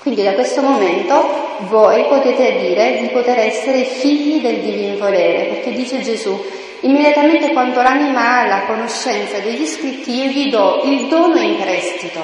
Quindi 0.00 0.24
da 0.24 0.32
questo 0.32 0.62
momento 0.62 1.58
voi 1.68 2.06
potete 2.06 2.56
dire 2.58 2.98
di 3.02 3.06
poter 3.10 3.38
essere 3.38 3.84
figli 3.84 4.40
del 4.40 4.62
divino 4.62 4.96
volere, 4.96 5.44
perché 5.44 5.70
dice 5.70 6.02
Gesù, 6.02 6.61
Immediatamente 6.84 7.52
quando 7.52 7.80
l'anima 7.80 8.40
ha 8.40 8.46
la 8.46 8.62
conoscenza 8.66 9.38
degli 9.38 9.66
scritti, 9.66 10.14
io 10.14 10.30
gli 10.30 10.50
do 10.50 10.80
il 10.84 11.06
dono 11.06 11.38
in 11.38 11.56
prestito. 11.60 12.20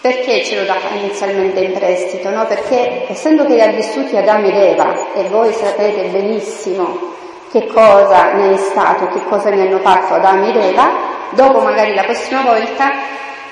Perché 0.00 0.44
ce 0.44 0.60
lo 0.60 0.64
dà 0.64 0.76
inizialmente 0.94 1.58
in 1.60 1.72
prestito? 1.72 2.30
No? 2.30 2.46
Perché 2.46 3.06
essendo 3.08 3.44
che 3.44 3.54
li 3.54 3.60
ha 3.60 3.72
vissuti 3.72 4.16
Adamo 4.16 4.46
ed 4.46 4.54
Eva, 4.54 5.12
e 5.12 5.24
voi 5.24 5.52
sapete 5.52 6.02
benissimo 6.04 7.16
che 7.50 7.66
cosa 7.66 8.32
ne 8.34 8.54
è 8.54 8.56
stato, 8.58 9.08
che 9.08 9.24
cosa 9.24 9.50
ne 9.50 9.62
hanno 9.62 9.78
fatto 9.78 10.14
Adamo 10.14 10.46
ed 10.46 10.56
Eva, 10.56 10.90
dopo 11.30 11.58
magari 11.58 11.94
la 11.94 12.04
prossima 12.04 12.42
volta 12.42 12.92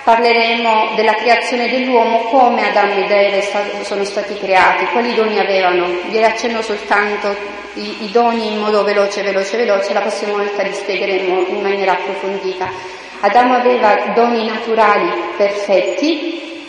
parleremo 0.07 0.93
della 0.95 1.15
creazione 1.15 1.69
dell'uomo, 1.69 2.21
come 2.31 2.69
Adamo 2.69 2.95
ed 2.95 3.11
Eva 3.11 3.83
sono 3.83 4.05
stati 4.05 4.39
creati, 4.39 4.85
quali 4.93 5.13
doni 5.15 5.41
avevano. 5.41 5.85
Vi 6.09 6.23
accenno 6.23 6.63
soltanto 6.63 7.35
i, 7.75 8.05
i 8.05 8.11
doni 8.13 8.53
in 8.53 8.61
modo 8.61 8.85
veloce, 8.85 9.23
veloce, 9.23 9.57
veloce, 9.57 9.93
la 9.93 10.03
prossima 10.03 10.31
volta 10.31 10.63
li 10.63 10.73
spiegheremo 10.73 11.47
in 11.49 11.61
maniera 11.61 11.95
approfondita. 11.95 12.71
Adamo 13.19 13.55
aveva 13.57 14.13
doni 14.15 14.47
naturali 14.47 15.11
perfetti, 15.37 16.69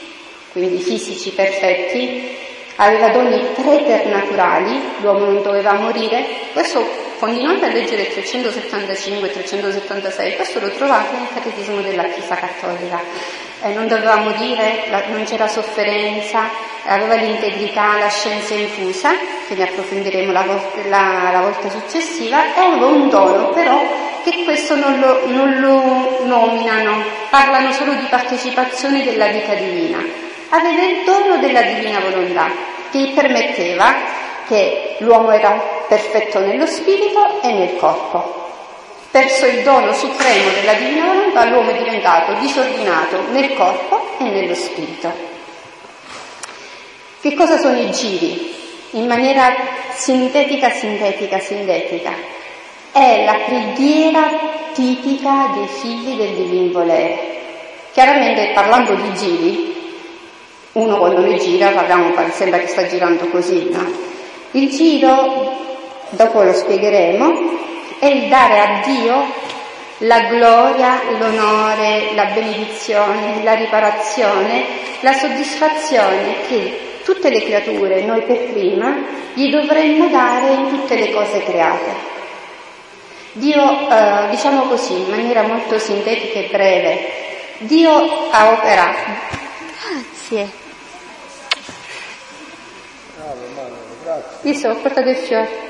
quindi 0.52 0.80
fisici 0.80 1.30
perfetti, 1.30 2.36
aveva 2.78 3.10
doni 3.10 3.40
preternaturali, 3.54 4.82
l'uomo 5.02 5.26
non 5.26 5.44
doveva 5.44 5.74
morire, 5.74 6.26
questo 6.54 7.07
continuate 7.20 7.66
a 7.66 7.70
leggere 7.70 8.10
375 8.10 9.28
e 9.28 9.32
376, 9.32 10.36
questo 10.36 10.60
lo 10.60 10.70
trovate 10.70 11.18
nel 11.18 11.28
Catechismo 11.34 11.82
della 11.82 12.04
Chiesa 12.06 12.36
Cattolica. 12.36 13.02
Eh, 13.62 13.74
non 13.74 13.88
doveva 13.88 14.18
morire, 14.18 14.86
la, 14.90 15.04
non 15.08 15.24
c'era 15.24 15.48
sofferenza, 15.48 16.48
aveva 16.86 17.16
l'integrità, 17.16 17.98
la 17.98 18.10
scienza 18.10 18.54
infusa, 18.54 19.12
che 19.48 19.56
ne 19.56 19.64
approfondiremo 19.64 20.32
la, 20.32 20.46
la, 20.90 21.30
la 21.32 21.42
volta 21.42 21.70
successiva, 21.70 22.56
e 22.56 22.60
aveva 22.60 22.86
un 22.86 23.10
dono 23.10 23.50
però 23.50 23.82
che 24.24 24.44
questo 24.44 24.76
non 24.76 25.00
lo, 25.00 25.26
non 25.28 25.60
lo 25.60 26.20
nominano, 26.26 27.04
parlano 27.30 27.72
solo 27.72 27.94
di 27.94 28.06
partecipazione 28.10 29.04
della 29.04 29.28
vita 29.28 29.54
divina. 29.54 29.98
Aveva 30.50 30.84
il 30.84 31.04
dono 31.04 31.38
della 31.38 31.64
divina 31.64 32.00
volontà, 32.00 32.52
che 32.92 33.12
permetteva 33.16 34.16
che 34.48 34.98
l'uomo 35.00 35.32
era 35.32 35.77
perfetto 35.88 36.40
nello 36.40 36.66
spirito 36.66 37.42
e 37.42 37.52
nel 37.54 37.76
corpo. 37.78 38.46
Perso 39.10 39.46
il 39.46 39.64
dono 39.64 39.94
supremo 39.94 40.52
della 40.52 40.74
divina 40.74 41.06
volontà, 41.06 41.46
l'uomo 41.46 41.72
è 41.72 41.78
diventato 41.78 42.34
disordinato 42.34 43.22
nel 43.32 43.54
corpo 43.56 44.18
e 44.20 44.24
nello 44.26 44.54
spirito. 44.54 45.12
Che 47.22 47.34
cosa 47.34 47.58
sono 47.58 47.80
i 47.80 47.90
giri? 47.92 48.54
In 48.92 49.08
maniera 49.08 49.56
sintetica, 49.94 50.70
sintetica, 50.70 51.40
sintetica. 51.40 52.14
È 52.92 53.24
la 53.26 53.40
preghiera 53.46 54.30
tipica 54.74 55.52
dei 55.56 55.68
figli 55.68 56.16
del 56.16 56.36
divin 56.36 56.72
volere. 56.72 57.36
Chiaramente 57.94 58.52
parlando 58.54 58.94
di 58.94 59.14
giri, 59.16 59.76
uno 60.74 60.98
quando 60.98 61.22
ne 61.22 61.38
gira, 61.38 61.70
parliamo, 61.70 62.14
sembra 62.32 62.60
che 62.60 62.68
sta 62.68 62.88
girando 62.88 63.26
così, 63.30 63.70
no? 63.72 63.92
Il 64.52 64.70
giro, 64.70 65.77
dopo 66.10 66.44
lo 66.44 66.54
spiegheremo, 66.54 67.56
è 68.00 68.06
il 68.06 68.28
dare 68.28 68.60
a 68.60 68.82
Dio 68.86 69.46
la 70.02 70.22
gloria, 70.28 71.02
l'onore, 71.18 72.14
la 72.14 72.26
benedizione, 72.26 73.42
la 73.44 73.56
riparazione, 73.56 74.66
la 75.00 75.14
soddisfazione 75.14 76.42
che 76.48 77.00
tutte 77.04 77.30
le 77.30 77.42
creature, 77.44 78.04
noi 78.04 78.22
per 78.22 78.52
prima, 78.52 78.96
gli 79.34 79.50
dovremmo 79.50 80.08
dare 80.08 80.54
in 80.54 80.70
tutte 80.70 80.96
le 80.96 81.12
cose 81.12 81.42
create. 81.44 82.16
Dio, 83.34 83.90
eh, 83.90 84.30
diciamo 84.30 84.64
così, 84.64 84.94
in 84.94 85.10
maniera 85.10 85.44
molto 85.44 85.80
sintetica 85.80 86.40
e 86.40 86.50
breve, 86.52 87.12
Dio 87.60 88.30
ha 88.30 88.52
operato. 88.52 89.36
Grazie. 89.82 90.50
Io 94.44 94.54
so, 94.54 94.70
ho 94.70 94.76
portato 94.76 95.10
il 95.10 95.16
fiore. 95.16 95.67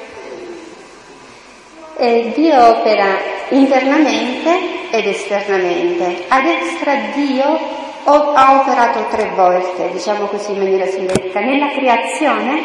Eh, 1.99 2.31
Dio 2.35 2.77
opera 2.77 3.17
internamente 3.49 4.89
ed 4.91 5.07
esternamente. 5.07 6.25
Ad 6.27 6.45
extra 6.45 6.93
Dio 7.15 7.59
ha 8.03 8.59
operato 8.61 9.07
tre 9.09 9.31
volte, 9.35 9.89
diciamo 9.91 10.27
così 10.27 10.51
in 10.51 10.59
maniera 10.59 10.85
sintetica. 10.85 11.39
Nella 11.39 11.69
creazione, 11.69 12.61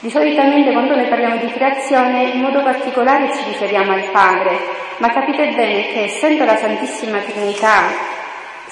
di 0.00 0.10
solitamente 0.10 0.72
quando 0.72 0.96
noi 0.96 1.06
parliamo 1.06 1.36
di 1.36 1.52
creazione 1.52 2.30
in 2.32 2.40
modo 2.40 2.62
particolare 2.62 3.30
ci 3.32 3.44
riferiamo 3.46 3.92
al 3.92 4.04
Padre, 4.10 4.58
ma 4.98 5.10
capite 5.10 5.48
bene 5.48 5.92
che 5.92 6.04
essendo 6.04 6.44
la 6.44 6.56
Santissima 6.56 7.18
Trinità 7.18 8.16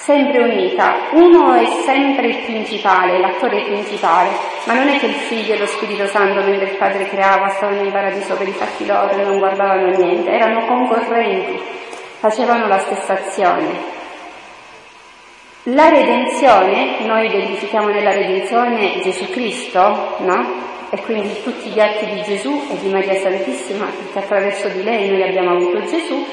sempre 0.06 0.38
unita. 0.38 1.08
Uno 1.14 1.52
è 1.54 1.66
sempre 1.84 2.28
il 2.28 2.36
principale, 2.44 3.18
l'attore 3.18 3.64
principale, 3.64 4.30
ma 4.66 4.74
non 4.74 4.86
è 4.86 5.00
che 5.00 5.06
il 5.06 5.14
figlio 5.14 5.54
e 5.54 5.58
lo 5.58 5.66
Spirito 5.66 6.06
Santo, 6.06 6.46
mentre 6.48 6.70
il 6.70 6.76
padre 6.76 7.08
creava, 7.08 7.48
stavano 7.48 7.82
in 7.82 7.90
paradiso 7.90 8.36
per 8.36 8.46
i 8.46 8.52
fatti 8.52 8.86
loro 8.86 9.10
e 9.10 9.24
non 9.24 9.38
guardavano 9.38 9.88
niente, 9.88 10.30
erano 10.30 10.64
concorrenti, 10.64 11.60
facevano 12.20 12.68
la 12.68 12.78
stessa 12.78 13.14
azione. 13.14 13.94
La 15.64 15.88
redenzione, 15.88 17.04
noi 17.04 17.26
identifichiamo 17.26 17.88
nella 17.88 18.12
redenzione 18.12 19.00
Gesù 19.02 19.28
Cristo, 19.30 20.18
no? 20.18 20.64
E 20.88 21.02
quindi 21.02 21.42
tutti 21.42 21.68
gli 21.70 21.80
atti 21.80 22.06
di 22.06 22.22
Gesù 22.22 22.62
e 22.70 22.78
di 22.78 22.90
Maria 22.90 23.14
Santissima, 23.14 23.86
perché 23.86 24.20
attraverso 24.20 24.68
di 24.68 24.84
lei 24.84 25.08
noi 25.08 25.24
abbiamo 25.24 25.50
avuto 25.50 25.82
Gesù, 25.82 26.24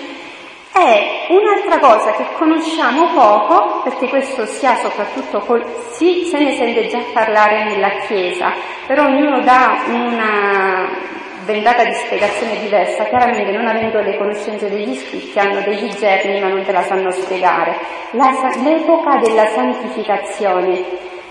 è 0.74 1.28
un'altra 1.30 1.78
cosa 1.78 2.14
che 2.14 2.26
conosciamo 2.34 3.14
poco, 3.14 3.82
perché 3.84 4.08
questo 4.10 4.48
si 4.48 4.66
ha 4.66 4.76
soprattutto 4.76 5.40
col, 5.42 5.64
sì, 5.92 6.26
se 6.26 6.40
ne 6.40 6.56
sente 6.56 6.88
già 6.88 7.00
parlare 7.14 7.64
nella 7.66 7.90
Chiesa, 8.08 8.52
però 8.88 9.06
ognuno 9.06 9.42
dà 9.42 9.84
una 9.88 10.90
ventata 11.46 11.84
di 11.84 11.94
spiegazione 11.94 12.60
diversa, 12.60 13.04
chiaramente 13.04 13.52
non 13.52 13.68
avendo 13.68 14.00
le 14.02 14.18
conoscenze 14.18 14.68
degli 14.70 14.96
scritti 14.96 15.38
hanno 15.38 15.62
degli 15.62 15.94
germi 15.94 16.40
ma 16.40 16.48
non 16.48 16.64
te 16.64 16.72
la 16.72 16.82
sanno 16.82 17.12
spiegare. 17.12 17.78
La, 18.12 18.32
l'epoca 18.64 19.18
della 19.18 19.46
santificazione, 19.48 20.84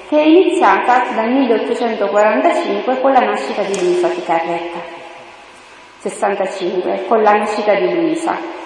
che 0.08 0.18
è 0.18 0.24
iniziata 0.24 1.04
dal 1.16 1.32
1845 1.32 3.00
con 3.00 3.10
la 3.10 3.20
nascita 3.20 3.62
di 3.62 3.80
Luisa 3.80 4.06
Picarretta, 4.06 4.78
65, 5.98 7.06
con 7.08 7.22
la 7.22 7.32
nascita 7.32 7.74
di 7.74 7.92
Luisa 7.92 8.60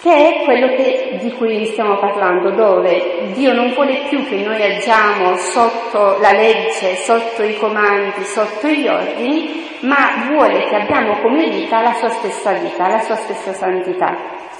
che 0.00 0.10
è 0.10 0.44
quello 0.44 0.76
che, 0.76 1.18
di 1.20 1.32
cui 1.32 1.66
stiamo 1.66 1.98
parlando, 1.98 2.50
dove 2.50 3.32
Dio 3.32 3.52
non 3.52 3.72
vuole 3.72 4.04
più 4.08 4.24
che 4.28 4.36
noi 4.36 4.62
agiamo 4.62 5.36
sotto 5.36 6.18
la 6.20 6.32
legge, 6.32 6.94
sotto 6.96 7.42
i 7.42 7.56
comandi, 7.56 8.22
sotto 8.22 8.68
gli 8.68 8.86
ordini, 8.86 9.68
ma 9.80 10.28
vuole 10.30 10.68
che 10.68 10.76
abbiamo 10.76 11.20
come 11.20 11.48
vita 11.48 11.80
la 11.82 11.94
sua 11.94 12.10
stessa 12.10 12.52
vita, 12.52 12.86
la 12.86 13.00
sua 13.00 13.16
stessa 13.16 13.52
santità. 13.52 14.16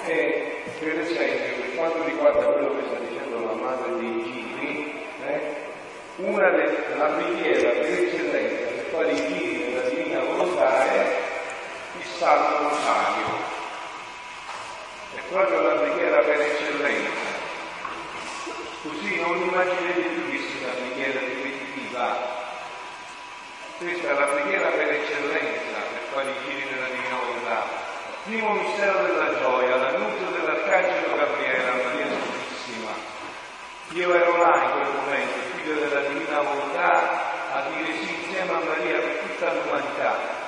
E 0.06 0.62
per 0.80 0.98
esempio, 0.98 1.54
per 1.60 1.74
quanto 1.76 2.04
riguarda 2.04 2.44
quello 2.44 2.74
che 2.74 2.82
sta 2.86 2.96
dicendo 2.98 3.46
la 3.46 3.52
madre 3.52 3.98
dei 4.00 4.22
giri, 4.24 4.92
eh, 5.26 5.40
una 6.16 6.50
della 6.50 7.04
preghiera 7.16 7.70
per 7.70 7.84
eccellenza 7.84 8.66
per 8.74 8.84
fare 8.90 9.10
i 9.12 9.14
giri 9.14 9.64
della 9.70 9.88
divina 9.88 10.20
volontà 10.20 10.84
è 10.92 11.06
il 11.96 12.02
Rosario 12.02 12.57
proprio 15.28 15.60
la 15.60 15.74
preghiera 15.74 16.18
per 16.20 16.40
eccellenza. 16.40 17.36
Così 18.82 19.20
non 19.20 19.36
immaginate 19.42 20.00
più 20.00 20.22
una 20.62 20.72
preghiera 20.72 21.20
ripetitiva. 21.20 22.36
Questa 23.78 24.08
è 24.08 24.14
la 24.14 24.26
preghiera 24.26 24.68
per 24.68 24.88
eccellenza, 24.90 25.78
per 25.92 26.02
fare 26.12 26.30
i 26.30 26.44
giri 26.46 26.68
della 26.72 26.86
divina 26.86 27.16
volontà. 27.20 27.86
Primo 28.24 28.52
mistero 28.54 29.02
della 29.04 29.38
gioia, 29.38 29.76
l'annuncio 29.76 30.30
dell'Arcangelo 30.30 31.16
Gabriele 31.16 31.82
Maria 31.84 32.06
Santissima. 32.08 32.92
Io 33.92 34.14
ero 34.14 34.36
là 34.36 34.64
in 34.64 34.70
quel 34.72 34.94
momento, 34.94 35.38
figlio 35.56 35.74
della 35.74 36.00
divina 36.08 36.40
volontà, 36.40 37.54
a 37.54 37.62
dire 37.72 37.92
sì 38.00 38.14
insieme 38.20 38.52
a 38.52 38.60
Maria 38.64 38.98
per 38.98 39.18
tutta 39.26 39.52
l'umanità. 39.52 40.46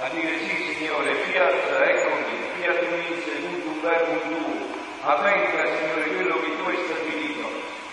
A 0.00 0.08
dire 0.10 0.38
sì, 0.38 0.74
Signore, 0.74 1.12
fiat, 1.12 1.80
eccomi, 1.82 2.38
fiat 2.54 2.82
mi 2.88 3.22
seduto 3.24 3.80
verbo 3.80 4.20
tuo, 4.20 4.78
avvenga 5.02 5.66
Signore 5.66 6.14
quello 6.14 6.40
che 6.40 6.56
tu 6.56 6.68
hai 6.68 6.78
stabilito. 6.84 7.50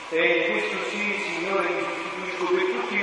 E 0.10 0.38
in 0.38 0.52
questo 0.52 0.90
sì, 0.90 1.20
Signore, 1.26 1.68
mi 1.68 1.84
sostituisco 1.84 2.54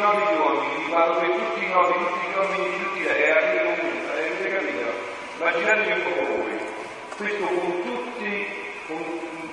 per 0.03 0.19
tutti 0.19 0.33
i 0.33 0.37
nuovi 0.37 0.37
uomini, 0.37 0.85
mi 0.85 0.91
parlo 0.91 1.15
per 1.15 1.31
tutti 1.31 1.65
i 1.65 1.69
nuovi, 1.69 1.93
tutti 1.93 2.27
gli 2.27 2.37
uomini 2.37 2.71
di 2.71 2.83
tutti 2.83 3.05
e 3.07 3.31
arrivo 3.31 3.71
comunque, 3.79 4.11
avete 4.11 4.49
capito? 4.51 4.91
Immaginatevi 5.39 5.93
un 5.93 6.03
po' 6.03 6.27
voi, 6.27 6.59
questo 7.17 7.47
con 7.47 7.83
tutti, 7.83 8.47
con 8.89 9.05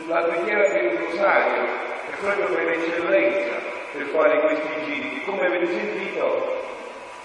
la 0.08 0.22
preghiera 0.24 0.66
il 0.66 0.98
rosario, 0.98 1.64
è 2.10 2.16
proprio 2.20 2.46
per 2.48 2.70
eccellenza 2.70 3.78
per 3.92 4.06
fare 4.08 4.40
questi 4.42 4.84
giri. 4.86 5.24
Come 5.26 5.46
avete 5.46 5.68
sentito, 5.68 6.64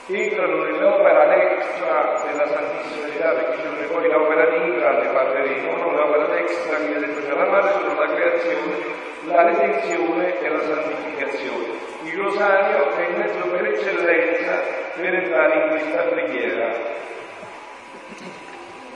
entrano 0.06 0.62
nell'opera 0.64 1.34
extra 1.34 2.22
della 2.26 2.46
Santissima 2.46 3.06
Trinità, 3.06 3.30
perché 3.32 3.56
c'è 3.56 3.84
poi 3.86 4.10
l'opera 4.10 4.46
di 4.50 4.56
Intra, 4.68 4.98
ne 4.98 5.08
parleremo, 5.08 5.76
no? 5.76 5.90
l'opera 5.92 6.38
extra 6.38 6.76
che 6.76 6.98
detto 6.98 7.20
c'è 7.26 7.34
la 7.34 7.44
madre 7.46 7.72
sulla 7.88 8.06
creazione, 8.06 8.76
la 9.24 9.42
redenzione 9.44 10.40
e 10.40 10.48
la 10.50 10.60
santificazione. 10.60 11.53
Il 12.04 12.18
rosario 12.18 12.90
è 12.96 13.08
il 13.08 13.16
mezzo 13.16 13.48
per 13.48 13.64
eccellenza 13.64 14.60
per 14.94 15.14
entrare 15.14 15.62
in 15.62 15.68
questa 15.70 16.02
preghiera. 16.02 16.70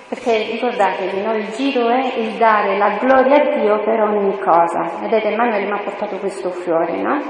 Perché 0.09 0.49
ricordatevi, 0.53 1.23
no? 1.23 1.35
il 1.35 1.49
giro 1.53 1.89
è 1.89 2.19
il 2.19 2.33
dare 2.33 2.77
la 2.77 2.99
gloria 3.01 3.37
a 3.37 3.57
Dio 3.57 3.83
per 3.83 4.01
ogni 4.03 4.39
cosa. 4.39 4.99
Vedete, 5.01 5.29
Emanuele 5.29 5.65
mi 5.65 5.73
ha 5.73 5.83
portato 5.83 6.17
questo 6.17 6.51
fiore, 6.51 7.01
no? 7.01 7.23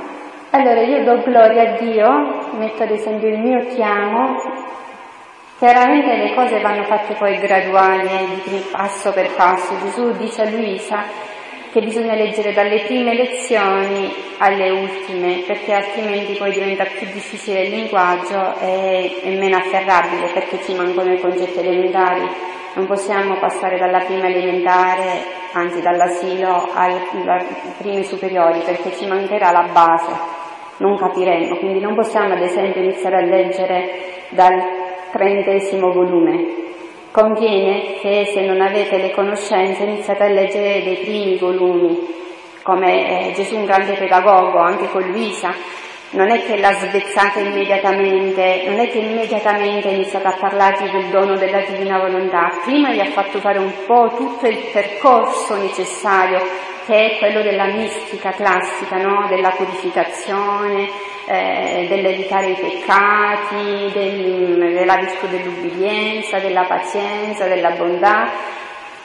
Allora 0.51 0.81
io 0.81 1.05
do 1.05 1.23
gloria 1.23 1.63
a 1.63 1.77
Dio, 1.77 2.09
metto 2.57 2.83
ad 2.83 2.91
esempio 2.91 3.29
il 3.29 3.39
mio 3.39 3.67
chiamo, 3.67 4.37
chiaramente 5.59 6.17
le 6.17 6.35
cose 6.35 6.61
vanno 6.61 6.85
fatte 6.85 7.15
poi 7.15 7.39
graduali, 7.39 8.09
eh, 8.09 8.65
passo 8.71 9.13
per 9.13 9.33
passo. 9.35 9.75
Gesù 9.81 10.11
dice 10.17 10.43
a 10.43 10.51
Luisa 10.51 11.28
che 11.71 11.81
bisogna 11.81 12.15
leggere 12.15 12.53
dalle 12.53 12.81
prime 12.81 13.15
lezioni 13.15 14.13
alle 14.39 14.71
ultime, 14.71 15.43
perché 15.47 15.73
altrimenti 15.73 16.35
poi 16.35 16.53
diventa 16.53 16.85
più 16.85 17.07
difficile 17.13 17.63
il 17.63 17.71
linguaggio 17.71 18.59
e, 18.61 19.21
e 19.23 19.37
meno 19.37 19.57
afferrabile, 19.57 20.31
perché 20.33 20.61
ci 20.63 20.75
mancano 20.75 21.13
i 21.13 21.21
concetti 21.21 21.59
elementari. 21.59 22.27
Non 22.75 22.87
possiamo 22.87 23.39
passare 23.39 23.79
dalla 23.79 24.01
prima 24.01 24.27
elementare, 24.27 25.25
anzi 25.53 25.81
dall'asilo, 25.81 26.69
ai 26.75 26.95
primi 27.79 28.05
superiori, 28.05 28.61
perché 28.61 28.95
ci 28.97 29.07
mancherà 29.07 29.51
la 29.51 29.69
base 29.73 30.37
non 30.79 30.97
capiremo, 30.97 31.57
quindi 31.57 31.81
non 31.81 31.95
possiamo 31.95 32.35
ad 32.35 32.43
esempio 32.43 32.83
iniziare 32.83 33.17
a 33.17 33.25
leggere 33.25 33.91
dal 34.31 34.55
trentesimo 35.11 35.93
volume. 35.93 36.67
Conviene 37.11 37.95
che 38.01 38.31
se 38.33 38.43
non 38.43 38.61
avete 38.61 38.99
le 38.99 39.11
conoscenze 39.13 39.83
iniziate 39.83 40.25
a 40.25 40.29
leggere 40.29 40.83
dei 40.83 40.97
primi 40.97 41.37
volumi, 41.37 42.17
come 42.63 43.29
eh, 43.29 43.33
Gesù 43.33 43.57
un 43.57 43.65
grande 43.65 43.95
pedagogo, 43.95 44.59
anche 44.59 44.89
con 44.91 45.03
Luisa, 45.03 45.55
non 46.11 46.31
è 46.31 46.43
che 46.45 46.59
la 46.59 46.73
svezzate 46.73 47.41
immediatamente, 47.41 48.65
non 48.67 48.79
è 48.79 48.89
che 48.89 48.99
immediatamente 48.99 49.89
iniziate 49.89 50.27
a 50.27 50.37
parlargli 50.39 50.91
del 50.91 51.07
dono 51.11 51.37
della 51.37 51.61
divina 51.61 51.99
volontà, 51.99 52.51
prima 52.65 52.93
gli 52.93 53.01
ha 53.01 53.11
fatto 53.11 53.39
fare 53.41 53.59
un 53.59 53.73
po' 53.87 54.13
tutto 54.17 54.47
il 54.47 54.59
percorso 54.73 55.57
necessario 55.57 56.41
che 56.87 57.11
è 57.11 57.19
quello 57.19 57.43
della 57.43 57.67
mistica 57.67 58.31
classica, 58.31 58.97
no? 58.97 59.27
della 59.29 59.51
purificazione, 59.51 60.89
eh, 61.31 61.85
dell'evitare 61.89 62.47
i 62.47 62.55
peccati, 62.55 63.91
del, 63.93 64.73
della 64.73 64.97
virtù 64.97 65.27
dell'ubbidienza, 65.27 66.39
della 66.39 66.65
pazienza, 66.65 67.47
della 67.47 67.73
bontà. 67.73 68.33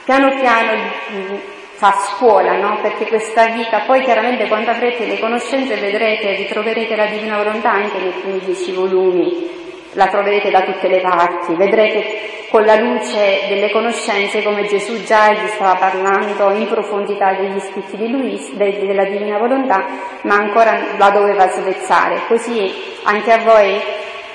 Piano 0.04 0.34
piano 0.34 0.72
mm, 1.12 1.34
fa 1.74 1.92
scuola, 1.92 2.56
no? 2.56 2.78
perché 2.80 3.06
questa 3.06 3.48
vita, 3.48 3.80
poi 3.80 4.02
chiaramente 4.02 4.48
quando 4.48 4.70
avrete 4.70 5.04
le 5.04 5.18
conoscenze 5.18 5.76
vedrete, 5.76 6.34
ritroverete 6.34 6.96
la 6.96 7.06
divina 7.06 7.36
volontà 7.36 7.72
anche 7.72 7.98
nei 7.98 8.12
primi 8.12 8.38
dieci 8.38 8.72
volumi, 8.72 9.50
la 9.92 10.06
troverete 10.06 10.50
da 10.50 10.62
tutte 10.62 10.88
le 10.88 11.00
parti, 11.00 11.54
vedrete 11.54 12.42
con 12.54 12.64
la 12.64 12.76
luce 12.76 13.46
delle 13.48 13.68
conoscenze 13.72 14.40
come 14.44 14.64
Gesù 14.68 15.02
già 15.02 15.32
gli 15.32 15.48
stava 15.48 15.74
parlando 15.74 16.52
in 16.52 16.68
profondità 16.68 17.32
degli 17.32 17.58
scritti 17.58 17.96
di 17.96 18.08
Luis, 18.08 18.52
de, 18.52 18.78
della 18.78 19.06
divina 19.06 19.38
volontà, 19.38 19.84
ma 20.22 20.36
ancora 20.36 20.78
la 20.96 21.10
doveva 21.10 21.48
svezzare. 21.48 22.20
Così 22.28 22.72
anche 23.02 23.32
a 23.32 23.38
voi 23.38 23.76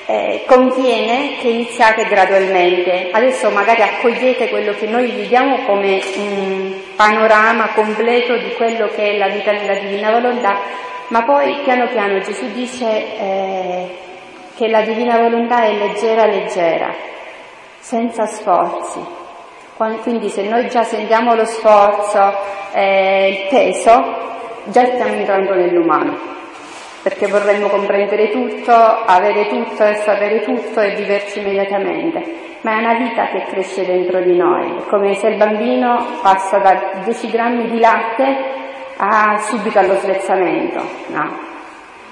eh, 0.04 0.42
conviene 0.44 1.38
che 1.40 1.48
iniziate 1.48 2.04
gradualmente. 2.04 3.08
Adesso 3.10 3.48
magari 3.48 3.80
accogliete 3.80 4.50
quello 4.50 4.74
che 4.74 4.86
noi 4.86 5.10
viviamo 5.12 5.64
come 5.64 6.02
un 6.16 6.74
panorama 6.96 7.68
completo 7.68 8.36
di 8.36 8.52
quello 8.52 8.88
che 8.88 9.12
è 9.12 9.16
la 9.16 9.28
vita 9.28 9.50
nella 9.52 9.78
divina 9.78 10.10
volontà, 10.10 10.58
ma 11.08 11.22
poi 11.22 11.60
piano 11.64 11.86
piano 11.86 12.18
Gesù 12.18 12.52
dice 12.52 12.84
eh, 12.84 13.88
che 14.56 14.68
la 14.68 14.82
divina 14.82 15.16
volontà 15.16 15.62
è 15.62 15.72
leggera 15.72 16.26
leggera 16.26 17.10
senza 17.80 18.26
sforzi. 18.26 19.00
Quindi 20.02 20.28
se 20.28 20.46
noi 20.46 20.68
già 20.68 20.82
sentiamo 20.82 21.34
lo 21.34 21.46
sforzo, 21.46 22.32
eh, 22.74 23.30
il 23.30 23.48
peso, 23.48 23.92
già 24.64 24.84
stiamo 24.84 25.14
entrando 25.14 25.54
nell'umano, 25.54 26.18
perché 27.02 27.26
vorremmo 27.26 27.68
comprendere 27.68 28.28
tutto, 28.28 28.72
avere 28.72 29.46
tutto 29.48 29.82
e 29.82 29.94
sapere 29.94 30.42
tutto 30.42 30.80
e 30.80 30.94
viverci 30.94 31.40
immediatamente. 31.40 32.58
Ma 32.60 32.72
è 32.72 32.78
una 32.78 32.94
vita 32.94 33.28
che 33.28 33.44
cresce 33.48 33.86
dentro 33.86 34.20
di 34.20 34.36
noi, 34.36 34.76
è 34.76 34.84
come 34.90 35.14
se 35.14 35.28
il 35.28 35.38
bambino 35.38 36.18
passa 36.20 36.58
da 36.58 37.00
10 37.02 37.30
grammi 37.30 37.70
di 37.70 37.80
latte 37.80 38.36
a 38.98 39.38
subito 39.38 39.78
allo 39.78 39.94
svezzamento, 39.94 40.82
no? 41.06 41.49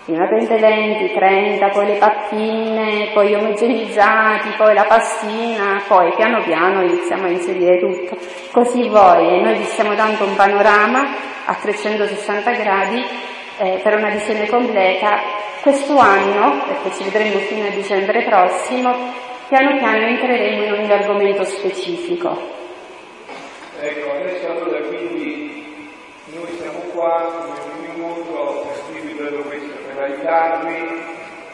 Prima 0.08 0.26
20, 0.26 1.12
30, 1.12 1.68
poi 1.68 1.86
le 1.86 1.96
pappine, 1.96 3.10
poi 3.12 3.28
gli 3.28 3.34
omogenizzati, 3.34 4.54
poi 4.56 4.72
la 4.72 4.84
pastina, 4.84 5.82
poi 5.86 6.14
piano 6.14 6.42
piano 6.42 6.82
iniziamo 6.82 7.26
a 7.26 7.28
inserire 7.28 7.78
tutto. 7.78 8.16
Così 8.50 8.88
voi, 8.88 9.36
e 9.36 9.42
noi 9.42 9.58
vi 9.58 9.64
stiamo 9.64 9.94
dando 9.94 10.24
un 10.24 10.34
panorama 10.34 11.06
a 11.44 11.54
360 11.54 12.50
gradi 12.52 13.04
eh, 13.58 13.80
per 13.82 13.96
una 13.96 14.08
visione 14.08 14.48
completa. 14.48 15.20
Questo 15.60 15.98
anno, 15.98 16.64
perché 16.66 16.96
ci 16.96 17.04
vedremo 17.04 17.38
fino 17.40 17.66
a 17.66 17.70
dicembre 17.70 18.22
prossimo, 18.22 18.94
piano 19.48 19.76
piano 19.76 20.06
entreremo 20.06 20.64
in 20.64 20.72
ogni 20.72 20.90
argomento 20.90 21.44
specifico. 21.44 22.56
Ecco, 23.78 24.10
adesso 24.12 24.50
allora 24.50 24.80
quindi 24.80 25.92
noi 26.32 26.48
siamo 26.58 26.78
qua 26.94 27.67
per 29.98 30.12
aiutarvi 30.12 31.04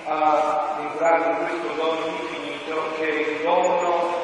a 0.04 0.76
entrare 0.78 1.30
in 1.30 1.36
questo 1.46 1.82
dono 1.82 2.06
infinito 2.06 2.92
che 2.98 3.08
è 3.08 3.30
il 3.30 3.42
dono 3.42 4.22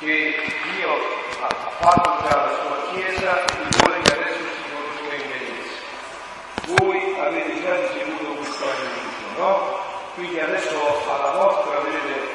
che 0.00 0.34
Dio 0.74 0.90
ha 1.40 1.70
fatto 1.78 2.26
già 2.26 2.36
alla 2.36 2.50
sua 2.50 2.90
Chiesa 2.90 3.44
e 3.44 3.78
vuole 3.78 4.02
che 4.02 4.12
adesso 4.12 4.38
si 4.38 5.06
benessimo. 5.06 6.76
Voi 6.76 7.16
avete 7.20 7.62
già 7.62 7.76
ricevuto 7.76 8.34
questo 8.34 8.64
aiuto, 8.64 9.40
no? 9.40 9.78
Quindi 10.14 10.40
adesso 10.40 10.76
alla 11.08 11.30
vostra 11.30 11.78
vedete, 11.78 12.28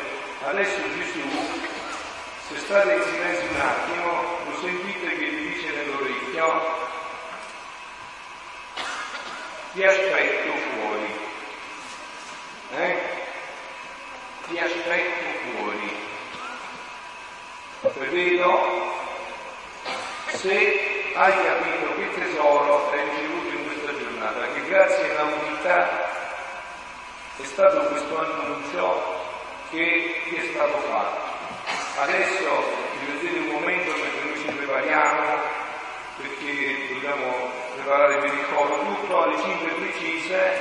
adesso 0.45 0.79
Gesù, 0.95 1.27
se 2.47 2.59
state 2.59 2.93
in 2.93 3.03
silenzio 3.03 3.49
un 3.49 3.59
attimo, 3.59 4.23
lo 4.45 4.57
sentite 4.61 5.17
che 5.17 5.25
vi 5.25 5.47
dice 5.49 5.69
nell'orecchio, 5.75 6.86
ti 9.73 9.83
aspetto 9.83 10.51
fuori. 10.51 11.13
Eh? 12.75 12.95
Ti 14.47 14.59
aspetto 14.59 15.25
fuori. 15.51 16.05
Vedo 18.09 18.95
se 20.27 21.11
hai 21.15 21.31
capito 21.31 21.95
che 21.95 22.13
tesoro 22.19 22.91
hai 22.91 23.03
ricevuto 23.09 23.55
in 23.55 23.65
questa 23.65 23.97
giornata, 23.97 24.51
che 24.53 24.65
grazie 24.67 25.11
alla 25.11 25.33
umiltà 25.33 26.15
è 27.37 27.45
stato 27.45 27.79
questo 27.87 28.19
annuncio 28.19 29.15
che 29.71 30.21
ti 30.29 30.35
è 30.35 30.49
stato 30.53 30.77
fatto. 30.89 32.01
Adesso 32.01 32.73
vi 32.99 33.11
vedete 33.11 33.39
un 33.39 33.47
momento 33.47 33.91
mentre 33.91 34.23
noi 34.23 34.39
ci 34.39 34.51
prepariamo 34.55 35.55
perché 36.17 36.87
dobbiamo 36.93 37.56
preparare 37.87 38.17
per 38.17 38.33
il 38.33 38.45
coro 38.53 38.79
tutto 38.83 39.23
alle 39.23 39.37
5 39.37 39.71
precise, 39.79 40.59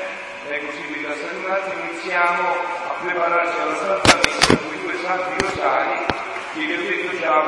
e 0.49 0.65
così 0.65 0.83
vi 0.93 1.05
attimo, 1.51 1.83
iniziamo 1.83 2.49
a 2.51 2.95
prepararci 3.03 3.61
alla 3.61 3.75
Santa 3.75 4.19
Messa 4.23 4.57
con 4.57 4.73
i 4.73 4.81
due 4.81 4.97
santi 5.03 5.35
rosari 5.41 6.07
che 6.55 6.65
vi 6.65 6.73
ho 6.73 6.79
detto 6.79 7.19
già, 7.19 7.43